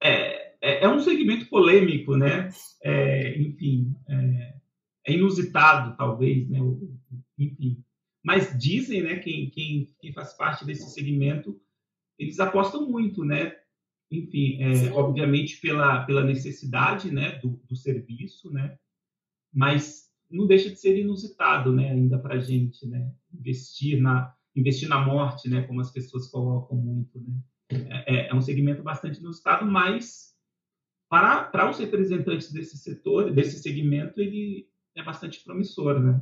é, 0.04 0.56
é, 0.62 0.84
é, 0.84 0.90
um 0.90 1.00
segmento 1.00 1.48
polêmico, 1.50 2.16
né? 2.16 2.50
É, 2.84 3.40
enfim, 3.40 3.96
é, 4.08 4.54
é, 5.08 5.14
inusitado, 5.14 5.96
talvez, 5.98 6.48
né? 6.50 6.60
Enfim. 7.38 7.84
Mas 8.24 8.56
dizem, 8.58 9.02
né, 9.02 9.16
quem, 9.18 9.50
quem, 9.50 9.88
quem 10.00 10.14
faz 10.14 10.34
parte 10.34 10.64
desse 10.64 10.92
segmento, 10.92 11.60
eles 12.20 12.40
apostam 12.40 12.88
muito, 12.88 13.26
né? 13.26 13.56
Enfim, 14.12 14.62
é, 14.62 14.92
obviamente 14.92 15.60
pela, 15.62 16.04
pela 16.06 16.24
necessidade 16.24 17.12
né, 17.12 17.40
do, 17.40 17.62
do 17.68 17.76
serviço, 17.76 18.52
né? 18.52 18.78
Mas 19.54 20.10
não 20.30 20.46
deixa 20.46 20.70
de 20.70 20.76
ser 20.78 20.98
inusitado, 21.00 21.72
né? 21.72 21.92
Ainda 21.92 22.20
para 22.20 22.36
a 22.36 22.40
gente, 22.40 22.86
né? 22.88 23.12
Investir 23.34 24.02
na, 24.02 24.36
investir 24.56 24.90
na 24.90 25.00
morte, 25.00 25.50
né? 25.50 25.62
Como 25.64 25.80
as 25.80 25.92
pessoas 25.92 26.28
colocam 26.28 26.78
muito, 26.78 27.20
né? 27.20 27.42
É, 27.70 28.16
é, 28.16 28.28
é 28.30 28.36
um 28.36 28.42
segmento 28.42 28.84
bastante 28.84 29.20
inusitado, 29.20 29.66
mas 29.66 30.36
para, 31.10 31.46
para 31.46 31.70
os 31.70 31.80
representantes 31.80 32.52
desse 32.52 32.78
setor, 32.78 33.32
desse 33.32 33.62
segmento, 33.62 34.20
ele 34.20 34.68
é 34.96 35.04
bastante 35.04 35.42
promissor, 35.42 36.00
né? 36.00 36.22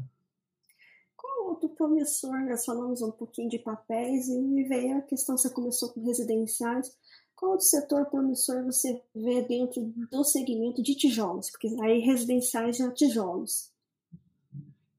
do 1.59 1.69
promissor, 1.69 2.39
nós 2.45 2.65
falamos 2.65 3.01
um 3.01 3.11
pouquinho 3.11 3.49
de 3.49 3.59
papéis 3.59 4.27
e 4.27 4.39
me 4.39 4.63
veio 4.63 4.97
a 4.97 5.01
questão, 5.01 5.37
você 5.37 5.49
começou 5.49 5.89
com 5.89 6.05
residenciais, 6.05 6.91
qual 7.39 7.53
outro 7.53 7.65
setor 7.65 8.05
promissor 8.07 8.65
você 8.65 9.01
vê 9.15 9.41
dentro 9.43 9.81
do 10.11 10.25
segmento 10.25 10.83
de 10.83 10.93
tijolos? 10.93 11.49
Porque 11.49 11.69
aí 11.81 11.99
residenciais 11.99 12.75
já 12.75 12.91
tijolos. 12.91 13.71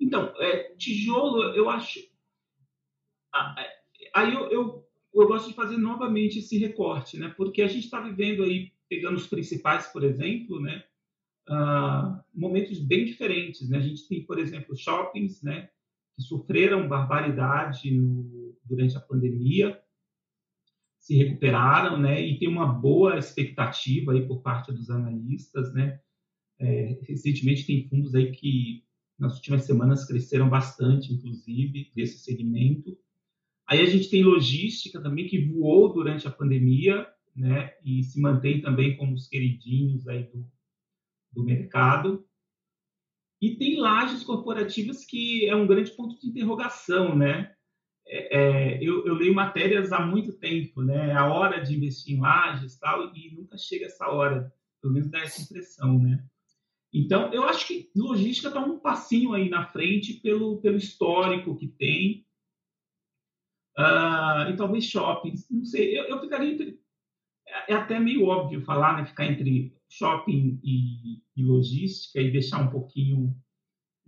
Então, 0.01 0.33
é, 0.39 0.75
tijolo, 0.77 1.55
eu 1.55 1.69
acho. 1.69 2.01
Aí 4.15 4.33
eu, 4.33 4.51
eu, 4.51 4.89
eu, 5.15 5.29
gosto 5.29 5.51
de 5.51 5.55
fazer 5.55 5.77
novamente 5.77 6.39
esse 6.39 6.57
recorte, 6.57 7.19
né? 7.19 7.29
Porque 7.37 7.61
a 7.61 7.69
gente 7.69 7.85
está 7.85 8.01
vivendo 8.01 8.43
aí, 8.43 8.73
pegando 8.89 9.19
os 9.19 9.27
principais, 9.27 9.89
por 9.89 10.03
exemplo, 10.03 10.59
né? 10.63 10.83
Uh, 11.47 12.25
momentos 12.33 12.79
bem 12.79 13.05
diferentes, 13.05 13.69
né? 13.69 13.77
A 13.77 13.83
gente 13.83 14.09
tem, 14.09 14.25
por 14.25 14.39
exemplo, 14.39 14.75
shoppings, 14.75 15.43
né? 15.43 15.69
Que 16.17 16.23
sofreram 16.23 16.89
barbaridade 16.89 17.91
no, 17.91 18.57
durante 18.65 18.97
a 18.97 19.01
pandemia, 19.01 19.79
se 21.11 21.17
recuperaram, 21.17 21.99
né? 21.99 22.25
E 22.25 22.39
tem 22.39 22.47
uma 22.47 22.73
boa 22.73 23.19
expectativa 23.19 24.13
aí 24.13 24.25
por 24.29 24.43
parte 24.43 24.71
dos 24.71 24.89
analistas, 24.91 25.75
né? 25.75 25.99
É, 26.57 27.01
recentemente 27.03 27.67
tem 27.67 27.89
fundos 27.89 28.15
aí 28.15 28.31
que 28.31 28.85
nas 29.19 29.35
últimas 29.35 29.65
semanas 29.65 30.07
cresceram 30.07 30.49
bastante, 30.49 31.13
inclusive, 31.13 31.91
desse 31.97 32.21
segmento. 32.21 32.97
Aí 33.67 33.81
a 33.81 33.87
gente 33.87 34.09
tem 34.09 34.23
logística 34.23 35.03
também, 35.03 35.27
que 35.27 35.47
voou 35.47 35.93
durante 35.93 36.29
a 36.29 36.31
pandemia, 36.31 37.09
né? 37.35 37.73
E 37.85 38.05
se 38.05 38.21
mantém 38.21 38.63
também 38.63 38.97
como 38.97 39.15
os 39.15 39.27
queridinhos 39.27 40.07
aí 40.07 40.23
do, 40.31 40.49
do 41.33 41.43
mercado. 41.43 42.25
E 43.43 43.57
tem 43.57 43.81
lajes 43.81 44.23
corporativas 44.23 45.05
que 45.05 45.45
é 45.47 45.57
um 45.57 45.67
grande 45.67 45.91
ponto 45.91 46.21
de 46.21 46.29
interrogação, 46.29 47.17
né? 47.17 47.53
É, 48.13 48.37
é, 48.37 48.79
eu, 48.83 49.07
eu, 49.07 49.15
leio 49.15 49.33
matérias 49.33 49.93
há 49.93 50.05
muito 50.05 50.33
tempo, 50.33 50.83
né? 50.83 51.13
A 51.13 51.33
hora 51.33 51.61
de 51.61 51.77
investir 51.77 52.17
em 52.17 52.21
lajes 52.21 52.77
tal, 52.77 53.15
e 53.15 53.37
nunca 53.37 53.57
chega 53.57 53.87
essa 53.87 54.09
hora, 54.09 54.53
pelo 54.83 54.95
menos 54.95 55.09
dá 55.09 55.21
essa 55.21 55.41
impressão, 55.41 55.97
né? 55.97 56.25
Então, 56.93 57.33
eu 57.33 57.45
acho 57.45 57.69
que 57.69 57.89
logística 57.95 58.49
está 58.49 58.59
um 58.59 58.81
passinho 58.81 59.33
aí 59.33 59.49
na 59.49 59.65
frente 59.65 60.15
pelo, 60.15 60.61
pelo 60.61 60.77
histórico 60.77 61.57
que 61.57 61.69
tem. 61.69 62.27
Uh, 63.79 64.51
e 64.51 64.57
talvez 64.57 64.85
shoppings, 64.87 65.47
não 65.49 65.65
sei, 65.65 65.97
eu, 65.97 66.05
eu 66.07 66.21
ficaria 66.21 66.53
entre. 66.53 66.81
É, 67.47 67.73
é 67.73 67.77
até 67.77 68.01
meio 68.01 68.25
óbvio 68.25 68.65
falar, 68.65 68.97
né? 68.97 69.07
Ficar 69.07 69.27
entre 69.27 69.73
shopping 69.89 70.61
e, 70.65 71.23
e 71.37 71.45
logística 71.45 72.21
e 72.21 72.33
deixar 72.33 72.59
um 72.59 72.71
pouquinho 72.71 73.37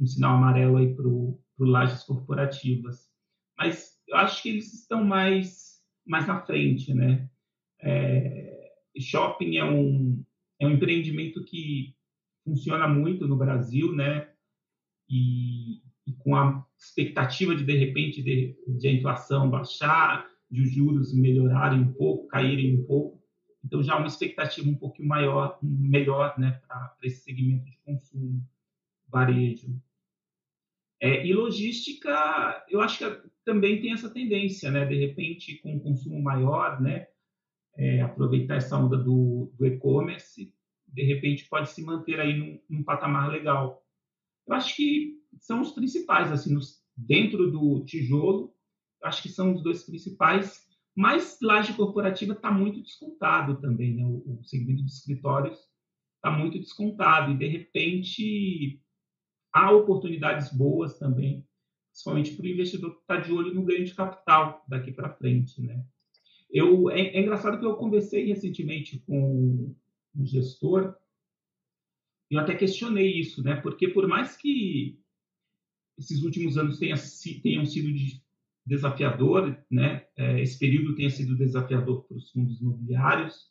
um 0.00 0.06
sinal 0.06 0.36
amarelo 0.36 0.78
aí 0.78 0.92
para 0.92 1.06
o 1.06 1.40
lajes 1.60 2.02
corporativas. 2.02 3.08
Mas 3.56 3.91
eu 4.12 4.18
acho 4.18 4.42
que 4.42 4.50
eles 4.50 4.74
estão 4.74 5.02
mais, 5.02 5.80
mais 6.06 6.26
na 6.26 6.42
frente, 6.42 6.92
né? 6.92 7.30
É, 7.80 8.72
shopping 9.00 9.56
é 9.56 9.64
um, 9.64 10.22
é 10.60 10.66
um 10.66 10.72
empreendimento 10.72 11.42
que 11.44 11.96
funciona 12.44 12.86
muito 12.86 13.26
no 13.26 13.36
Brasil, 13.36 13.90
né? 13.94 14.30
E, 15.08 15.78
e 16.06 16.12
com 16.18 16.36
a 16.36 16.62
expectativa 16.78 17.56
de, 17.56 17.64
de 17.64 17.74
repente, 17.74 18.22
de, 18.22 18.54
de, 18.78 18.88
a 18.88 18.92
inflação 18.92 19.48
baixar, 19.48 20.28
de 20.50 20.60
os 20.60 20.70
juros 20.70 21.14
melhorarem 21.14 21.80
um 21.80 21.92
pouco, 21.94 22.28
caírem 22.28 22.80
um 22.80 22.84
pouco. 22.84 23.18
Então, 23.64 23.82
já 23.82 23.96
uma 23.96 24.08
expectativa 24.08 24.68
um 24.68 24.76
pouquinho 24.76 25.08
maior, 25.08 25.58
melhor, 25.62 26.38
né, 26.38 26.60
para 26.68 26.94
esse 27.02 27.22
segmento 27.22 27.64
de 27.64 27.78
consumo, 27.82 28.46
varejo. 29.08 29.74
É, 31.00 31.26
e 31.26 31.32
logística, 31.32 32.64
eu 32.68 32.80
acho 32.82 32.98
que 32.98 33.31
também 33.44 33.80
tem 33.80 33.92
essa 33.92 34.10
tendência, 34.10 34.70
né, 34.70 34.84
de 34.84 34.96
repente, 34.96 35.58
com 35.62 35.74
um 35.74 35.80
consumo 35.80 36.22
maior, 36.22 36.80
né, 36.80 37.06
é, 37.76 38.00
aproveitar 38.00 38.56
essa 38.56 38.76
onda 38.76 38.96
do, 38.96 39.52
do 39.58 39.66
e-commerce 39.66 40.52
de 40.92 41.02
repente 41.02 41.48
pode 41.48 41.70
se 41.70 41.82
manter 41.82 42.20
aí 42.20 42.36
num, 42.36 42.60
num, 42.68 42.84
patamar 42.84 43.30
legal. 43.30 43.82
Eu 44.46 44.54
acho 44.54 44.76
que 44.76 45.18
são 45.40 45.62
os 45.62 45.72
principais, 45.72 46.30
assim, 46.30 46.52
nos, 46.52 46.82
dentro 46.96 47.50
do 47.50 47.84
tijolo, 47.84 48.54
acho 49.02 49.22
que 49.22 49.28
são 49.28 49.54
os 49.54 49.62
dois 49.62 49.84
principais, 49.84 50.66
mas 50.94 51.38
laje 51.40 51.72
corporativa 51.74 52.34
está 52.34 52.50
muito 52.50 52.82
descontado 52.82 53.60
também, 53.60 53.94
né? 53.94 54.04
O, 54.04 54.40
o 54.40 54.44
segmento 54.44 54.84
de 54.84 54.92
escritórios 54.92 55.58
está 56.16 56.30
muito 56.30 56.58
descontado 56.58 57.32
e, 57.32 57.38
de 57.38 57.46
repente, 57.46 58.80
há 59.52 59.72
oportunidades 59.72 60.52
boas 60.52 60.98
também, 60.98 61.46
principalmente 61.92 62.34
para 62.34 62.44
o 62.44 62.48
investidor 62.48 62.94
que 62.94 63.02
está 63.02 63.16
de 63.18 63.30
olho 63.30 63.54
no 63.54 63.62
ganho 63.62 63.84
de 63.84 63.94
capital 63.94 64.64
daqui 64.66 64.90
para 64.90 65.14
frente, 65.14 65.60
né? 65.60 65.84
Eu, 66.50 66.90
é, 66.90 67.00
é 67.00 67.20
engraçado 67.20 67.58
que 67.60 67.64
eu 67.64 67.76
conversei 67.76 68.26
recentemente 68.26 68.98
com 69.06 69.74
um 70.16 70.26
gestor, 70.26 70.94
eu 72.30 72.40
até 72.40 72.54
questionei 72.54 73.20
isso, 73.20 73.42
né? 73.42 73.56
Porque 73.56 73.88
por 73.88 74.08
mais 74.08 74.36
que 74.36 74.98
esses 75.98 76.22
últimos 76.22 76.56
anos 76.56 76.78
tenha, 76.78 76.96
tenham 77.42 77.66
sido 77.66 77.90
desafiador, 78.64 79.56
né? 79.70 80.06
É, 80.16 80.40
esse 80.40 80.58
período 80.58 80.94
tenha 80.94 81.10
sido 81.10 81.36
desafiador 81.36 82.04
para 82.04 82.16
os 82.16 82.30
fundos 82.30 82.60
imobiliários, 82.60 83.50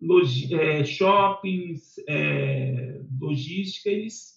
log, 0.00 0.54
é, 0.54 0.84
shoppings, 0.84 1.98
é, 2.08 3.02
logística, 3.18 3.90
eles, 3.90 4.35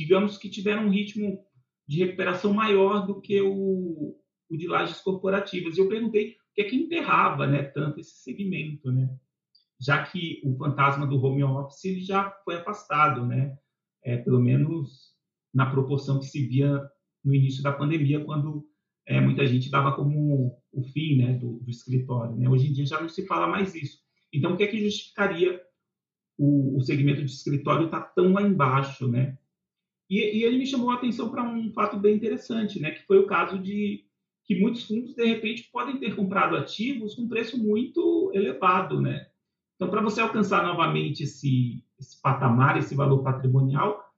digamos 0.00 0.38
que 0.38 0.48
tiveram 0.48 0.86
um 0.86 0.90
ritmo 0.90 1.44
de 1.86 1.98
recuperação 2.04 2.54
maior 2.54 3.06
do 3.06 3.20
que 3.20 3.40
o, 3.40 4.16
o 4.48 4.56
de 4.56 4.66
lajes 4.66 5.00
corporativas. 5.00 5.76
E 5.76 5.80
eu 5.80 5.88
perguntei 5.88 6.36
que 6.54 6.62
é 6.62 6.64
que 6.64 6.76
enterrava 6.76 7.46
né, 7.46 7.62
tanto 7.62 8.00
esse 8.00 8.16
segmento, 8.22 8.90
né? 8.90 9.08
já 9.80 10.04
que 10.04 10.42
o 10.44 10.54
fantasma 10.56 11.06
do 11.06 11.22
home 11.24 11.42
office 11.42 11.84
ele 11.86 12.00
já 12.00 12.30
foi 12.44 12.56
afastado, 12.56 13.26
né? 13.26 13.56
É, 14.04 14.16
pelo 14.18 14.38
menos 14.38 15.14
na 15.52 15.70
proporção 15.70 16.18
que 16.18 16.26
se 16.26 16.46
via 16.46 16.80
no 17.24 17.34
início 17.34 17.62
da 17.62 17.72
pandemia, 17.72 18.22
quando 18.22 18.66
é, 19.06 19.20
muita 19.20 19.46
gente 19.46 19.70
dava 19.70 19.92
como 19.96 20.56
o 20.72 20.82
fim 20.82 21.16
né, 21.16 21.32
do, 21.34 21.58
do, 21.58 21.70
escritório. 21.70 22.36
Né? 22.36 22.48
Hoje 22.48 22.68
em 22.68 22.72
dia 22.72 22.86
já 22.86 23.00
não 23.00 23.08
se 23.08 23.26
fala 23.26 23.46
mais 23.46 23.74
isso. 23.74 23.98
Então, 24.32 24.52
o 24.52 24.56
que 24.56 24.62
é 24.62 24.66
que 24.68 24.80
justificaria 24.80 25.60
o, 26.38 26.78
o 26.78 26.80
segmento 26.80 27.24
de 27.24 27.30
escritório 27.30 27.86
estar 27.86 28.00
tá 28.00 28.06
tão 28.14 28.32
lá 28.32 28.42
embaixo? 28.42 29.08
Né? 29.08 29.36
E, 30.10 30.38
e 30.38 30.44
ele 30.44 30.58
me 30.58 30.66
chamou 30.66 30.90
a 30.90 30.94
atenção 30.94 31.30
para 31.30 31.42
um 31.44 31.72
fato 31.72 31.96
bem 31.96 32.16
interessante, 32.16 32.80
né? 32.80 32.90
que 32.90 33.06
foi 33.06 33.18
o 33.18 33.26
caso 33.26 33.58
de 33.58 34.04
que 34.44 34.58
muitos 34.58 34.84
fundos, 34.84 35.14
de 35.14 35.24
repente, 35.24 35.70
podem 35.72 35.96
ter 35.98 36.16
comprado 36.16 36.56
ativos 36.56 37.14
com 37.14 37.28
preço 37.28 37.56
muito 37.56 38.32
elevado, 38.34 39.00
né? 39.00 39.28
Então, 39.76 39.88
para 39.88 40.02
você 40.02 40.20
alcançar 40.20 40.64
novamente 40.64 41.22
esse, 41.22 41.84
esse 42.00 42.20
patamar, 42.20 42.76
esse 42.76 42.92
valor 42.92 43.22
patrimonial, 43.22 44.12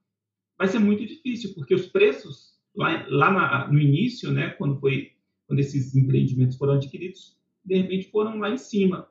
vai 0.57 0.68
ser 0.68 0.78
muito 0.78 1.05
difícil, 1.05 1.53
porque 1.55 1.74
os 1.74 1.86
preços 1.86 2.59
lá, 2.74 3.07
lá 3.11 3.30
na, 3.30 3.68
no 3.68 3.78
início, 3.78 4.32
né, 4.32 4.51
quando 4.51 4.80
foi 4.80 5.12
quando 5.47 5.61
esses 5.61 5.95
empreendimentos 5.95 6.57
foram 6.57 6.74
adquiridos, 6.74 7.36
de 7.62 7.76
repente 7.76 8.11
foram 8.11 8.38
lá 8.38 8.49
em 8.49 8.57
cima. 8.57 9.07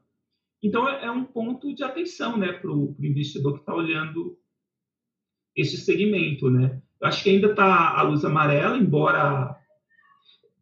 Então 0.64 0.90
é, 0.90 1.06
é 1.06 1.12
um 1.12 1.24
ponto 1.24 1.72
de 1.76 1.84
atenção, 1.84 2.36
né, 2.36 2.52
para 2.52 2.72
o 2.72 2.96
investidor 3.00 3.54
que 3.54 3.60
está 3.60 3.76
olhando 3.76 4.40
esse 5.56 5.78
segmento, 5.78 6.50
né. 6.50 6.82
Eu 7.00 7.08
acho 7.08 7.24
que 7.24 7.30
ainda 7.30 7.48
está 7.48 7.98
a 7.98 8.02
luz 8.04 8.24
amarela, 8.24 8.78
embora 8.78 9.58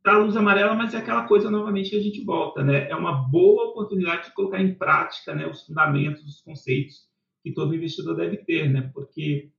tá 0.02 0.14
a 0.14 0.18
luz 0.18 0.36
amarela, 0.38 0.74
mas 0.74 0.94
é 0.94 0.98
aquela 0.98 1.28
coisa 1.28 1.52
novamente 1.52 1.90
que 1.90 1.98
a 1.98 2.02
gente 2.02 2.24
volta, 2.24 2.64
né? 2.64 2.90
É 2.90 2.96
uma 2.96 3.12
boa 3.12 3.66
oportunidade 3.66 4.28
de 4.28 4.34
colocar 4.34 4.62
em 4.62 4.74
prática, 4.74 5.36
né, 5.36 5.46
os 5.46 5.66
fundamentos, 5.66 6.24
os 6.24 6.42
conceitos 6.42 7.08
que 7.44 7.52
todo 7.52 7.76
investidor 7.76 8.16
deve 8.16 8.38
ter, 8.38 8.70
né? 8.70 8.90
Porque 8.94 9.52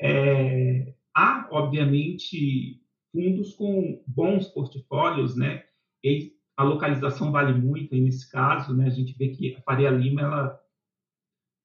é, 0.00 0.92
há, 1.14 1.48
obviamente, 1.50 2.80
fundos 3.12 3.54
com 3.54 4.02
bons 4.06 4.48
portfólios, 4.48 5.36
né? 5.36 5.64
E 6.02 6.32
a 6.56 6.64
localização 6.64 7.32
vale 7.32 7.52
muito, 7.52 7.94
e 7.94 8.00
nesse 8.00 8.30
caso, 8.30 8.76
né, 8.76 8.86
a 8.86 8.90
gente 8.90 9.16
vê 9.16 9.28
que 9.28 9.56
a 9.56 9.60
Faria 9.62 9.90
Lima 9.90 10.20
ela 10.20 10.60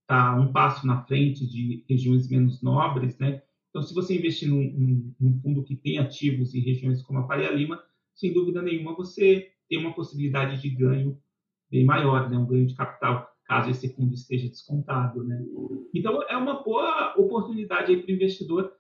está 0.09 0.35
um 0.35 0.51
passo 0.51 0.87
na 0.87 1.03
frente 1.03 1.45
de 1.45 1.85
regiões 1.87 2.27
menos 2.27 2.63
nobres, 2.63 3.15
né? 3.19 3.43
Então, 3.69 3.83
se 3.83 3.93
você 3.93 4.17
investir 4.17 4.49
num, 4.49 5.13
num, 5.19 5.39
fundo 5.39 5.63
que 5.63 5.75
tem 5.75 5.99
ativos 5.99 6.55
em 6.55 6.61
regiões 6.61 7.03
como 7.03 7.19
a 7.19 7.27
Faria 7.27 7.51
Lima, 7.51 7.79
sem 8.15 8.33
dúvida 8.33 8.63
nenhuma, 8.63 8.95
você 8.95 9.51
tem 9.69 9.77
uma 9.77 9.93
possibilidade 9.93 10.59
de 10.59 10.69
ganho 10.71 11.21
bem 11.69 11.85
maior, 11.85 12.27
né? 12.27 12.35
um 12.35 12.47
ganho 12.47 12.65
de 12.65 12.73
capital, 12.73 13.31
caso 13.45 13.69
esse 13.69 13.93
fundo 13.93 14.15
esteja 14.15 14.49
descontado. 14.49 15.23
Né? 15.23 15.45
Então, 15.93 16.23
é 16.23 16.35
uma 16.35 16.63
boa 16.63 17.13
oportunidade 17.15 17.95
para 17.95 18.11
o 18.11 18.15
investidor 18.15 18.73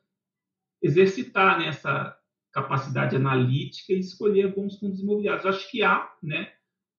exercitar 0.81 1.59
nessa 1.59 2.17
capacidade 2.51 3.15
analítica 3.15 3.93
e 3.93 3.99
escolher 3.99 4.55
bons 4.55 4.79
fundos 4.79 4.99
imobiliários. 4.99 5.45
Acho 5.45 5.69
que 5.69 5.83
há, 5.83 6.11
né, 6.23 6.51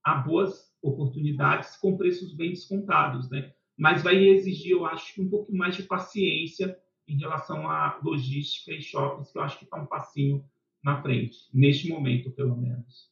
há 0.05 0.14
boas 0.14 0.70
oportunidades 0.81 1.76
com 1.76 1.97
preços 1.97 2.33
bem 2.37 2.51
descontados, 2.51 3.28
né? 3.28 3.53
Mas 3.81 4.03
vai 4.03 4.22
exigir, 4.22 4.72
eu 4.72 4.85
acho, 4.85 5.22
um 5.22 5.28
pouco 5.31 5.51
mais 5.57 5.74
de 5.74 5.85
paciência 5.85 6.78
em 7.09 7.16
relação 7.16 7.66
à 7.66 7.99
logística 8.05 8.72
e 8.72 8.83
shoppings, 8.83 9.33
que 9.33 9.39
eu 9.39 9.43
acho 9.43 9.59
que 9.59 9.64
está 9.64 9.81
um 9.81 9.87
passinho 9.87 10.45
na 10.85 11.01
frente, 11.01 11.49
neste 11.53 11.89
momento, 11.89 12.31
pelo 12.31 12.55
menos. 12.55 13.11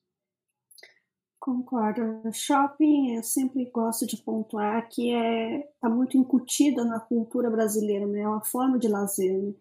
Concordo. 1.41 2.21
Shopping, 2.35 3.15
eu 3.15 3.23
sempre 3.23 3.65
gosto 3.71 4.07
de 4.07 4.19
pontuar 4.19 4.87
que 4.91 5.11
é 5.11 5.61
está 5.61 5.89
muito 5.89 6.19
incutida 6.19 6.85
na 6.85 7.01
cultura 7.01 7.51
brasileira, 7.51 8.07
né? 8.07 8.21
É 8.21 8.29
uma 8.29 8.45
forma 8.45 8.79
de 8.79 8.89
lazer. 8.89 9.43
Né? 9.43 9.55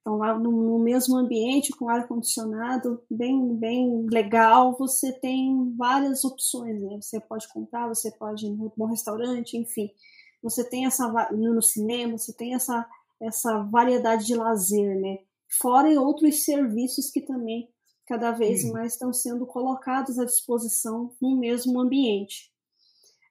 Então, 0.00 0.18
lá 0.18 0.38
no, 0.38 0.52
no 0.52 0.78
mesmo 0.78 1.16
ambiente, 1.16 1.72
com 1.72 1.88
ar 1.88 2.06
condicionado, 2.06 3.02
bem, 3.10 3.56
bem 3.56 4.06
legal, 4.06 4.76
você 4.78 5.12
tem 5.12 5.74
várias 5.76 6.24
opções, 6.24 6.80
né? 6.80 6.98
Você 7.00 7.18
pode 7.18 7.48
comprar, 7.52 7.88
você 7.88 8.12
pode 8.12 8.46
ir 8.46 8.50
no 8.50 8.72
bom 8.76 8.86
restaurante, 8.86 9.56
enfim. 9.56 9.90
Você 10.42 10.68
tem 10.68 10.86
essa 10.86 11.08
no 11.32 11.62
cinema, 11.62 12.18
você 12.18 12.32
tem 12.32 12.54
essa 12.54 12.88
essa 13.20 13.62
variedade 13.62 14.26
de 14.26 14.34
lazer, 14.34 15.00
né? 15.00 15.18
Fora 15.60 15.88
outros 16.00 16.44
serviços 16.44 17.10
que 17.10 17.20
também 17.20 17.68
cada 18.06 18.32
vez 18.32 18.64
hum. 18.64 18.72
mais 18.72 18.94
estão 18.94 19.12
sendo 19.12 19.46
colocados 19.46 20.18
à 20.18 20.24
disposição 20.24 21.14
no 21.20 21.36
mesmo 21.38 21.80
ambiente. 21.80 22.52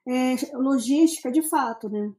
É, 0.08 0.56
logística, 0.56 1.32
de 1.32 1.42
fato, 1.42 1.90
né? 1.90 2.14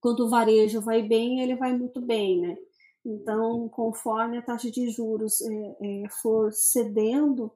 Quando 0.00 0.20
o 0.20 0.28
varejo 0.28 0.80
vai 0.80 1.02
bem, 1.02 1.40
ele 1.40 1.56
vai 1.56 1.76
muito 1.76 2.00
bem, 2.00 2.40
né? 2.40 2.56
Então, 3.04 3.68
conforme 3.68 4.38
a 4.38 4.42
taxa 4.42 4.70
de 4.70 4.88
juros 4.90 5.40
é, 5.40 5.76
é, 5.80 6.08
for 6.20 6.52
cedendo, 6.52 7.50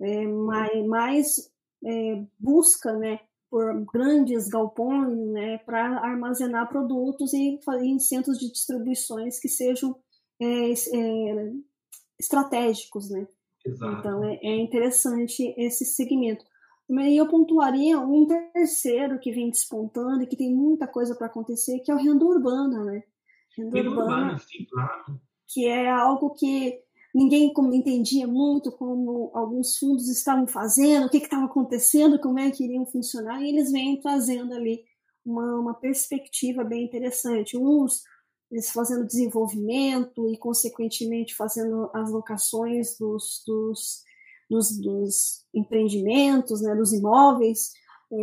é, 0.00 0.26
mais, 0.26 0.86
mais 0.86 1.52
é, 1.84 2.22
busca 2.38 2.92
né, 2.92 3.20
por 3.52 3.84
grandes 3.92 4.48
galpões 4.48 5.14
né, 5.30 5.58
para 5.58 5.98
armazenar 5.98 6.70
produtos 6.70 7.34
e 7.34 7.60
em 7.82 7.98
centros 7.98 8.38
de 8.38 8.50
distribuições 8.50 9.38
que 9.38 9.46
sejam 9.46 9.94
é, 10.40 10.70
é, 10.72 11.52
estratégicos. 12.18 13.10
Né? 13.10 13.28
Exato. 13.62 13.98
Então, 13.98 14.24
é, 14.24 14.56
interessante 14.56 15.54
esse 15.58 15.84
segmento. 15.84 16.42
E 16.88 17.20
eu 17.20 17.28
pontuaria 17.28 17.98
um 17.98 18.26
terceiro 18.26 19.20
que 19.20 19.30
vem 19.30 19.50
despontando 19.50 20.22
e 20.22 20.26
que 20.26 20.36
tem 20.36 20.54
muita 20.54 20.86
coisa 20.86 21.14
para 21.14 21.26
acontecer, 21.26 21.80
que 21.80 21.92
é 21.92 21.94
o 21.94 21.98
renda 21.98 22.24
urbana, 22.24 22.84
né? 22.84 23.02
Renda 23.56 23.78
urbana, 23.80 24.00
urbana 24.00 24.38
sim, 24.38 24.64
claro. 24.64 25.20
que 25.46 25.66
é 25.66 25.90
algo 25.90 26.30
que 26.30 26.80
ninguém 27.14 27.52
entendia 27.72 28.26
muito 28.26 28.72
como 28.72 29.30
alguns 29.34 29.76
fundos 29.76 30.08
estavam 30.08 30.46
fazendo, 30.46 31.06
o 31.06 31.10
que 31.10 31.18
estava 31.18 31.44
acontecendo, 31.44 32.18
como 32.18 32.38
é 32.38 32.50
que 32.50 32.64
iriam 32.64 32.86
funcionar, 32.86 33.42
e 33.42 33.48
eles 33.48 33.70
vêm 33.70 34.00
trazendo 34.00 34.54
ali 34.54 34.82
uma, 35.24 35.60
uma 35.60 35.74
perspectiva 35.74 36.64
bem 36.64 36.84
interessante. 36.84 37.56
Uns 37.56 38.02
eles 38.52 38.70
fazendo 38.70 39.06
desenvolvimento 39.06 40.28
e, 40.28 40.36
consequentemente, 40.36 41.34
fazendo 41.34 41.90
as 41.94 42.12
locações 42.12 42.98
dos, 42.98 43.42
dos, 43.46 44.02
dos, 44.50 44.78
dos 44.78 45.46
empreendimentos, 45.54 46.60
né, 46.60 46.74
dos 46.74 46.92
imóveis, 46.92 47.70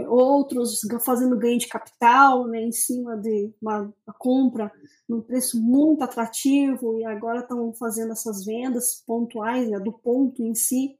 outros 0.08 0.82
fazendo 1.04 1.38
ganho 1.38 1.58
de 1.58 1.68
capital 1.68 2.48
né, 2.48 2.62
em 2.62 2.72
cima 2.72 3.18
de 3.18 3.52
uma, 3.62 3.94
uma 4.06 4.14
compra 4.18 4.72
num 5.08 5.22
preço 5.22 5.60
muito 5.60 6.04
atrativo 6.04 7.00
e 7.00 7.06
agora 7.06 7.40
estão 7.40 7.74
fazendo 7.74 8.12
essas 8.12 8.46
vendas 8.46 9.04
pontuais 9.06 9.68
né, 9.70 9.80
do 9.80 9.92
ponto 9.92 10.44
em 10.44 10.54
si 10.54 10.96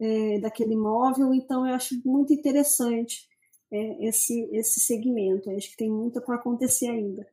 é, 0.00 0.40
daquele 0.40 0.74
imóvel. 0.74 1.32
Então, 1.32 1.66
eu 1.66 1.74
acho 1.74 1.94
muito 2.04 2.32
interessante 2.32 3.28
é, 3.70 4.08
esse, 4.08 4.48
esse 4.52 4.80
segmento. 4.80 5.48
Eu 5.48 5.56
acho 5.56 5.70
que 5.70 5.76
tem 5.76 5.90
muito 5.90 6.20
para 6.20 6.34
acontecer 6.34 6.88
ainda. 6.88 7.24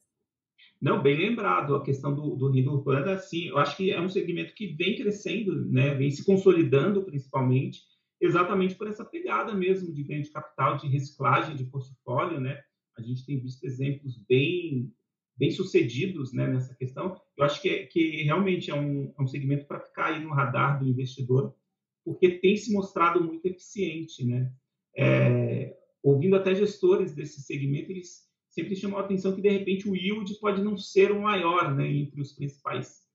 Não, 0.80 1.02
bem 1.02 1.18
lembrado, 1.18 1.76
a 1.76 1.84
questão 1.84 2.16
do, 2.16 2.36
do 2.36 2.52
Rio 2.52 2.72
Urbano, 2.72 3.10
assim, 3.10 3.48
eu 3.48 3.58
acho 3.58 3.76
que 3.76 3.92
é 3.92 4.00
um 4.00 4.08
segmento 4.08 4.54
que 4.54 4.68
vem 4.68 4.96
crescendo, 4.96 5.66
né, 5.66 5.94
vem 5.94 6.10
se 6.10 6.24
consolidando 6.24 7.04
principalmente, 7.04 7.82
exatamente 8.20 8.76
por 8.76 8.88
essa 8.88 9.06
pegada 9.06 9.54
mesmo 9.54 9.94
de 9.94 10.04
ganho 10.04 10.24
de 10.24 10.32
capital, 10.32 10.78
de 10.78 10.88
reciclagem 10.88 11.56
de 11.56 11.66
portfólio, 11.66 12.40
né? 12.40 12.62
A 12.98 13.02
gente 13.02 13.26
tem 13.26 13.40
visto 13.40 13.64
exemplos 13.64 14.18
bem 14.28 14.94
bem 15.38 15.52
sucedidos 15.52 16.34
né, 16.34 16.46
nessa 16.48 16.76
questão. 16.76 17.20
Eu 17.38 17.46
acho 17.46 17.62
que, 17.62 17.70
é, 17.70 17.86
que 17.86 18.24
realmente 18.24 18.70
é 18.70 18.76
um, 18.76 19.14
é 19.18 19.22
um 19.22 19.28
segmento 19.28 19.66
para 19.66 19.80
ficar 19.80 20.08
aí 20.08 20.22
no 20.22 20.34
radar 20.34 20.78
do 20.78 20.86
investidor, 20.86 21.56
porque 22.04 22.30
tem 22.40 22.58
se 22.58 22.74
mostrado 22.74 23.24
muito 23.24 23.46
eficiente, 23.46 24.26
né? 24.26 24.52
É, 24.98 25.78
ouvindo 26.04 26.36
até 26.36 26.54
gestores 26.54 27.16
desse 27.16 27.42
segmento, 27.42 27.90
eles 27.90 28.28
sempre 28.50 28.76
chamam 28.76 29.00
a 29.00 29.04
atenção 29.04 29.34
que 29.34 29.42
de 29.42 29.50
repente 29.50 29.88
o 29.88 29.96
yield 29.96 30.34
pode 30.36 30.62
não 30.62 30.78
ser 30.78 31.12
o 31.12 31.22
maior, 31.22 31.74
né, 31.74 31.90
entre 31.90 32.20
os 32.20 32.34
principais 32.34 33.08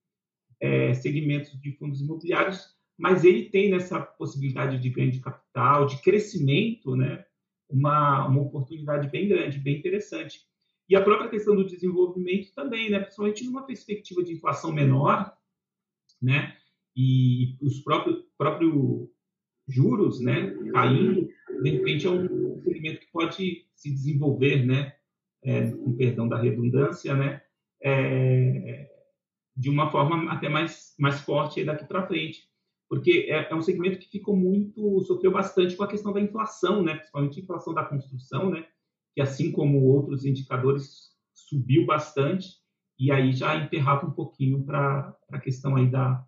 é, 0.60 0.94
segmentos 0.94 1.60
de 1.60 1.72
fundos 1.72 2.00
imobiliários, 2.00 2.74
mas 2.96 3.24
ele 3.24 3.50
tem 3.50 3.70
nessa 3.70 4.00
possibilidade 4.00 4.78
de 4.78 4.88
ganho 4.88 5.10
de 5.10 5.20
capital, 5.20 5.86
de 5.86 6.00
crescimento, 6.00 6.94
né, 6.96 7.24
uma, 7.68 8.26
uma 8.26 8.42
oportunidade 8.42 9.08
bem 9.10 9.28
grande, 9.28 9.58
bem 9.58 9.78
interessante. 9.78 10.40
E 10.88 10.94
a 10.94 11.02
própria 11.02 11.30
questão 11.30 11.56
do 11.56 11.66
desenvolvimento 11.66 12.52
também, 12.54 12.90
né, 12.90 13.00
principalmente 13.00 13.44
numa 13.44 13.66
perspectiva 13.66 14.22
de 14.22 14.32
inflação 14.32 14.72
menor, 14.72 15.32
né, 16.22 16.56
e 16.96 17.56
os 17.60 17.80
próprios 17.80 18.24
próprio 18.38 19.10
juros, 19.66 20.20
né, 20.20 20.54
caindo, 20.72 21.28
de 21.62 21.70
repente 21.70 22.06
é 22.06 22.10
um 22.10 22.62
segmento 22.62 23.00
que 23.00 23.10
pode 23.10 23.66
se 23.74 23.90
desenvolver, 23.90 24.64
né, 24.64 24.94
é, 25.42 25.70
com 25.72 25.96
perdão 25.96 26.28
da 26.28 26.40
redundância, 26.40 27.14
né, 27.14 27.42
é, 27.82 28.88
de 29.56 29.68
uma 29.68 29.90
forma 29.90 30.32
até 30.32 30.48
mais 30.48 30.94
mais 30.98 31.20
forte 31.20 31.64
daqui 31.64 31.84
para 31.86 32.06
frente 32.06 32.48
porque 32.94 33.26
é, 33.28 33.50
é, 33.50 33.54
um 33.56 33.60
segmento 33.60 33.98
que 33.98 34.08
ficou 34.08 34.36
muito, 34.36 35.00
sofreu 35.00 35.32
bastante 35.32 35.74
com 35.74 35.82
a 35.82 35.88
questão 35.88 36.12
da 36.12 36.20
inflação, 36.20 36.80
né? 36.80 36.94
principalmente 36.94 37.40
a 37.40 37.42
inflação 37.42 37.74
da 37.74 37.84
construção, 37.84 38.50
né? 38.50 38.64
que 39.12 39.20
assim 39.20 39.50
como 39.50 39.82
outros 39.82 40.24
indicadores 40.24 41.10
subiu 41.34 41.84
bastante 41.84 42.50
e 42.96 43.10
aí 43.10 43.32
já 43.32 43.56
enterrava 43.56 44.06
um 44.06 44.12
pouquinho 44.12 44.64
para 44.64 45.12
a 45.32 45.40
questão 45.40 45.74
aí 45.74 45.90
da, 45.90 46.24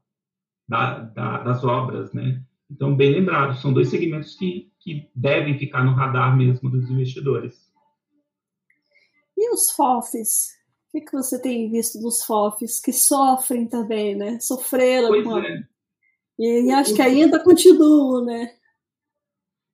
da, 0.69 0.99
da, 1.03 1.39
das 1.45 1.63
obras, 1.63 2.13
né? 2.13 2.43
Então, 2.69 2.97
bem 2.97 3.13
lembrado, 3.13 3.57
são 3.61 3.73
dois 3.73 3.89
segmentos 3.89 4.35
que, 4.35 4.73
que 4.81 5.09
devem 5.15 5.57
ficar 5.57 5.85
no 5.85 5.93
radar 5.93 6.37
mesmo 6.37 6.69
dos 6.69 6.91
investidores. 6.91 7.73
E 9.37 9.55
os 9.55 9.71
FOFs? 9.71 10.49
O 10.89 10.99
que, 10.99 11.01
que 11.03 11.13
você 11.13 11.41
tem 11.41 11.71
visto 11.71 12.01
dos 12.01 12.25
FOFs 12.25 12.81
que 12.81 12.93
sofrem 12.93 13.69
também, 13.69 14.17
né? 14.17 14.41
Sofreram 14.41 15.09
pois 15.11 15.25
com 15.25 15.37
a... 15.37 15.47
é 15.47 15.76
e, 16.39 16.71
acho 16.71 16.95
que 16.95 17.03
ainda 17.03 17.43
continua, 17.43 18.23
né? 18.25 18.53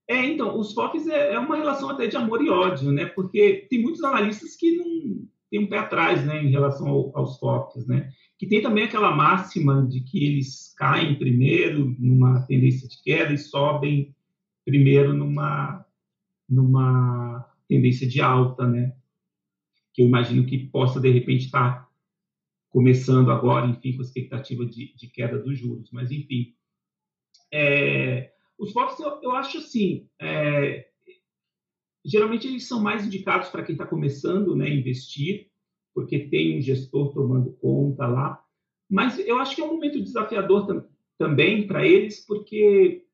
É, 0.09 0.27
então, 0.27 0.59
os 0.59 0.73
FOFs 0.73 1.07
é, 1.07 1.35
é, 1.35 1.39
uma 1.39 1.57
relação 1.57 1.89
até 1.91 2.07
de 2.07 2.17
amor 2.17 2.43
e 2.43 2.51
ódio, 2.51 2.93
né? 2.93 3.07
Porque 3.07 3.67
tem 3.71 3.83
muitos 3.83 4.03
analistas 4.05 4.57
que 4.57 4.77
não 4.77 5.27
têm 5.51 5.61
um 5.61 5.69
pé 5.69 5.79
atrás, 5.79 6.25
né, 6.25 6.43
em 6.43 6.51
relação 6.51 6.89
ao, 6.89 7.17
aos 7.17 7.39
FOFs, 7.39 7.87
né? 7.87 8.11
Que 8.39 8.47
tem 8.47 8.61
também 8.61 8.85
aquela 8.85 9.15
máxima 9.15 9.87
de 9.87 10.01
que 10.01 10.25
eles 10.25 10.75
caem 10.77 11.19
primeiro 11.19 11.95
numa 11.99 12.43
tendência 12.47 12.89
de 12.89 13.01
queda 13.03 13.33
e 13.33 13.39
sobem 13.39 14.15
primeiro 14.65 15.15
numa 15.15 15.85
numa 16.49 17.47
tendência 17.69 18.07
de 18.07 18.21
alta, 18.21 18.67
né? 18.67 18.93
Que 19.95 20.03
eu 20.03 20.07
imagino 20.07 20.45
que 20.45 20.59
possa 20.59 21.01
de 21.01 21.11
repente 21.11 21.47
estar 21.47 21.89
começando 22.73 23.31
agora, 23.31 23.67
enfim, 23.67 23.95
com 23.95 24.03
expectativa 24.03 24.65
de, 24.65 24.95
de 24.97 25.07
queda 25.07 25.39
dos 25.39 25.59
juros. 25.59 25.91
Mas, 25.93 26.11
enfim, 26.11 26.57
é, 27.53 28.33
os 28.59 28.73
FOFs 28.73 28.99
eu, 28.99 29.21
eu, 29.23 29.33
acho 29.33 29.59
assim, 29.59 30.09
é, 30.19 30.89
geralmente 32.03 32.49
eles 32.49 32.67
são 32.67 32.83
mais 32.83 33.07
indicados 33.07 33.51
para 33.51 33.63
quem 33.63 33.75
está 33.75 33.87
começando 33.87 34.57
né, 34.57 34.67
a 34.67 34.75
investir, 34.75 35.51
porque 35.95 36.31
tem 36.31 36.59
um 36.59 36.63
gestor 36.63 37.13
tomando 37.13 37.53
conta 37.53 38.07
lá. 38.07 38.43
Mas 38.91 39.19
eu 39.19 39.39
acho 39.39 39.55
que 39.55 39.61
é 39.61 39.65
um 39.65 39.75
momento 39.75 40.03
desafiador 40.03 40.67
tam, 40.67 40.89
também 41.19 41.67
para 41.67 41.87
eles, 41.87 42.25
porque 42.25 43.05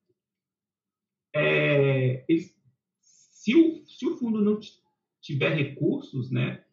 é, 1.34 2.24
eles, 2.28 2.56
se, 3.00 3.56
o, 3.56 3.84
se 3.86 4.06
o 4.06 4.16
fundo 4.16 4.40
não 4.40 4.60
tiver 5.20 5.50
recursos, 5.50 6.30
né, 6.30 6.64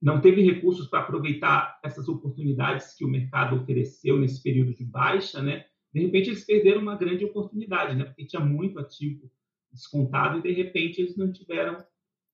não 0.00 0.20
teve 0.20 0.42
recursos 0.42 0.86
para 0.86 1.00
aproveitar 1.00 1.78
essas 1.82 2.08
oportunidades 2.08 2.94
que 2.94 3.04
o 3.04 3.08
mercado 3.08 3.56
ofereceu 3.56 4.18
nesse 4.18 4.42
período 4.42 4.74
de 4.74 4.84
baixa, 4.84 5.42
né? 5.42 5.66
De 5.92 6.00
repente 6.00 6.30
eles 6.30 6.44
perderam 6.44 6.80
uma 6.80 6.96
grande 6.96 7.24
oportunidade, 7.24 7.96
né? 7.96 8.04
Porque 8.04 8.26
tinha 8.26 8.44
muito 8.44 8.78
ativo 8.78 9.30
descontado 9.72 10.38
e 10.38 10.42
de 10.42 10.52
repente 10.52 11.00
eles 11.00 11.16
não 11.16 11.32
tiveram 11.32 11.84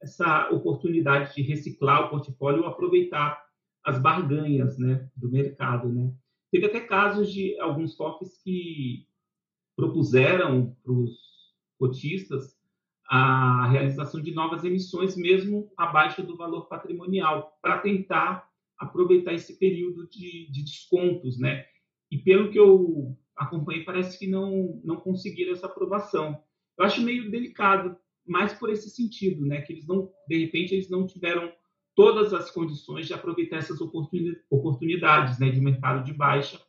essa 0.02 0.50
oportunidade 0.50 1.34
de 1.34 1.42
reciclar 1.42 2.04
o 2.04 2.10
portfólio 2.10 2.62
ou 2.62 2.68
aproveitar 2.68 3.42
as 3.82 3.98
barganhas, 4.00 4.78
né, 4.78 5.08
do 5.14 5.30
mercado, 5.30 5.92
né? 5.92 6.12
Teve 6.50 6.66
até 6.66 6.80
casos 6.80 7.32
de 7.32 7.58
alguns 7.58 7.96
FOFs 7.96 8.40
que 8.42 9.06
propuseram 9.76 10.76
para 10.82 10.92
os 10.92 11.18
cotistas 11.78 12.53
a 13.08 13.68
realização 13.68 14.20
de 14.20 14.32
novas 14.32 14.64
emissões, 14.64 15.16
mesmo 15.16 15.70
abaixo 15.76 16.22
do 16.22 16.36
valor 16.36 16.66
patrimonial, 16.68 17.58
para 17.60 17.78
tentar 17.78 18.48
aproveitar 18.78 19.32
esse 19.32 19.58
período 19.58 20.08
de, 20.08 20.50
de, 20.50 20.62
descontos, 20.62 21.38
né? 21.38 21.64
E 22.10 22.18
pelo 22.18 22.50
que 22.50 22.58
eu 22.58 23.16
acompanhei, 23.36 23.84
parece 23.84 24.18
que 24.18 24.26
não, 24.26 24.80
não 24.84 24.96
conseguiram 24.96 25.52
essa 25.52 25.66
aprovação. 25.66 26.42
eu 26.78 26.84
acho 26.84 27.02
meio 27.02 27.30
delicado, 27.30 27.96
mais 28.26 28.52
por 28.54 28.70
esse 28.70 28.90
sentido, 28.90 29.44
né? 29.44 29.60
Que 29.60 29.72
eles 29.72 29.86
não, 29.86 30.10
de 30.28 30.44
repente, 30.44 30.74
eles 30.74 30.88
não 30.88 31.06
tiveram 31.06 31.52
todas 31.94 32.34
as 32.34 32.50
condições 32.50 33.06
de 33.06 33.14
aproveitar 33.14 33.58
essas 33.58 33.78
oportunidades, 33.80 35.38
né, 35.38 35.50
de 35.50 35.60
mercado 35.60 36.04
de 36.04 36.12
baixa, 36.12 36.60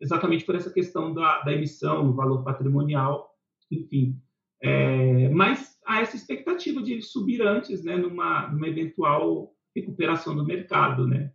exatamente 0.00 0.44
por 0.44 0.54
essa 0.54 0.72
questão 0.72 1.12
da, 1.12 1.42
da 1.42 1.52
emissão, 1.52 2.04
no 2.04 2.14
valor 2.14 2.44
patrimonial, 2.44 3.34
enfim. 3.70 4.20
É, 4.60 5.28
mas 5.28 5.78
há 5.86 6.00
essa 6.00 6.16
expectativa 6.16 6.82
de 6.82 7.00
subir 7.00 7.40
antes, 7.42 7.84
né, 7.84 7.96
numa, 7.96 8.48
numa 8.48 8.68
eventual 8.68 9.54
recuperação 9.74 10.36
do 10.36 10.44
mercado, 10.44 11.06
né? 11.06 11.32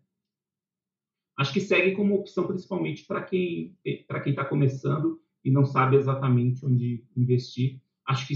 Acho 1.38 1.54
que 1.54 1.62
segue 1.62 1.96
como 1.96 2.16
opção 2.16 2.46
principalmente 2.46 3.06
para 3.06 3.24
quem 3.24 3.76
para 4.08 4.22
quem 4.22 4.34
está 4.34 4.46
começando 4.46 5.20
e 5.44 5.50
não 5.50 5.66
sabe 5.66 5.96
exatamente 5.96 6.64
onde 6.66 7.04
investir. 7.18 7.82
Acho 8.06 8.28
que 8.28 8.36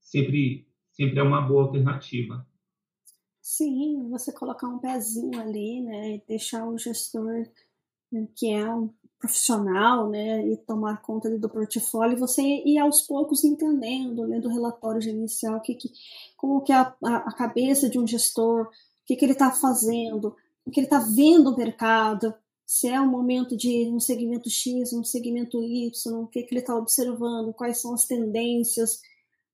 sempre 0.00 0.66
sempre 0.90 1.18
é 1.18 1.22
uma 1.22 1.42
boa 1.42 1.64
alternativa. 1.64 2.46
Sim, 3.40 4.08
você 4.08 4.32
colocar 4.32 4.68
um 4.68 4.78
pezinho 4.78 5.38
ali, 5.40 5.80
né, 5.82 6.14
e 6.14 6.22
deixar 6.26 6.66
o 6.66 6.78
gestor 6.78 7.44
né, 8.10 8.28
que 8.36 8.50
é 8.50 8.72
um 8.72 8.88
profissional, 9.22 10.10
né, 10.10 10.44
e 10.48 10.56
tomar 10.56 11.00
conta 11.00 11.30
do 11.38 11.48
portfólio, 11.48 12.18
você 12.18 12.42
ir 12.42 12.76
aos 12.78 13.02
poucos 13.02 13.44
entendendo, 13.44 14.24
lendo 14.24 14.48
o 14.48 14.52
relatório 14.52 15.00
inicial, 15.08 15.60
que, 15.60 15.76
que, 15.76 15.92
como 16.36 16.60
que 16.60 16.72
é 16.72 16.74
a, 16.74 16.92
a, 17.04 17.16
a 17.18 17.32
cabeça 17.32 17.88
de 17.88 18.00
um 18.00 18.06
gestor, 18.06 18.62
o 18.62 18.70
que, 19.06 19.14
que 19.14 19.24
ele 19.24 19.32
está 19.32 19.52
fazendo, 19.52 20.34
o 20.66 20.72
que 20.72 20.80
ele 20.80 20.86
está 20.86 20.98
vendo 20.98 21.50
o 21.50 21.56
mercado, 21.56 22.34
se 22.66 22.88
é 22.88 23.00
um 23.00 23.06
momento 23.06 23.56
de 23.56 23.88
um 23.88 24.00
segmento 24.00 24.50
X, 24.50 24.92
um 24.92 25.04
segmento 25.04 25.62
Y, 25.62 26.20
o 26.20 26.26
que, 26.26 26.42
que 26.42 26.52
ele 26.52 26.60
está 26.60 26.74
observando, 26.74 27.54
quais 27.54 27.80
são 27.80 27.94
as 27.94 28.06
tendências. 28.06 29.00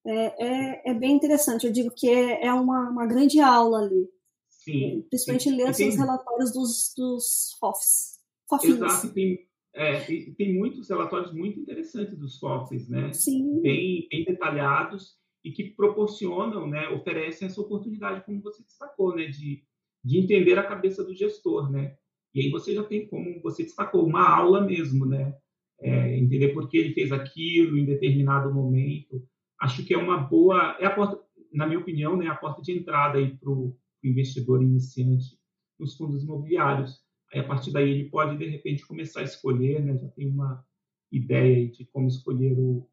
É, 0.06 0.46
é, 0.46 0.90
é, 0.90 0.94
bem 0.94 1.16
interessante. 1.16 1.66
Eu 1.66 1.72
digo 1.72 1.90
que 1.90 2.08
é, 2.08 2.46
é 2.46 2.52
uma, 2.54 2.88
uma 2.88 3.06
grande 3.06 3.40
aula 3.40 3.80
ali. 3.80 4.08
Sim. 4.48 5.04
Principalmente 5.10 5.50
ler 5.50 5.70
os 5.70 5.78
relatórios 5.78 6.52
dos, 6.52 6.94
dos 6.96 7.56
FOFs. 7.58 8.18
Exato, 8.64 9.12
tem, 9.12 9.47
é, 9.78 10.00
tem 10.36 10.54
muitos 10.54 10.88
relatórios 10.88 11.32
muito 11.32 11.60
interessantes 11.60 12.18
dos 12.18 12.38
FOFs, 12.38 12.88
né? 12.88 13.12
Sim. 13.12 13.60
Bem, 13.62 14.06
bem 14.10 14.24
detalhados 14.24 15.16
e 15.44 15.52
que 15.52 15.70
proporcionam, 15.70 16.66
né, 16.66 16.88
oferecem 16.88 17.46
essa 17.46 17.60
oportunidade, 17.60 18.24
como 18.26 18.42
você 18.42 18.62
destacou, 18.62 19.14
né, 19.14 19.26
de 19.26 19.62
de 20.04 20.18
entender 20.18 20.58
a 20.58 20.66
cabeça 20.66 21.04
do 21.04 21.14
gestor, 21.14 21.70
né? 21.70 21.96
E 22.34 22.40
aí 22.40 22.50
você 22.50 22.74
já 22.74 22.84
tem, 22.84 23.06
como 23.08 23.40
você 23.42 23.62
destacou, 23.62 24.06
uma 24.06 24.28
aula 24.28 24.64
mesmo, 24.64 25.06
né? 25.06 25.34
É, 25.80 26.16
entender 26.16 26.48
por 26.48 26.68
que 26.68 26.76
ele 26.76 26.94
fez 26.94 27.12
aquilo 27.12 27.78
em 27.78 27.84
determinado 27.84 28.52
momento. 28.52 29.22
Acho 29.60 29.84
que 29.84 29.94
é 29.94 29.98
uma 29.98 30.18
boa, 30.18 30.76
é 30.80 30.86
a 30.86 30.94
porta, 30.94 31.20
na 31.52 31.66
minha 31.66 31.78
opinião, 31.78 32.16
né, 32.16 32.26
a 32.26 32.34
porta 32.34 32.62
de 32.62 32.72
entrada 32.72 33.18
aí 33.18 33.36
para 33.36 33.50
o 33.50 33.76
investidor 34.02 34.62
iniciante 34.62 35.38
nos 35.78 35.96
fundos 35.96 36.22
imobiliários. 36.22 37.00
Aí 37.32 37.40
a 37.40 37.44
partir 37.46 37.72
daí 37.72 37.90
ele 37.90 38.08
pode 38.08 38.38
de 38.38 38.48
repente 38.48 38.86
começar 38.86 39.20
a 39.20 39.24
escolher, 39.24 39.84
né? 39.84 39.96
Já 39.98 40.08
tem 40.08 40.28
uma 40.28 40.64
ideia 41.10 41.68
de 41.68 41.84
como 41.86 42.08
escolher 42.08 42.58
o, 42.58 42.88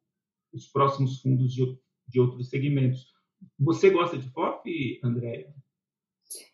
os 0.53 0.67
próximos 0.67 1.21
fundos 1.21 1.53
de, 1.53 1.77
de 2.07 2.19
outros 2.19 2.49
segmentos. 2.49 3.13
Você 3.59 3.89
gosta 3.89 4.17
de 4.17 4.29
FOF, 4.29 4.99
Andréia? 5.03 5.53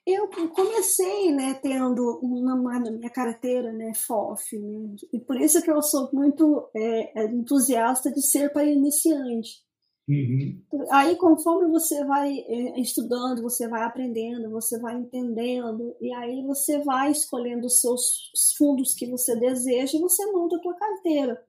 Eu 0.05 0.27
comecei, 0.49 1.31
né, 1.31 1.53
tendo 1.53 2.19
uma, 2.21 2.55
na 2.79 2.91
minha 2.91 3.09
carteira, 3.09 3.71
né, 3.71 3.93
FOF, 3.93 4.59
né, 4.59 4.95
e 5.13 5.19
por 5.19 5.39
isso 5.39 5.61
que 5.61 5.71
eu 5.71 5.81
sou 5.81 6.09
muito 6.11 6.69
é, 6.75 7.25
entusiasta 7.27 8.11
de 8.11 8.21
ser 8.21 8.51
para 8.51 8.65
iniciante. 8.65 9.63
Uhum. 10.09 10.61
Aí, 10.89 11.15
conforme 11.15 11.69
você 11.71 12.03
vai 12.03 12.39
é, 12.39 12.79
estudando, 12.79 13.41
você 13.41 13.67
vai 13.67 13.83
aprendendo, 13.83 14.49
você 14.49 14.79
vai 14.79 14.95
entendendo, 14.95 15.95
e 16.01 16.11
aí 16.13 16.43
você 16.45 16.79
vai 16.79 17.11
escolhendo 17.11 17.67
os 17.67 17.79
seus 17.79 18.31
fundos 18.57 18.93
que 18.93 19.09
você 19.09 19.35
deseja 19.35 19.97
e 19.97 20.01
você 20.01 20.25
monta 20.31 20.57
a 20.57 20.59
tua 20.59 20.73
carteira, 20.73 21.41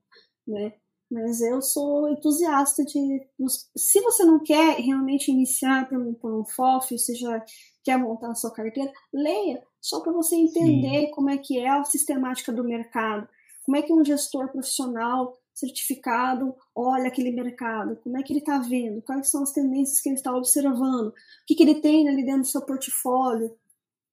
né? 0.47 0.75
Mas 1.11 1.43
eu 1.43 1.61
sou 1.61 2.09
entusiasta 2.09 2.85
de. 2.85 3.29
Se 3.77 4.01
você 4.01 4.25
não 4.25 4.43
quer 4.43 4.79
realmente 4.79 5.31
iniciar 5.31 5.87
por 5.87 5.99
um, 5.99 6.15
por 6.15 6.33
um 6.33 6.45
FOF, 6.45 6.99
seja 6.99 7.45
quer 7.85 7.99
montar 7.99 8.31
a 8.31 8.35
sua 8.35 8.51
carteira, 8.51 8.91
leia, 9.13 9.63
só 9.81 10.01
para 10.01 10.13
você 10.13 10.37
entender 10.37 11.07
Sim. 11.07 11.11
como 11.11 11.29
é 11.29 11.37
que 11.37 11.59
é 11.59 11.69
a 11.69 11.85
sistemática 11.85 12.53
do 12.53 12.65
mercado, 12.65 13.29
como 13.65 13.77
é 13.77 13.83
que 13.83 13.93
um 13.93 14.05
gestor 14.05 14.49
profissional 14.49 15.37
certificado 15.55 16.55
olha 16.75 17.09
aquele 17.09 17.31
mercado, 17.31 17.97
como 17.97 18.17
é 18.17 18.23
que 18.23 18.33
ele 18.33 18.41
está 18.41 18.59
vendo, 18.59 19.03
quais 19.03 19.31
são 19.31 19.43
as 19.43 19.53
tendências 19.53 20.01
que 20.01 20.09
ele 20.09 20.17
está 20.17 20.35
observando, 20.35 21.09
o 21.09 21.15
que, 21.47 21.55
que 21.55 21.63
ele 21.63 21.81
tem 21.81 22.09
ali 22.09 22.25
dentro 22.25 22.43
do 22.43 22.47
seu 22.47 22.65
portfólio. 22.65 23.55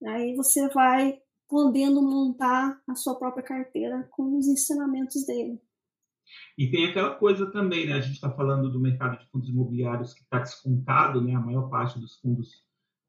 Aí 0.06 0.34
você 0.34 0.68
vai 0.68 1.18
podendo 1.48 2.00
montar 2.00 2.80
a 2.88 2.94
sua 2.94 3.18
própria 3.18 3.42
carteira 3.42 4.08
com 4.12 4.36
os 4.38 4.46
ensinamentos 4.46 5.26
dele. 5.26 5.60
E 6.56 6.70
tem 6.70 6.86
aquela 6.86 7.16
coisa 7.16 7.50
também, 7.50 7.86
né? 7.86 7.94
A 7.94 8.00
gente 8.00 8.14
está 8.14 8.30
falando 8.30 8.70
do 8.70 8.78
mercado 8.78 9.18
de 9.18 9.28
fundos 9.30 9.48
imobiliários 9.48 10.14
que 10.14 10.22
está 10.22 10.38
descontado, 10.38 11.20
né? 11.20 11.34
A 11.34 11.40
maior 11.40 11.68
parte 11.68 11.98
dos 11.98 12.20
fundos 12.20 12.64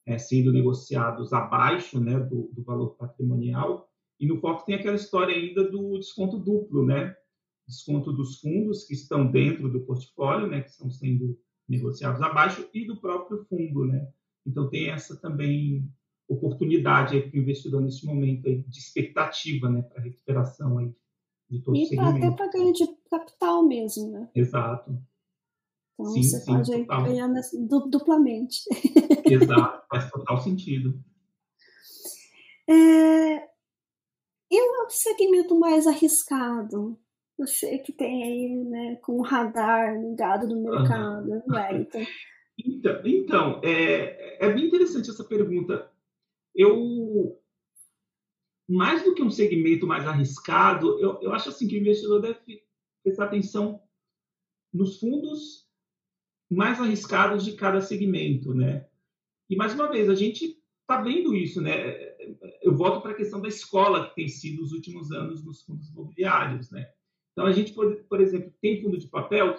é, 0.06 0.18
sendo 0.18 0.52
negociados 0.52 1.32
abaixo 1.34 2.00
né, 2.00 2.20
do, 2.20 2.50
do, 2.52 2.64
valor 2.64 2.96
patrimonial. 2.96 3.88
E 4.20 4.28
no 4.28 4.40
FOF 4.40 4.66
tem 4.66 4.76
aquela 4.76 4.96
história 4.96 5.36
ainda 5.36 5.70
do 5.70 5.98
desconto 6.00 6.38
duplo, 6.38 6.86
né? 6.86 7.16
Desconto 7.72 8.12
dos 8.12 8.42
fundos 8.42 8.84
que 8.84 8.94
estão 8.94 9.32
dentro 9.32 9.72
do 9.72 9.86
portfólio, 9.86 10.48
né, 10.48 10.62
que 10.62 10.70
estão 10.70 10.92
sendo 10.92 11.40
negociados 11.68 12.22
abaixo, 12.22 12.68
e 12.74 12.86
do 12.86 13.00
próprio 13.00 13.46
fundo, 13.46 13.86
né? 13.86 14.12
Então 14.46 14.70
tem 14.70 14.90
essa 14.90 15.16
também 15.16 15.90
oportunidade 16.28 17.22
para 17.22 17.38
o 17.38 17.42
investidor 17.42 17.82
nesse 17.82 18.06
momento 18.06 18.46
aí, 18.46 18.62
de 18.64 18.78
expectativa, 18.78 19.70
né, 19.70 19.82
para 19.84 20.04
recuperação 20.04 20.80
aí 20.80 20.94
de 21.50 21.62
todo 21.62 21.78
e 21.78 21.84
o 21.84 21.88
segmento. 21.88 22.18
E 22.18 22.26
até 22.26 22.36
para 22.36 22.52
ganho 22.52 22.74
de 22.74 22.88
capital 23.10 23.66
mesmo, 23.66 24.12
né? 24.12 24.30
Exato. 24.36 25.02
Então 25.94 26.12
sim, 26.12 26.24
você 26.24 26.40
sim, 26.40 26.46
pode 26.46 26.72
total. 26.72 27.04
ganhar 27.06 27.30
duplamente. 27.90 28.64
Exato, 29.26 29.88
faz 29.90 30.12
total 30.12 30.42
sentido. 30.42 31.02
É, 32.68 33.52
e 34.52 34.86
o 34.86 34.90
segmento 34.90 35.58
mais 35.58 35.88
arriscado? 35.88 37.00
Você 37.42 37.80
que 37.80 37.92
tem 37.92 38.24
aí, 38.24 38.56
né, 38.66 38.96
com 38.98 39.14
o 39.18 39.24
radar 39.24 40.00
ligado 40.00 40.48
no 40.48 40.62
mercado, 40.62 41.28
uhum. 41.28 41.44
Wellington. 41.50 42.06
Então, 42.56 43.02
então 43.04 43.62
é, 43.64 44.46
é 44.46 44.54
bem 44.54 44.68
interessante 44.68 45.10
essa 45.10 45.24
pergunta. 45.24 45.92
Eu, 46.54 47.42
mais 48.70 49.04
do 49.04 49.16
que 49.16 49.24
um 49.24 49.32
segmento 49.32 49.88
mais 49.88 50.06
arriscado, 50.06 51.00
eu, 51.00 51.20
eu 51.20 51.34
acho 51.34 51.50
assim 51.50 51.68
que 51.68 51.76
o 51.76 51.80
investidor 51.80 52.22
deve 52.22 52.64
prestar 53.04 53.26
atenção 53.26 53.82
nos 54.72 55.00
fundos 55.00 55.68
mais 56.48 56.80
arriscados 56.80 57.44
de 57.44 57.54
cada 57.54 57.82
segmento, 57.82 58.54
né? 58.54 58.86
E 59.50 59.56
mais 59.56 59.74
uma 59.74 59.89
vez 59.89 60.08
a 60.08 60.16
gente 60.16 60.62
está 60.82 61.02
vendo 61.02 61.34
isso, 61.34 61.60
né? 61.60 62.16
Eu 62.62 62.78
volto 62.78 63.02
para 63.02 63.14
a 63.14 63.16
questão 63.16 63.42
da 63.42 63.48
escola 63.48 64.10
que 64.10 64.16
tem 64.16 64.28
sido 64.28 64.62
os 64.62 64.74
últimos 64.74 65.12
anos 65.12 65.44
nos 65.44 65.64
fundos 65.64 65.89
imobiliários, 65.89 66.70
né? 66.70 66.88
Então 67.32 67.46
a 67.46 67.52
gente, 67.52 67.74
por, 67.74 67.96
por 68.04 68.20
exemplo, 68.20 68.54
tem 68.62 68.82
fundo 68.82 68.98
de 68.98 69.08
papel 69.08 69.56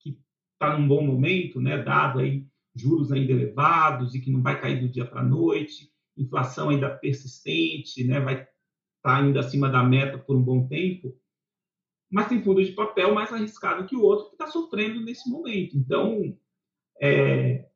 que 0.00 0.18
está 0.52 0.76
num 0.76 0.86
bom 0.86 1.02
momento, 1.02 1.60
né? 1.60 1.82
Dado 1.82 2.20
aí 2.20 2.46
juros 2.74 3.12
ainda 3.12 3.32
elevados 3.32 4.14
e 4.14 4.20
que 4.20 4.30
não 4.30 4.42
vai 4.42 4.60
cair 4.60 4.80
do 4.80 4.88
dia 4.88 5.06
para 5.06 5.20
a 5.20 5.24
noite, 5.24 5.90
inflação 6.16 6.70
ainda 6.70 6.90
persistente, 6.90 8.04
né? 8.04 8.20
Vai 8.20 8.34
estar 8.34 8.50
tá 9.02 9.16
ainda 9.16 9.40
acima 9.40 9.68
da 9.68 9.82
meta 9.82 10.18
por 10.18 10.36
um 10.36 10.42
bom 10.42 10.66
tempo 10.66 11.16
mas 12.10 12.28
tem 12.28 12.42
fundo 12.42 12.64
de 12.64 12.72
papel 12.72 13.14
mais 13.14 13.32
arriscado 13.32 13.86
que 13.86 13.96
o 13.96 14.02
outro 14.02 14.26
que 14.28 14.34
está 14.34 14.46
sofrendo 14.46 15.00
nesse 15.00 15.28
momento. 15.28 15.76
Então, 15.76 16.36
é, 17.00 17.68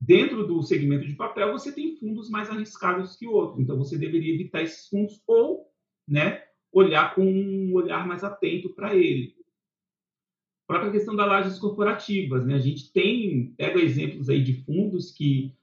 dentro 0.00 0.46
do 0.46 0.62
segmento 0.62 1.06
de 1.06 1.14
papel, 1.14 1.52
você 1.52 1.72
tem 1.72 1.96
fundos 1.96 2.30
mais 2.30 2.48
arriscados 2.48 3.16
que 3.16 3.26
o 3.26 3.32
outro. 3.32 3.60
Então, 3.60 3.76
você 3.76 3.98
deveria 3.98 4.34
evitar 4.34 4.62
esses 4.62 4.88
fundos 4.88 5.20
ou 5.26 5.70
né, 6.06 6.42
olhar 6.74 7.14
com 7.14 7.24
um 7.24 7.72
olhar 7.72 8.06
mais 8.06 8.24
atento 8.24 8.68
para 8.70 8.94
ele. 8.94 9.34
A 10.64 10.72
própria 10.72 10.92
questão 10.92 11.14
das 11.14 11.28
lajes 11.28 11.58
corporativas. 11.58 12.44
Né? 12.44 12.54
A 12.54 12.58
gente 12.58 12.92
tem, 12.92 13.54
pega 13.56 13.80
exemplos 13.80 14.28
aí 14.28 14.42
de 14.42 14.64
fundos 14.64 15.12
que 15.12 15.54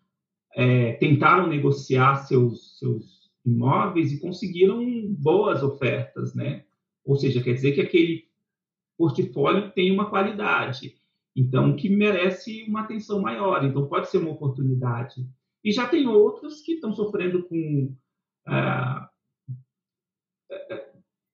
é, 0.56 0.94
tentaram 0.94 1.48
negociar 1.48 2.16
seus, 2.28 2.80
seus 2.80 3.30
imóveis 3.46 4.12
e 4.12 4.20
conseguiram 4.20 4.84
boas 5.10 5.64
ofertas, 5.64 6.34
né? 6.36 6.66
Ou 7.04 7.16
seja, 7.16 7.42
quer 7.42 7.54
dizer 7.54 7.72
que 7.74 7.82
aquele 7.82 8.26
portfólio 8.98 9.72
tem 9.72 9.92
uma 9.92 10.10
qualidade, 10.10 10.96
então 11.36 11.76
que 11.76 11.90
merece 11.90 12.64
uma 12.64 12.82
atenção 12.82 13.20
maior. 13.20 13.66
Então 13.66 13.88
pode 13.88 14.10
ser 14.10 14.20
uma 14.20 14.32
oportunidade. 14.32 15.28
E 15.64 15.72
já 15.72 15.88
tem 15.88 16.08
outros 16.08 16.62
que 16.62 16.74
estão 16.74 16.94
sofrendo 16.94 17.44
com 17.44 17.96
ah, 18.46 19.01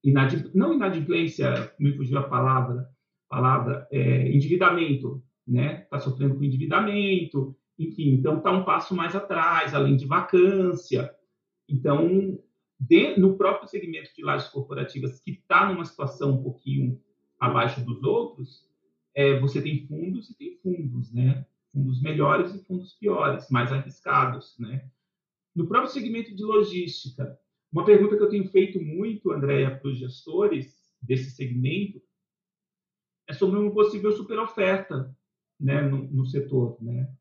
inadimplência, 0.10 0.52
não 0.58 0.74
inadimplência, 0.74 1.74
me 1.78 1.94
fugiu 1.94 2.18
a 2.18 2.24
palavra, 2.24 2.88
palavra 3.30 3.88
é, 3.92 4.30
endividamento, 4.32 5.22
né? 5.46 5.84
Está 5.84 6.00
sofrendo 6.00 6.36
com 6.36 6.44
endividamento, 6.44 7.56
enfim, 7.78 8.14
então 8.14 8.38
está 8.38 8.52
um 8.52 8.64
passo 8.64 8.96
mais 8.96 9.16
atrás, 9.16 9.74
além 9.74 9.98
de 9.98 10.06
vacância. 10.06 11.14
Então, 11.70 12.40
de, 12.80 13.18
no 13.18 13.38
próprio 13.38 13.68
segmento 13.68 14.10
de 14.16 14.24
lajes 14.24 14.48
corporativas, 14.50 15.20
que 15.20 15.32
está 15.32 15.72
numa 15.72 15.84
situação 15.84 16.36
um 16.36 16.44
pouquinho 16.44 17.02
abaixo 17.40 17.84
dos 17.84 18.02
outros, 18.04 18.66
é, 19.14 19.40
você 19.40 19.62
tem 19.62 19.86
fundos 19.88 20.30
e 20.30 20.38
tem 20.38 20.58
fundos, 20.64 21.12
né? 21.12 21.46
Fundos 21.74 22.02
melhores 22.02 22.56
e 22.56 22.64
fundos 22.64 22.94
piores, 22.94 23.50
mais 23.50 23.72
arriscados, 23.74 24.56
né? 24.58 24.90
No 25.54 25.68
próprio 25.68 25.92
segmento 25.92 26.34
de 26.34 26.44
logística, 26.44 27.38
uma 27.72 27.86
pergunta 27.86 28.16
que 28.16 28.24
eu 28.24 28.30
tenho 28.30 28.50
feito 28.50 28.82
muito, 28.82 29.32
Andréia, 29.32 29.76
para 29.76 29.90
os 29.90 29.98
gestores 29.98 30.78
desse 31.02 31.32
segmento 31.32 32.02
é 33.28 33.34
sobre 33.34 33.60
uma 33.60 33.72
possível 33.72 34.12
superoferta 34.12 35.16
né, 35.60 35.82
no, 35.82 36.04
no 36.08 36.26
setor, 36.26 36.78
né? 36.82 37.12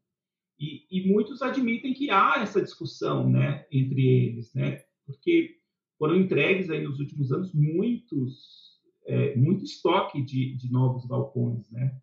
E, 0.58 0.86
e, 0.90 1.12
muitos 1.12 1.42
admitem 1.42 1.92
que 1.92 2.10
há 2.10 2.36
essa 2.38 2.62
discussão, 2.62 3.28
né, 3.28 3.66
entre 3.70 4.06
eles, 4.06 4.54
né? 4.54 4.82
Porque 5.04 5.58
foram 5.98 6.16
entregues 6.16 6.70
aí 6.70 6.82
nos 6.82 6.98
últimos 6.98 7.30
anos 7.30 7.52
muitos, 7.52 8.80
é, 9.04 9.36
muito 9.36 9.64
estoque 9.64 10.22
de, 10.22 10.54
de 10.56 10.72
novos 10.72 11.04
galpões, 11.06 11.70
né? 11.70 12.00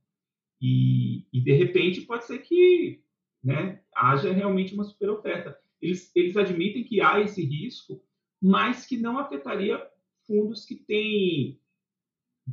E, 0.62 1.26
e, 1.34 1.42
de 1.42 1.52
repente 1.54 2.02
pode 2.02 2.26
ser 2.26 2.40
que, 2.40 3.02
né, 3.44 3.82
haja 3.96 4.32
realmente 4.32 4.74
uma 4.74 4.84
superoferta. 4.84 5.58
Eles, 5.82 6.12
eles 6.16 6.38
admitem 6.38 6.84
que 6.84 7.02
há 7.02 7.20
esse 7.20 7.44
risco, 7.44 8.02
mas 8.44 8.86
que 8.86 8.98
não 8.98 9.18
afetaria 9.18 9.82
fundos 10.28 10.66
que 10.66 10.76
têm, 10.76 11.62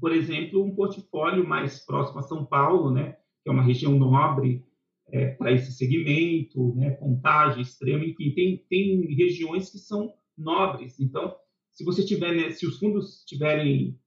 por 0.01 0.13
exemplo, 0.13 0.63
um 0.63 0.73
portfólio 0.73 1.45
mais 1.47 1.85
próximo 1.85 2.21
a 2.21 2.23
São 2.23 2.47
Paulo, 2.47 2.93
né? 2.93 3.17
que 3.43 3.49
é 3.49 3.53
uma 3.53 3.65
região 3.65 3.99
nobre 3.99 4.65
é, 5.09 5.35
para 5.35 5.51
esse 5.51 5.73
segmento, 5.73 6.75
né, 6.77 6.93
contagem 6.93 7.63
extrema, 7.63 8.05
enfim, 8.05 8.31
tem, 8.33 8.65
tem 8.69 9.15
regiões 9.15 9.69
que 9.69 9.79
são 9.79 10.15
nobres. 10.39 11.01
Então, 11.01 11.35
se 11.73 11.85
você 11.85 12.05
tiver, 12.05 12.33
né, 12.37 12.51
se 12.53 12.65
os 12.65 12.79
fundos 12.79 13.25
tiverem 13.25 13.99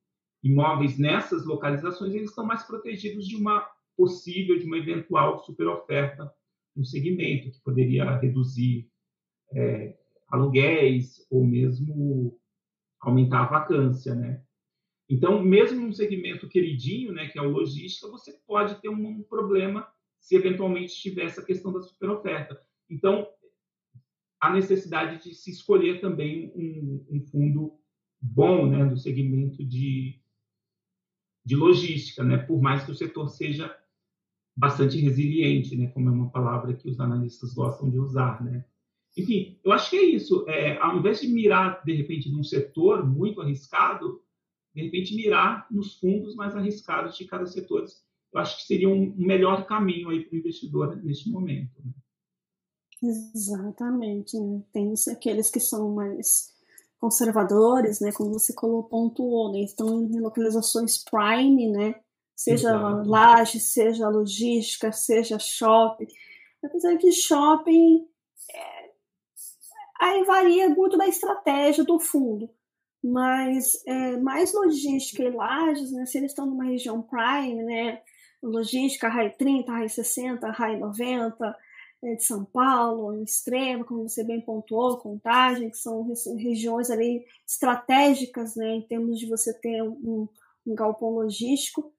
imóveis 0.41 0.97
nessas 0.97 1.45
localizações, 1.45 2.13
eles 2.13 2.29
estão 2.29 2.45
mais 2.45 2.63
protegidos 2.63 3.27
de 3.27 3.35
uma 3.35 3.67
possível, 3.97 4.57
de 4.57 4.65
uma 4.65 4.77
eventual 4.77 5.43
superoferta 5.43 6.31
no 6.75 6.85
segmento, 6.85 7.51
que 7.51 7.61
poderia 7.61 8.17
reduzir 8.17 8.89
é, 9.51 9.97
aluguéis 10.33 11.23
ou 11.29 11.45
mesmo 11.45 12.39
aumentar 12.99 13.43
a 13.43 13.49
vacância, 13.49 14.15
né? 14.15 14.43
Então, 15.07 15.43
mesmo 15.43 15.81
num 15.81 15.93
segmento 15.93 16.49
queridinho, 16.49 17.11
né, 17.11 17.27
que 17.27 17.37
é 17.37 17.41
o 17.41 17.51
logística, 17.51 18.09
você 18.09 18.33
pode 18.47 18.81
ter 18.81 18.89
um, 18.89 19.21
problema 19.23 19.87
se 20.19 20.35
eventualmente 20.35 20.95
tiver 20.95 21.25
essa 21.25 21.45
questão 21.45 21.71
da 21.71 21.81
superoferta. 21.81 22.59
Então, 22.89 23.27
a 24.41 24.51
necessidade 24.51 25.21
de 25.21 25.35
se 25.35 25.51
escolher 25.51 26.01
também 26.01 26.51
um, 26.55 27.05
um 27.11 27.21
fundo 27.27 27.77
bom, 28.19 28.67
né, 28.67 28.85
do 28.85 28.97
segmento 28.97 29.63
de, 29.63 30.19
de 31.45 31.55
logística, 31.55 32.23
né, 32.23 32.37
por 32.37 32.59
mais 32.59 32.83
que 32.83 32.91
o 32.91 32.95
setor 32.95 33.27
seja 33.27 33.77
bastante 34.55 34.97
resiliente, 34.97 35.75
né, 35.75 35.87
como 35.89 36.09
é 36.09 36.11
uma 36.11 36.31
palavra 36.31 36.73
que 36.73 36.89
os 36.89 36.99
analistas 36.99 37.53
gostam 37.53 37.87
de 37.91 37.99
usar, 37.99 38.43
né. 38.43 38.65
Enfim, 39.15 39.59
eu 39.63 39.71
acho 39.71 39.89
que 39.89 39.97
é 39.97 40.03
isso. 40.03 40.45
É, 40.47 40.77
ao 40.77 40.97
invés 40.97 41.21
de 41.21 41.27
mirar, 41.27 41.83
de 41.83 41.93
repente, 41.93 42.31
num 42.31 42.43
setor 42.43 43.07
muito 43.07 43.41
arriscado, 43.41 44.21
de 44.73 44.83
repente, 44.83 45.15
mirar 45.15 45.67
nos 45.69 45.99
fundos 45.99 46.35
mais 46.35 46.55
arriscados 46.55 47.15
de 47.15 47.25
cada 47.25 47.45
setor. 47.45 47.85
Eu 48.33 48.39
acho 48.39 48.57
que 48.57 48.63
seria 48.63 48.89
um 48.89 49.13
melhor 49.15 49.67
caminho 49.67 50.09
aí 50.09 50.25
para 50.25 50.35
o 50.35 50.39
investidor 50.39 50.95
neste 51.03 51.29
momento. 51.29 51.71
Né? 51.85 51.91
Exatamente. 53.03 54.39
Né? 54.39 54.63
Tem 54.73 54.93
aqueles 55.11 55.51
que 55.51 55.59
são 55.59 55.93
mais 55.93 56.51
conservadores, 56.97 57.99
né? 57.99 58.11
Como 58.13 58.31
você 58.31 58.53
colocou, 58.53 58.89
pontuou, 58.89 59.51
né? 59.51 59.59
Estão 59.59 60.03
em 60.03 60.19
localizações 60.19 61.03
prime, 61.03 61.69
né? 61.69 61.95
Seja 62.35 62.69
Exato. 62.69 63.09
laje, 63.09 63.59
seja 63.59 64.09
logística, 64.09 64.91
seja 64.91 65.37
shopping. 65.37 66.07
Apesar 66.63 66.97
que 66.97 67.11
shopping 67.11 68.07
é... 68.49 68.82
aí 69.99 70.23
varia 70.23 70.69
muito 70.69 70.97
da 70.97 71.07
estratégia 71.07 71.83
do 71.83 71.99
fundo 71.99 72.49
mas 73.03 73.83
é, 73.85 74.17
mais 74.17 74.53
logística 74.53 75.21
e 75.23 75.29
lajes, 75.29 75.91
né, 75.91 76.05
se 76.05 76.17
eles 76.17 76.31
estão 76.31 76.45
numa 76.45 76.63
região 76.63 77.01
prime, 77.01 77.61
né, 77.61 78.01
logística 78.41 79.09
RAI 79.09 79.31
30, 79.31 79.71
RAI 79.71 79.89
60, 79.89 80.49
RAI 80.49 80.79
90, 80.79 81.55
é, 82.03 82.15
de 82.15 82.23
São 82.23 82.45
Paulo, 82.45 83.11
no 83.11 83.23
extremo, 83.23 83.83
como 83.83 84.07
você 84.07 84.23
bem 84.23 84.39
pontuou, 84.39 84.97
contagem, 84.97 85.69
que 85.69 85.77
são 85.77 86.07
regiões 86.37 86.89
ali 86.89 87.25
estratégicas, 87.45 88.55
né, 88.55 88.75
em 88.75 88.81
termos 88.81 89.19
de 89.19 89.27
você 89.27 89.53
ter 89.59 89.81
um, 89.83 90.27
um 90.65 90.73
galpão 90.73 91.09
logístico, 91.09 91.93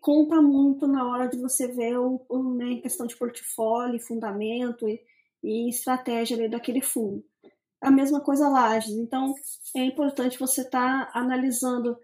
conta 0.00 0.40
muito 0.40 0.86
na 0.86 1.06
hora 1.06 1.28
de 1.28 1.38
você 1.38 1.68
ver 1.68 1.98
o, 1.98 2.24
o 2.28 2.54
né, 2.54 2.66
em 2.72 2.80
questão 2.80 3.06
de 3.06 3.16
portfólio, 3.16 4.00
fundamento 4.00 4.88
e, 4.88 5.00
e 5.42 5.68
estratégia 5.68 6.48
daquele 6.48 6.80
fundo 6.80 7.22
a 7.86 7.90
mesma 7.90 8.20
coisa 8.20 8.48
Lages. 8.48 8.96
Então, 8.96 9.32
é 9.76 9.84
importante 9.84 10.40
você 10.40 10.62
estar 10.62 11.06
tá 11.06 11.18
analisando 11.18 11.96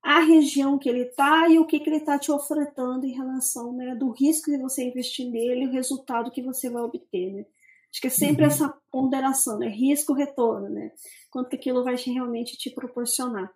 a 0.00 0.20
região 0.20 0.78
que 0.78 0.88
ele 0.88 1.00
está 1.00 1.48
e 1.48 1.58
o 1.58 1.66
que, 1.66 1.80
que 1.80 1.90
ele 1.90 1.96
está 1.96 2.16
te 2.16 2.30
ofertando 2.30 3.04
em 3.04 3.12
relação 3.12 3.72
né, 3.72 3.96
do 3.96 4.12
risco 4.12 4.52
de 4.52 4.56
você 4.56 4.84
investir 4.84 5.28
nele 5.28 5.64
e 5.64 5.66
o 5.66 5.72
resultado 5.72 6.30
que 6.30 6.40
você 6.40 6.70
vai 6.70 6.80
obter. 6.80 7.32
Né? 7.32 7.44
Acho 7.90 8.00
que 8.00 8.06
é 8.06 8.10
sempre 8.10 8.44
uhum. 8.44 8.48
essa 8.48 8.72
ponderação, 8.88 9.58
né? 9.58 9.66
risco-retorno, 9.66 10.68
né? 10.68 10.92
quanto 11.28 11.48
que 11.48 11.56
aquilo 11.56 11.82
vai 11.82 11.96
realmente 11.96 12.56
te 12.56 12.70
proporcionar. 12.70 13.52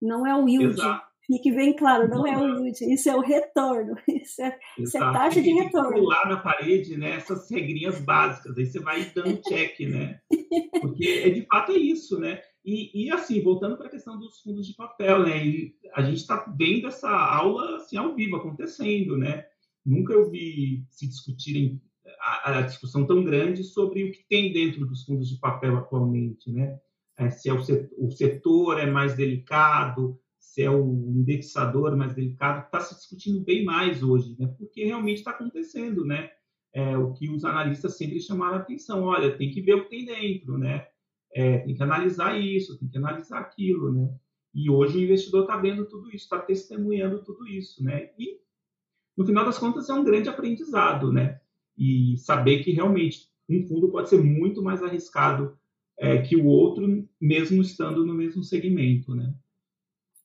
Não 0.00 0.26
é 0.26 0.34
o 0.34 0.48
yield, 0.48 0.80
Exato. 0.80 1.06
Fique 1.26 1.52
bem 1.52 1.76
claro, 1.76 2.08
não, 2.08 2.18
não 2.18 2.26
é 2.26 2.36
o 2.36 2.64
yield, 2.64 2.92
isso 2.92 3.08
é 3.08 3.14
o 3.14 3.20
retorno, 3.20 3.94
isso 4.08 4.42
é, 4.42 4.58
isso 4.78 4.96
é 4.96 5.00
taxa 5.00 5.40
de 5.40 5.52
retorno. 5.52 6.02
lá 6.02 6.26
na 6.26 6.36
parede, 6.38 6.96
né, 6.96 7.16
essas 7.16 7.48
regrinhas 7.50 8.00
básicas, 8.00 8.56
aí 8.56 8.66
você 8.66 8.80
vai 8.80 9.04
dando 9.14 9.40
check, 9.42 9.78
né? 9.80 10.20
Porque 10.80 11.06
é, 11.06 11.30
de 11.30 11.46
fato 11.46 11.72
é 11.72 11.76
isso, 11.76 12.18
né? 12.18 12.40
E, 12.64 13.06
e 13.06 13.10
assim, 13.10 13.42
voltando 13.42 13.76
para 13.76 13.86
a 13.86 13.90
questão 13.90 14.18
dos 14.18 14.40
fundos 14.40 14.66
de 14.66 14.74
papel, 14.74 15.24
né? 15.24 15.44
E 15.44 15.74
a 15.94 16.02
gente 16.02 16.18
está 16.18 16.44
vendo 16.56 16.88
essa 16.88 17.10
aula 17.10 17.76
assim 17.76 17.96
ao 17.96 18.14
vivo 18.14 18.36
acontecendo, 18.36 19.16
né? 19.16 19.44
Nunca 19.84 20.12
eu 20.12 20.30
vi 20.30 20.84
se 20.90 21.06
discutirem 21.06 21.80
a, 22.20 22.58
a 22.58 22.62
discussão 22.62 23.06
tão 23.06 23.24
grande 23.24 23.64
sobre 23.64 24.04
o 24.04 24.12
que 24.12 24.24
tem 24.28 24.52
dentro 24.52 24.86
dos 24.86 25.04
fundos 25.04 25.28
de 25.28 25.38
papel 25.38 25.76
atualmente, 25.76 26.50
né? 26.50 26.78
É, 27.16 27.30
se 27.30 27.48
é 27.48 27.52
o 27.52 27.62
setor, 27.62 27.90
o 27.98 28.10
setor 28.10 28.80
é 28.80 28.86
mais 28.86 29.14
delicado, 29.14 30.18
se 30.40 30.62
é 30.62 30.70
o 30.70 31.12
indexador 31.14 31.94
mais 31.94 32.14
delicado, 32.14 32.64
está 32.64 32.80
se 32.80 32.94
discutindo 32.94 33.44
bem 33.44 33.62
mais 33.62 34.02
hoje, 34.02 34.34
né? 34.38 34.52
porque 34.58 34.84
realmente 34.84 35.18
está 35.18 35.32
acontecendo, 35.32 36.04
né? 36.04 36.30
É, 36.72 36.96
o 36.96 37.12
que 37.12 37.28
os 37.28 37.44
analistas 37.44 37.96
sempre 37.96 38.20
chamaram 38.20 38.56
a 38.56 38.60
atenção, 38.60 39.02
olha, 39.02 39.36
tem 39.36 39.50
que 39.50 39.60
ver 39.60 39.74
o 39.74 39.84
que 39.84 39.90
tem 39.90 40.04
dentro, 40.06 40.56
né? 40.56 40.86
É, 41.34 41.58
tem 41.58 41.74
que 41.74 41.82
analisar 41.82 42.40
isso, 42.40 42.78
tem 42.78 42.88
que 42.88 42.96
analisar 42.96 43.40
aquilo, 43.40 43.92
né? 43.92 44.08
E 44.54 44.70
hoje 44.70 44.98
o 44.98 45.02
investidor 45.02 45.42
está 45.42 45.56
vendo 45.56 45.86
tudo 45.86 46.08
isso, 46.08 46.24
está 46.24 46.38
testemunhando 46.38 47.22
tudo 47.22 47.46
isso, 47.46 47.82
né? 47.84 48.10
E 48.18 48.40
no 49.16 49.26
final 49.26 49.44
das 49.44 49.58
contas 49.58 49.88
é 49.90 49.94
um 49.94 50.04
grande 50.04 50.28
aprendizado, 50.28 51.12
né? 51.12 51.40
E 51.76 52.16
saber 52.18 52.62
que 52.62 52.70
realmente 52.70 53.28
um 53.48 53.66
fundo 53.66 53.90
pode 53.90 54.08
ser 54.08 54.22
muito 54.22 54.62
mais 54.62 54.82
arriscado 54.82 55.58
é, 55.98 56.22
que 56.22 56.36
o 56.36 56.46
outro, 56.46 57.06
mesmo 57.20 57.60
estando 57.60 58.06
no 58.06 58.14
mesmo 58.14 58.42
segmento, 58.42 59.14
né? 59.14 59.34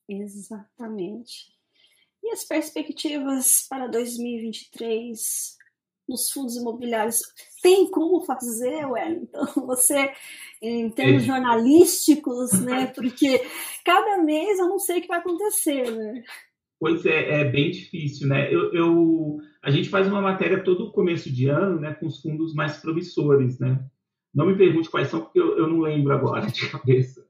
Exatamente. 0.08 1.54
E 2.22 2.30
as 2.30 2.44
perspectivas 2.44 3.66
para 3.68 3.86
2023 3.86 5.56
nos 6.08 6.30
fundos 6.30 6.56
imobiliários? 6.56 7.20
Tem 7.62 7.90
como 7.90 8.24
fazer, 8.24 8.84
Wellington? 8.86 9.46
Você, 9.66 10.12
em 10.62 10.88
termos 10.90 11.22
é. 11.22 11.26
jornalísticos, 11.26 12.52
né? 12.60 12.86
Porque 12.86 13.42
cada 13.84 14.22
mês 14.22 14.58
eu 14.58 14.68
não 14.68 14.78
sei 14.78 14.98
o 14.98 15.02
que 15.02 15.08
vai 15.08 15.18
acontecer, 15.18 15.90
né? 15.90 16.22
Pois 16.78 17.06
é, 17.06 17.40
é 17.40 17.44
bem 17.44 17.70
difícil, 17.70 18.28
né? 18.28 18.52
Eu, 18.52 18.72
eu, 18.72 19.38
a 19.62 19.70
gente 19.70 19.88
faz 19.88 20.06
uma 20.06 20.20
matéria 20.20 20.62
todo 20.62 20.92
começo 20.92 21.30
de 21.30 21.48
ano, 21.48 21.80
né, 21.80 21.94
com 21.94 22.06
os 22.06 22.20
fundos 22.20 22.54
mais 22.54 22.76
promissores, 22.76 23.58
né? 23.58 23.82
Não 24.34 24.46
me 24.46 24.56
pergunte 24.56 24.90
quais 24.90 25.08
são, 25.08 25.22
porque 25.22 25.40
eu, 25.40 25.56
eu 25.56 25.66
não 25.66 25.80
lembro 25.80 26.12
agora 26.12 26.46
de 26.52 26.68
cabeça. 26.68 27.26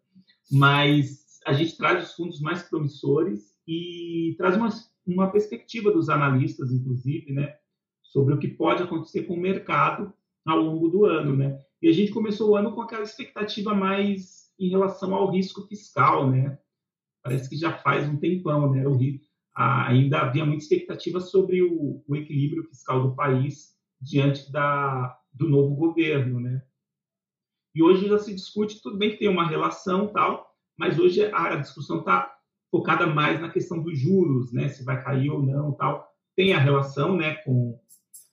Mas 0.51 1.26
a 1.47 1.53
gente 1.53 1.77
traz 1.77 2.09
os 2.09 2.15
fundos 2.15 2.41
mais 2.41 2.63
promissores 2.65 3.55
e 3.67 4.35
traz 4.37 4.57
uma, 4.57 4.69
uma 5.07 5.31
perspectiva 5.31 5.93
dos 5.93 6.09
analistas, 6.09 6.73
inclusive, 6.73 7.33
né, 7.33 7.57
sobre 8.03 8.35
o 8.35 8.39
que 8.39 8.49
pode 8.49 8.83
acontecer 8.83 9.23
com 9.23 9.35
o 9.35 9.41
mercado 9.41 10.13
ao 10.45 10.59
longo 10.59 10.89
do 10.89 11.05
ano, 11.05 11.37
né? 11.37 11.61
E 11.81 11.89
a 11.89 11.93
gente 11.93 12.13
começou 12.13 12.51
o 12.51 12.57
ano 12.57 12.75
com 12.75 12.81
aquela 12.81 13.03
expectativa 13.03 13.75
mais 13.75 14.51
em 14.59 14.69
relação 14.69 15.15
ao 15.15 15.31
risco 15.31 15.67
fiscal, 15.67 16.31
né? 16.31 16.59
Parece 17.23 17.49
que 17.49 17.57
já 17.57 17.77
faz 17.79 18.09
um 18.09 18.17
tempão, 18.17 18.73
né? 18.73 18.87
O, 18.87 18.99
ainda 19.55 20.21
havia 20.21 20.45
muita 20.45 20.63
expectativa 20.63 21.21
sobre 21.21 21.63
o, 21.63 22.03
o 22.07 22.17
equilíbrio 22.17 22.65
fiscal 22.65 23.03
do 23.03 23.15
país 23.15 23.77
diante 24.01 24.51
da, 24.51 25.19
do 25.33 25.49
novo 25.49 25.75
governo, 25.75 26.41
né? 26.41 26.63
E 27.75 27.83
hoje 27.83 28.09
já 28.09 28.19
se 28.19 28.35
discute, 28.35 28.81
tudo 28.81 28.97
bem 28.97 29.11
que 29.11 29.19
tem 29.19 29.29
uma 29.29 29.47
relação 29.47 30.09
tal, 30.09 30.46
mas 30.77 30.99
hoje 30.99 31.25
a 31.33 31.57
discussão 31.57 32.01
está 32.01 32.33
focada 32.71 33.07
mais 33.07 33.41
na 33.41 33.51
questão 33.51 33.83
dos 33.83 33.99
juros, 33.99 34.53
né? 34.53 34.69
Se 34.69 34.85
vai 34.85 35.03
cair 35.03 35.31
ou 35.31 35.43
não, 35.43 35.73
tal. 35.73 36.07
Tem 36.35 36.53
a 36.53 36.59
relação, 36.59 37.17
né? 37.17 37.37
Com 37.37 37.81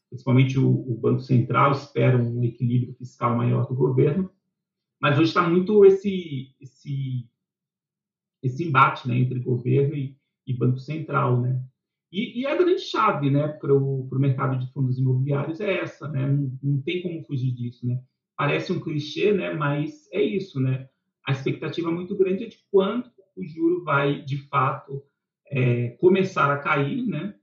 principalmente 0.09 0.59
o, 0.59 0.69
o 0.69 0.95
Banco 0.95 1.21
Central 1.21 1.71
espera 1.71 2.17
um 2.17 2.43
equilíbrio 2.43 2.93
fiscal 2.93 3.35
maior 3.35 3.65
do 3.67 3.73
governo, 3.73 4.29
mas 5.01 5.17
hoje 5.17 5.29
está 5.29 5.47
muito 5.47 5.83
esse 5.85 6.55
esse 6.61 7.27
esse 8.43 8.63
embate, 8.63 9.07
né? 9.07 9.17
Entre 9.17 9.39
governo 9.39 9.95
e, 9.95 10.17
e 10.45 10.53
Banco 10.53 10.79
Central, 10.79 11.41
né? 11.41 11.63
E, 12.11 12.41
e, 12.41 12.45
a 12.45 12.55
grande 12.55 12.81
chave, 12.81 13.31
né, 13.31 13.47
para 13.47 13.73
o 13.73 14.07
mercado 14.11 14.59
de 14.59 14.71
fundos 14.71 14.99
imobiliários 14.99 15.59
é 15.59 15.79
essa, 15.79 16.07
né? 16.07 16.27
Não, 16.27 16.59
não, 16.61 16.81
tem 16.83 17.01
como 17.01 17.23
fugir 17.23 17.51
disso, 17.51 17.87
né? 17.87 17.99
Parece 18.37 18.71
um 18.71 18.79
clichê, 18.79 19.33
né? 19.33 19.51
Mas 19.51 20.07
é 20.11 20.21
isso, 20.21 20.59
né? 20.59 20.87
A 21.25 21.31
expectativa 21.31 21.91
muito 21.91 22.15
grande 22.17 22.43
é 22.45 22.47
de 22.47 22.57
quando 22.71 23.09
o 23.35 23.43
juro 23.43 23.83
vai, 23.83 24.21
de 24.21 24.37
fato, 24.47 25.03
é, 25.47 25.89
começar 25.91 26.51
a 26.51 26.59
cair, 26.59 27.05
né? 27.05 27.35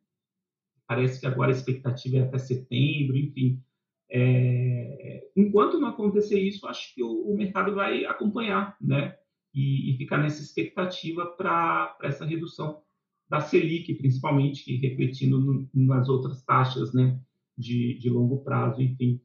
Parece 0.86 1.20
que 1.20 1.26
agora 1.26 1.50
a 1.50 1.54
expectativa 1.54 2.18
é 2.18 2.20
até 2.22 2.38
setembro, 2.38 3.16
enfim. 3.16 3.62
É, 4.10 5.28
enquanto 5.36 5.78
não 5.78 5.88
acontecer 5.88 6.38
isso, 6.38 6.66
acho 6.66 6.94
que 6.94 7.02
o, 7.02 7.30
o 7.30 7.36
mercado 7.36 7.74
vai 7.74 8.04
acompanhar, 8.04 8.76
né? 8.80 9.16
E, 9.54 9.92
e 9.92 9.96
ficar 9.96 10.18
nessa 10.18 10.42
expectativa 10.42 11.26
para 11.26 11.96
essa 12.02 12.24
redução 12.24 12.82
da 13.28 13.40
Selic, 13.40 13.94
principalmente, 13.94 14.76
refletindo 14.76 15.40
no, 15.40 15.68
nas 15.72 16.08
outras 16.08 16.42
taxas 16.44 16.92
né, 16.92 17.20
de, 17.56 17.96
de 17.98 18.10
longo 18.10 18.42
prazo, 18.42 18.82
enfim. 18.82 19.20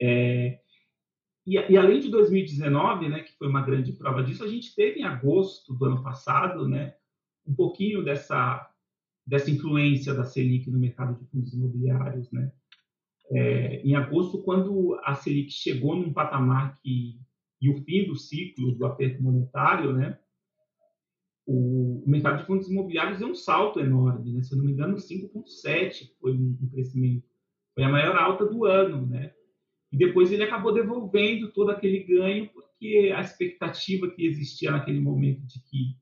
É, 0.00 0.60
e, 1.48 1.72
e, 1.72 1.76
além 1.76 2.00
de 2.00 2.10
2019, 2.10 3.08
né, 3.08 3.20
que 3.20 3.32
foi 3.38 3.48
uma 3.48 3.62
grande 3.62 3.92
prova 3.92 4.22
disso, 4.22 4.44
a 4.44 4.48
gente 4.48 4.74
teve 4.74 5.00
em 5.00 5.04
agosto 5.04 5.72
do 5.72 5.84
ano 5.86 6.02
passado 6.02 6.68
né, 6.68 6.94
um 7.46 7.54
pouquinho 7.54 8.04
dessa, 8.04 8.70
dessa 9.26 9.50
influência 9.50 10.12
da 10.12 10.24
Selic 10.24 10.70
no 10.70 10.78
mercado 10.78 11.18
de 11.18 11.24
fundos 11.30 11.54
imobiliários. 11.54 12.30
Né? 12.30 12.52
É, 13.30 13.80
em 13.80 13.96
agosto, 13.96 14.42
quando 14.42 15.00
a 15.02 15.14
Selic 15.14 15.50
chegou 15.50 15.96
num 15.96 16.12
patamar 16.12 16.78
que, 16.82 17.18
e 17.60 17.70
o 17.70 17.82
fim 17.82 18.06
do 18.06 18.14
ciclo 18.14 18.72
do 18.72 18.84
aperto 18.84 19.22
monetário, 19.22 19.94
né, 19.94 20.18
o, 21.46 22.04
mercado 22.06 22.40
de 22.40 22.46
fundos 22.46 22.68
imobiliários 22.68 23.20
deu 23.20 23.28
um 23.28 23.34
salto 23.34 23.80
enorme, 23.80 24.34
né? 24.34 24.42
se 24.42 24.52
eu 24.52 24.58
não 24.58 24.66
me 24.66 24.72
engano, 24.72 24.96
5,7 24.96 26.10
foi 26.20 26.34
um, 26.34 26.68
crescimento, 26.70 27.26
foi 27.74 27.84
a 27.84 27.88
maior 27.88 28.16
alta 28.16 28.44
do 28.44 28.66
ano, 28.66 29.06
né? 29.06 29.32
E 29.90 29.96
depois 29.96 30.30
ele 30.30 30.42
acabou 30.42 30.72
devolvendo 30.72 31.52
todo 31.52 31.70
aquele 31.70 32.04
ganho, 32.04 32.48
porque 32.50 33.12
a 33.14 33.20
expectativa 33.20 34.10
que 34.10 34.26
existia 34.26 34.70
naquele 34.70 35.00
momento 35.00 35.46
de 35.46 35.60
que 35.60 35.96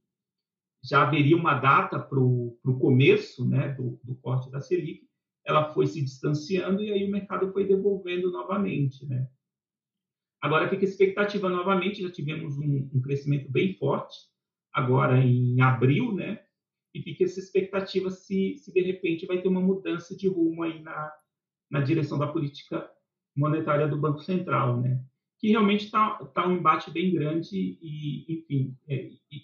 já 0.82 1.02
haveria 1.02 1.36
uma 1.36 1.54
data 1.54 1.98
para 1.98 2.18
o 2.18 2.78
começo 2.80 3.48
né, 3.48 3.68
do, 3.74 3.98
do 4.04 4.14
corte 4.16 4.50
da 4.50 4.60
Selic, 4.60 5.06
ela 5.44 5.72
foi 5.72 5.86
se 5.86 6.02
distanciando 6.02 6.82
e 6.82 6.92
aí 6.92 7.04
o 7.04 7.10
mercado 7.10 7.52
foi 7.52 7.66
devolvendo 7.66 8.30
novamente. 8.30 9.06
Né? 9.06 9.28
Agora 10.40 10.68
fica 10.68 10.84
a 10.84 10.88
expectativa 10.88 11.48
novamente, 11.48 12.02
já 12.02 12.10
tivemos 12.10 12.58
um, 12.58 12.90
um 12.92 13.00
crescimento 13.00 13.50
bem 13.50 13.74
forte, 13.74 14.16
agora 14.72 15.18
em 15.18 15.60
abril, 15.60 16.12
né? 16.12 16.44
E 16.94 17.02
fica 17.02 17.24
essa 17.24 17.38
expectativa 17.40 18.10
se, 18.10 18.56
se 18.58 18.72
de 18.72 18.80
repente 18.80 19.26
vai 19.26 19.40
ter 19.40 19.48
uma 19.48 19.60
mudança 19.60 20.16
de 20.16 20.28
rumo 20.28 20.62
aí 20.62 20.82
na, 20.82 21.12
na 21.70 21.80
direção 21.80 22.18
da 22.18 22.26
política 22.26 22.88
monetária 23.36 23.86
do 23.86 23.98
Banco 23.98 24.20
Central, 24.20 24.80
né? 24.80 25.00
Que 25.38 25.50
realmente 25.50 25.84
está 25.84 26.14
tá 26.26 26.48
um 26.48 26.56
embate 26.56 26.90
bem 26.90 27.12
grande 27.12 27.78
e, 27.80 28.24
enfim, 28.28 28.76
é, 28.88 29.10
e, 29.30 29.42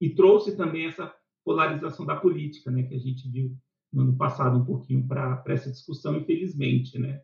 e, 0.00 0.10
trouxe 0.10 0.56
também 0.56 0.86
essa 0.86 1.14
polarização 1.44 2.04
da 2.04 2.16
política, 2.16 2.70
né? 2.70 2.82
Que 2.82 2.94
a 2.94 2.98
gente 2.98 3.28
viu 3.30 3.56
no 3.92 4.02
ano 4.02 4.16
passado 4.16 4.58
um 4.58 4.64
pouquinho 4.64 5.06
para 5.06 5.42
essa 5.46 5.70
discussão, 5.70 6.16
infelizmente, 6.16 6.98
né? 6.98 7.22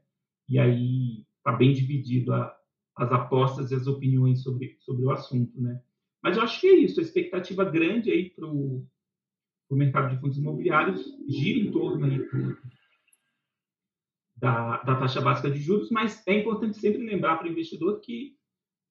E 0.49 0.59
aí 0.59 1.26
está 1.39 1.53
bem 1.53 1.72
dividido 1.72 2.33
a, 2.33 2.57
as 2.97 3.11
apostas 3.11 3.72
e 3.72 3.74
as 3.74 3.87
opiniões 3.89 4.43
sobre, 4.43 4.76
sobre 4.80 5.05
o 5.05 5.11
assunto, 5.11 5.61
né? 5.61 5.83
Mas 6.22 6.37
eu 6.37 6.45
acho 6.45 6.61
que 6.61 6.68
é 6.68 6.76
isso, 6.76 7.01
a 7.01 7.03
expectativa 7.03 7.64
grande 7.64 8.12
aí 8.12 8.30
para 8.30 8.47
o 8.47 8.87
mercado 9.72 10.14
de 10.14 10.20
fundos 10.20 10.39
imobiliários 10.39 11.05
gira 11.28 11.59
em 11.59 11.72
torno 11.72 12.05
aí 12.05 12.20
da, 14.43 14.78
da 14.82 14.97
taxa 14.97 15.20
básica 15.20 15.49
de 15.49 15.61
juros, 15.61 15.88
mas 15.88 16.20
é 16.26 16.40
importante 16.40 16.76
sempre 16.76 17.07
lembrar 17.07 17.36
para 17.36 17.47
o 17.47 17.51
investidor 17.51 18.01
que 18.01 18.34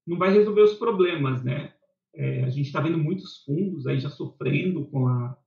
não 0.07 0.17
vai 0.17 0.31
resolver 0.31 0.61
os 0.61 0.75
problemas, 0.75 1.43
né? 1.43 1.73
É, 2.15 2.45
a 2.45 2.49
gente 2.49 2.67
está 2.67 2.79
vendo 2.79 2.97
muitos 2.97 3.43
fundos 3.43 3.85
aí 3.85 3.99
já 3.99 4.09
sofrendo 4.09 4.85
com 4.85 5.09
a, 5.09 5.37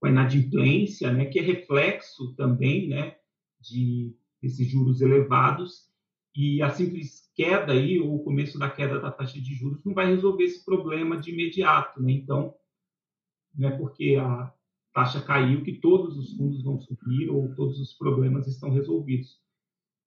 com 0.00 0.08
a 0.08 0.10
inadimplência, 0.10 1.12
né? 1.12 1.26
Que 1.26 1.38
é 1.38 1.42
reflexo 1.42 2.34
também, 2.34 2.88
né? 2.88 3.14
De 3.60 4.12
esses 4.42 4.66
juros 4.66 5.00
elevados 5.00 5.88
e 6.34 6.60
a 6.60 6.68
simples 6.68 7.30
queda 7.36 7.72
aí, 7.72 8.00
ou 8.00 8.16
o 8.16 8.24
começo 8.24 8.58
da 8.58 8.68
queda 8.68 8.98
da 8.98 9.12
taxa 9.12 9.40
de 9.40 9.54
juros, 9.54 9.84
não 9.84 9.94
vai 9.94 10.06
resolver 10.06 10.42
esse 10.42 10.64
problema 10.64 11.16
de 11.16 11.30
imediato. 11.30 12.02
Né? 12.02 12.12
Então, 12.12 12.52
não 13.54 13.68
é 13.68 13.78
porque 13.78 14.16
a 14.20 14.52
taxa 14.92 15.20
caiu 15.20 15.62
que 15.62 15.74
todos 15.74 16.16
os 16.18 16.36
fundos 16.36 16.64
vão 16.64 16.80
subir 16.80 17.30
ou 17.30 17.54
todos 17.54 17.78
os 17.78 17.92
problemas 17.92 18.48
estão 18.48 18.70
resolvidos. 18.70 19.40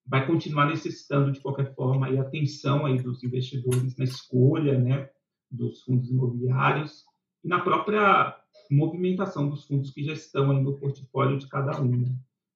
Vai 0.05 0.27
continuar 0.27 0.67
necessitando, 0.67 1.31
de 1.31 1.39
qualquer 1.39 1.73
forma, 1.73 2.07
a 2.07 2.21
atenção 2.21 2.85
aí 2.85 3.01
dos 3.01 3.23
investidores 3.23 3.97
na 3.97 4.03
escolha 4.03 4.77
né, 4.77 5.09
dos 5.49 5.81
fundos 5.81 6.09
imobiliários 6.09 7.03
e 7.43 7.47
na 7.47 7.59
própria 7.59 8.37
movimentação 8.69 9.49
dos 9.49 9.65
fundos 9.65 9.91
que 9.91 10.03
já 10.03 10.13
estão 10.13 10.51
aí 10.51 10.61
no 10.61 10.77
portfólio 10.77 11.37
de 11.37 11.47
cada 11.47 11.81
um. 11.81 11.89
Né? 11.89 12.15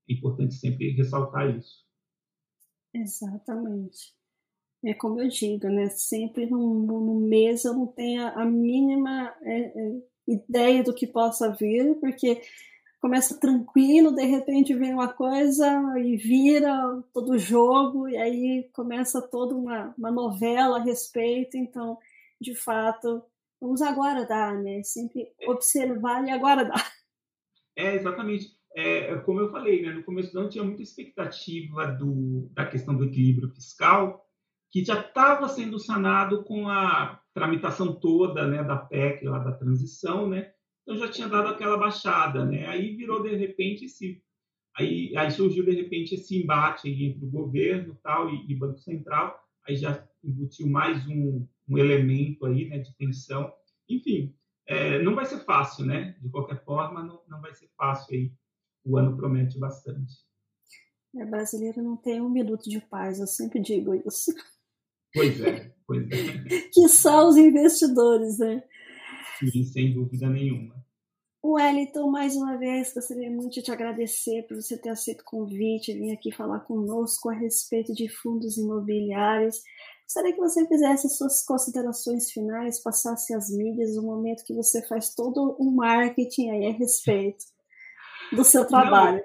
É 0.09 0.13
importante 0.13 0.53
sempre 0.55 0.91
ressaltar 0.91 1.55
isso. 1.55 1.85
Exatamente. 2.93 4.13
É 4.83 4.93
como 4.93 5.19
eu 5.19 5.27
digo, 5.27 5.67
né? 5.67 5.89
Sempre 5.89 6.45
no, 6.45 6.85
no 6.85 7.19
mês 7.19 7.65
eu 7.65 7.73
não 7.73 7.87
tenho 7.87 8.25
a 8.27 8.45
mínima 8.45 9.35
é, 9.41 9.59
é, 9.59 10.01
ideia 10.27 10.83
do 10.83 10.93
que 10.93 11.05
possa 11.05 11.51
vir, 11.53 11.95
porque 11.99 12.41
começa 12.99 13.39
tranquilo, 13.39 14.13
de 14.13 14.25
repente 14.25 14.73
vem 14.73 14.93
uma 14.93 15.11
coisa 15.11 15.65
e 15.99 16.17
vira 16.17 17.01
todo 17.13 17.31
o 17.31 17.39
jogo, 17.39 18.07
e 18.09 18.17
aí 18.17 18.69
começa 18.73 19.21
toda 19.21 19.55
uma, 19.55 19.93
uma 19.97 20.11
novela 20.11 20.77
a 20.77 20.83
respeito. 20.83 21.57
Então, 21.57 21.97
de 22.39 22.55
fato, 22.55 23.23
vamos 23.59 23.81
aguardar, 23.81 24.61
né? 24.61 24.81
Sempre 24.83 25.27
observar 25.47 26.25
e 26.25 26.31
aguardar. 26.31 26.91
É, 27.75 27.95
exatamente. 27.95 28.57
É, 28.75 29.15
como 29.19 29.39
eu 29.39 29.51
falei, 29.51 29.81
né? 29.81 29.91
no 29.93 30.03
começo 30.03 30.31
do 30.31 30.39
ano 30.39 30.49
tinha 30.49 30.63
muita 30.63 30.83
expectativa 30.83 31.87
do, 31.87 32.49
da 32.53 32.65
questão 32.65 32.95
do 32.95 33.05
equilíbrio 33.05 33.49
fiscal, 33.49 34.25
que 34.69 34.85
já 34.85 34.99
estava 34.99 35.47
sendo 35.47 35.79
sanado 35.79 36.43
com 36.43 36.67
a 36.67 37.19
tramitação 37.33 37.99
toda 37.99 38.47
né, 38.47 38.63
da 38.63 38.77
PEC, 38.77 39.25
lá 39.25 39.39
da 39.39 39.53
transição, 39.53 40.27
né? 40.27 40.53
Então 40.81 40.97
já 40.97 41.09
tinha 41.09 41.27
dado 41.27 41.49
aquela 41.49 41.77
baixada, 41.77 42.45
né? 42.45 42.65
Aí 42.67 42.95
virou 42.95 43.21
de 43.21 43.35
repente 43.35 43.85
esse, 43.85 44.21
aí, 44.75 45.15
aí 45.15 45.31
surgiu 45.31 45.63
de 45.63 45.71
repente 45.71 46.15
esse 46.15 46.41
embate 46.41 46.89
entre 46.89 47.25
o 47.25 47.29
governo 47.29 47.97
tal 48.01 48.29
e, 48.29 48.51
e 48.51 48.55
Banco 48.55 48.79
Central, 48.79 49.39
aí 49.67 49.75
já 49.75 50.07
embutiu 50.23 50.67
mais 50.67 51.05
um, 51.07 51.47
um 51.67 51.77
elemento 51.77 52.45
aí, 52.45 52.67
né, 52.67 52.79
de 52.79 52.95
tensão. 52.95 53.53
Enfim, 53.87 54.35
é, 54.67 55.01
não 55.01 55.15
vai 55.15 55.25
ser 55.25 55.39
fácil, 55.45 55.85
né? 55.85 56.15
De 56.21 56.29
qualquer 56.29 56.63
forma, 56.63 57.03
não, 57.03 57.21
não 57.27 57.41
vai 57.41 57.53
ser 57.53 57.69
fácil 57.77 58.15
aí. 58.15 58.31
O 58.85 58.97
ano 58.97 59.15
promete 59.15 59.57
bastante. 59.59 60.13
É, 61.15 61.25
brasileiro 61.25 61.81
não 61.81 61.97
tem 61.97 62.21
um 62.21 62.29
minuto 62.29 62.69
de 62.69 62.79
paz, 62.79 63.19
eu 63.19 63.27
sempre 63.27 63.59
digo 63.59 63.95
isso. 63.95 64.31
Pois 65.13 65.41
é, 65.41 65.73
pois 65.87 66.07
é. 66.11 66.59
que 66.71 66.87
são 66.87 67.29
os 67.29 67.37
investidores, 67.37 68.37
né? 68.37 68.63
Sim, 69.37 69.63
sem 69.63 69.93
dúvida 69.93 70.29
nenhuma. 70.29 70.75
Wellington, 71.43 72.11
mais 72.11 72.35
uma 72.35 72.57
vez, 72.57 72.93
gostaria 72.93 73.31
muito 73.31 73.53
de 73.53 73.61
te 73.61 73.71
agradecer 73.71 74.45
por 74.47 74.55
você 74.55 74.77
ter 74.77 74.89
aceito 74.89 75.21
o 75.21 75.25
convite, 75.25 75.93
vir 75.93 76.11
aqui 76.11 76.31
falar 76.33 76.59
conosco 76.61 77.29
a 77.29 77.33
respeito 77.33 77.93
de 77.93 78.09
fundos 78.09 78.57
imobiliários. 78.57 79.61
Gostaria 80.03 80.33
que 80.33 80.39
você 80.39 80.67
fizesse 80.67 81.07
as 81.07 81.17
suas 81.17 81.45
considerações 81.45 82.29
finais, 82.31 82.83
passasse 82.83 83.33
as 83.33 83.49
mídias, 83.49 83.95
o 83.95 84.03
momento 84.03 84.43
que 84.43 84.53
você 84.53 84.85
faz 84.85 85.15
todo 85.15 85.55
o 85.57 85.71
marketing 85.71 86.49
aí 86.49 86.67
a 86.67 86.71
respeito 86.71 87.45
do 88.33 88.43
seu 88.43 88.67
trabalho. 88.67 89.23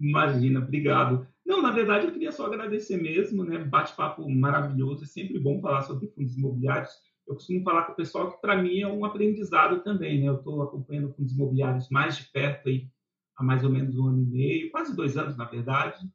Não, 0.00 0.08
imagina, 0.08 0.58
obrigado. 0.58 1.28
Não, 1.46 1.62
na 1.62 1.70
verdade, 1.70 2.06
eu 2.06 2.12
queria 2.12 2.32
só 2.32 2.46
agradecer 2.46 2.96
mesmo, 2.96 3.44
né? 3.44 3.58
Bate-papo 3.58 4.28
maravilhoso, 4.28 5.04
é 5.04 5.06
sempre 5.06 5.38
bom 5.38 5.60
falar 5.60 5.82
sobre 5.82 6.08
fundos 6.08 6.36
imobiliários. 6.36 6.90
Eu 7.26 7.34
costumo 7.34 7.62
falar 7.62 7.84
com 7.84 7.92
o 7.92 7.96
pessoal 7.96 8.30
que 8.30 8.40
para 8.40 8.60
mim 8.60 8.80
é 8.80 8.88
um 8.88 9.04
aprendizado 9.04 9.82
também, 9.82 10.20
né? 10.20 10.28
Eu 10.28 10.36
estou 10.36 10.62
acompanhando 10.62 11.12
com 11.12 11.22
os 11.22 11.32
imobiliários 11.32 11.88
mais 11.88 12.16
de 12.16 12.24
perto 12.24 12.68
aí 12.68 12.88
há 13.36 13.42
mais 13.42 13.64
ou 13.64 13.70
menos 13.70 13.96
um 13.96 14.06
ano 14.06 14.22
e 14.22 14.26
meio, 14.26 14.70
quase 14.70 14.94
dois 14.94 15.16
anos 15.16 15.36
na 15.36 15.44
verdade, 15.44 16.08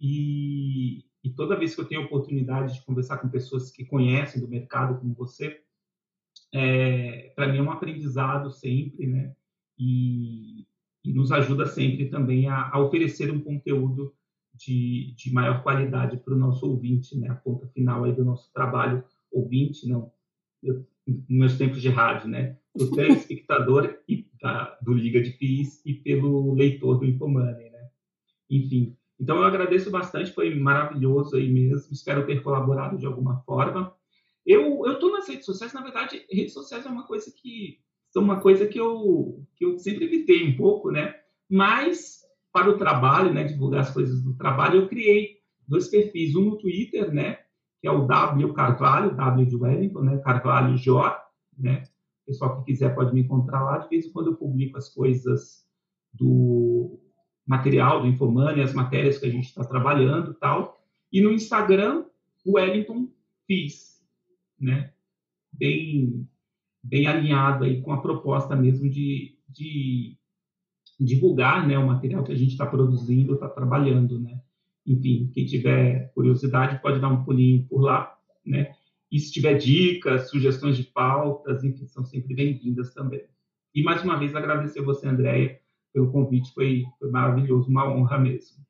e, 0.00 1.04
e 1.24 1.30
toda 1.30 1.58
vez 1.58 1.74
que 1.74 1.80
eu 1.80 1.86
tenho 1.86 2.02
oportunidade 2.02 2.74
de 2.74 2.84
conversar 2.84 3.18
com 3.18 3.28
pessoas 3.28 3.70
que 3.70 3.84
conhecem 3.84 4.40
do 4.40 4.48
mercado 4.48 4.98
como 5.00 5.14
você, 5.14 5.62
é, 6.52 7.32
para 7.34 7.48
mim 7.48 7.58
é 7.58 7.62
um 7.62 7.70
aprendizado 7.70 8.50
sempre, 8.50 9.06
né? 9.06 9.34
E, 9.78 10.66
e 11.04 11.12
nos 11.12 11.30
ajuda 11.32 11.66
sempre 11.66 12.08
também 12.08 12.48
a, 12.48 12.70
a 12.70 12.78
oferecer 12.78 13.30
um 13.30 13.40
conteúdo 13.40 14.14
de, 14.54 15.14
de 15.16 15.32
maior 15.32 15.62
qualidade 15.62 16.16
para 16.18 16.34
o 16.34 16.38
nosso 16.38 16.68
ouvinte, 16.68 17.16
né? 17.16 17.28
A 17.28 17.34
ponta 17.34 17.66
final 17.68 18.04
aí 18.04 18.12
do 18.12 18.24
nosso 18.24 18.52
trabalho, 18.52 19.04
ouvinte, 19.30 19.86
não, 19.88 20.12
meus 21.28 21.56
tempos 21.56 21.80
de 21.80 21.88
rádio, 21.88 22.28
né? 22.28 22.56
Do 22.74 22.90
telespectador 22.90 23.96
e 24.08 24.26
da, 24.40 24.78
do 24.82 24.92
Liga 24.92 25.20
de 25.20 25.32
FIIs 25.32 25.84
e 25.84 25.94
pelo 25.94 26.54
leitor 26.54 26.98
do 26.98 27.06
Infomoney, 27.06 27.70
né? 27.70 27.88
Enfim, 28.50 28.96
então 29.18 29.38
eu 29.38 29.44
agradeço 29.44 29.90
bastante, 29.90 30.32
foi 30.32 30.54
maravilhoso 30.54 31.36
aí 31.36 31.50
mesmo, 31.50 31.92
espero 31.92 32.26
ter 32.26 32.42
colaborado 32.42 32.98
de 32.98 33.06
alguma 33.06 33.40
forma. 33.42 33.94
Eu 34.44 34.98
tô 35.00 35.10
nas 35.10 35.28
redes 35.28 35.44
sociais, 35.44 35.72
na 35.72 35.82
verdade, 35.82 36.24
redes 36.30 36.52
sociais 36.52 36.86
é 36.86 36.88
uma 36.88 37.06
coisa 37.06 37.32
que 37.34 37.80
são 38.10 38.22
uma 38.22 38.40
coisa 38.40 38.66
que 38.66 38.78
eu 38.78 39.44
que 39.56 39.64
eu 39.64 39.78
sempre 39.78 40.04
evitei 40.04 40.46
um 40.48 40.56
pouco, 40.56 40.90
né? 40.90 41.14
Mas 41.50 42.20
para 42.52 42.70
o 42.70 42.78
trabalho, 42.78 43.32
né, 43.34 43.44
divulgar 43.44 43.80
as 43.82 43.90
coisas 43.92 44.22
do 44.22 44.34
trabalho, 44.34 44.80
eu 44.80 44.88
criei 44.88 45.40
dois 45.68 45.88
perfis, 45.88 46.34
um 46.34 46.42
no 46.42 46.58
Twitter, 46.58 47.12
né, 47.12 47.40
que 47.86 47.90
é 47.90 47.92
o 47.92 48.04
W 48.04 48.52
Carvalho, 48.52 49.14
W 49.14 49.46
de 49.46 49.54
Wellington, 49.54 50.00
né, 50.00 50.18
Carvalho 50.18 50.76
J, 50.76 51.24
né, 51.56 51.84
o 52.24 52.26
pessoal 52.26 52.58
que 52.58 52.72
quiser 52.72 52.92
pode 52.96 53.14
me 53.14 53.20
encontrar 53.20 53.62
lá, 53.62 53.78
de 53.78 53.88
vez 53.88 54.06
em 54.06 54.12
quando 54.12 54.32
eu 54.32 54.36
publico 54.36 54.76
as 54.76 54.88
coisas 54.88 55.64
do 56.12 56.98
material 57.46 58.00
do 58.00 58.08
Infomani, 58.08 58.60
as 58.60 58.74
matérias 58.74 59.18
que 59.18 59.26
a 59.26 59.30
gente 59.30 59.44
está 59.44 59.64
trabalhando 59.64 60.34
tal, 60.34 60.84
e 61.12 61.20
no 61.20 61.30
Instagram, 61.30 62.06
Wellington 62.44 63.08
Fiz, 63.46 64.04
né, 64.58 64.92
bem, 65.52 66.28
bem 66.82 67.06
alinhado 67.06 67.62
aí 67.62 67.80
com 67.82 67.92
a 67.92 68.02
proposta 68.02 68.56
mesmo 68.56 68.90
de, 68.90 69.38
de 69.48 70.18
divulgar, 70.98 71.64
né, 71.64 71.78
o 71.78 71.86
material 71.86 72.24
que 72.24 72.32
a 72.32 72.36
gente 72.36 72.50
está 72.50 72.66
produzindo, 72.66 73.34
está 73.34 73.48
trabalhando, 73.48 74.18
né, 74.18 74.42
enfim, 74.86 75.30
quem 75.32 75.44
tiver 75.44 76.12
curiosidade 76.14 76.80
pode 76.80 77.00
dar 77.00 77.08
um 77.08 77.24
pulinho 77.24 77.66
por 77.66 77.80
lá, 77.80 78.16
né? 78.44 78.72
E 79.10 79.18
se 79.18 79.32
tiver 79.32 79.54
dicas, 79.54 80.30
sugestões 80.30 80.76
de 80.76 80.84
pautas, 80.84 81.62
enfim, 81.64 81.86
são 81.86 82.04
sempre 82.04 82.34
bem-vindas 82.34 82.92
também. 82.92 83.24
E 83.74 83.82
mais 83.82 84.02
uma 84.02 84.18
vez 84.18 84.34
agradecer 84.34 84.82
você, 84.82 85.06
Andréia, 85.06 85.60
pelo 85.92 86.10
convite, 86.10 86.52
foi, 86.52 86.84
foi 86.98 87.10
maravilhoso, 87.10 87.68
uma 87.68 87.88
honra 87.88 88.18
mesmo. 88.18 88.64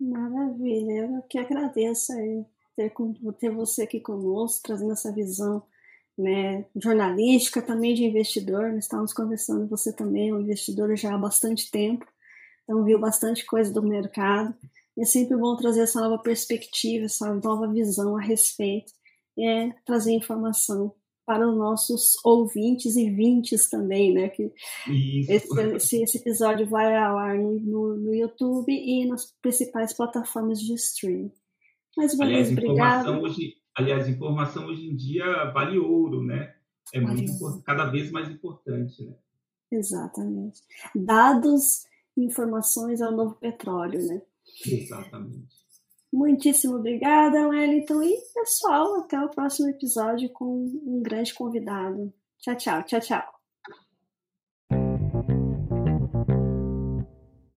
Maravilha, 0.00 0.92
eu 0.92 1.22
que 1.22 1.38
agradeço 1.38 2.12
ter, 2.76 2.92
ter 3.38 3.50
você 3.50 3.82
aqui 3.82 4.00
conosco, 4.00 4.62
trazendo 4.62 4.92
essa 4.92 5.12
visão 5.12 5.62
né, 6.16 6.64
jornalística, 6.76 7.62
também 7.62 7.94
de 7.94 8.04
investidor. 8.04 8.72
Nós 8.72 8.84
estávamos 8.84 9.12
conversando, 9.12 9.68
você 9.68 9.92
também 9.92 10.30
é 10.30 10.34
um 10.34 10.40
investidor 10.40 10.94
já 10.96 11.14
há 11.14 11.18
bastante 11.18 11.70
tempo, 11.70 12.06
então 12.62 12.84
viu 12.84 12.98
bastante 12.98 13.44
coisa 13.44 13.72
do 13.72 13.82
mercado. 13.82 14.54
É 14.98 15.04
sempre 15.04 15.36
bom 15.36 15.56
trazer 15.56 15.82
essa 15.82 16.00
nova 16.00 16.22
perspectiva, 16.22 17.06
essa 17.06 17.34
nova 17.34 17.66
visão 17.68 18.16
a 18.16 18.20
respeito, 18.20 18.92
é 19.38 19.70
trazer 19.84 20.12
informação 20.12 20.94
para 21.26 21.48
os 21.48 21.56
nossos 21.56 22.12
ouvintes 22.24 22.96
e 22.96 23.10
vintes 23.10 23.68
também, 23.68 24.12
né? 24.12 24.28
Que 24.28 24.52
esse, 25.28 26.02
esse, 26.02 26.18
episódio 26.18 26.66
vai 26.66 26.94
ao 26.96 27.18
ar 27.18 27.38
no, 27.38 27.58
no, 27.60 27.96
no, 27.96 28.14
YouTube 28.14 28.70
e 28.70 29.06
nas 29.06 29.32
principais 29.40 29.94
plataformas 29.94 30.60
de 30.60 30.74
streaming. 30.74 31.32
Mais 31.96 32.12
uma 32.14 32.24
aliás, 32.24 32.48
vez, 32.48 32.58
obrigada. 32.58 33.18
Hoje, 33.18 33.54
aliás, 33.74 34.08
informação 34.08 34.66
hoje 34.66 34.86
em 34.86 34.94
dia 34.94 35.50
vale 35.52 35.78
ouro, 35.78 36.22
né? 36.22 36.54
É 36.92 37.00
vale 37.00 37.26
muito, 37.26 37.62
cada 37.64 37.86
vez 37.86 38.10
mais 38.10 38.28
importante, 38.28 39.02
né? 39.02 39.14
Exatamente. 39.72 40.60
Dados 40.94 41.84
e 42.16 42.24
informações 42.24 43.00
é 43.00 43.08
o 43.08 43.16
novo 43.16 43.34
petróleo, 43.36 44.06
né? 44.06 44.22
Exatamente. 44.66 45.54
Muitíssimo 46.12 46.76
obrigada, 46.76 47.48
Wellington. 47.48 48.02
E, 48.02 48.16
pessoal, 48.32 49.00
até 49.00 49.18
o 49.18 49.30
próximo 49.30 49.68
episódio 49.68 50.30
com 50.32 50.46
um 50.86 51.02
grande 51.02 51.34
convidado. 51.34 52.12
Tchau, 52.38 52.56
tchau, 52.56 52.82
tchau, 52.84 53.00
tchau. 53.00 53.33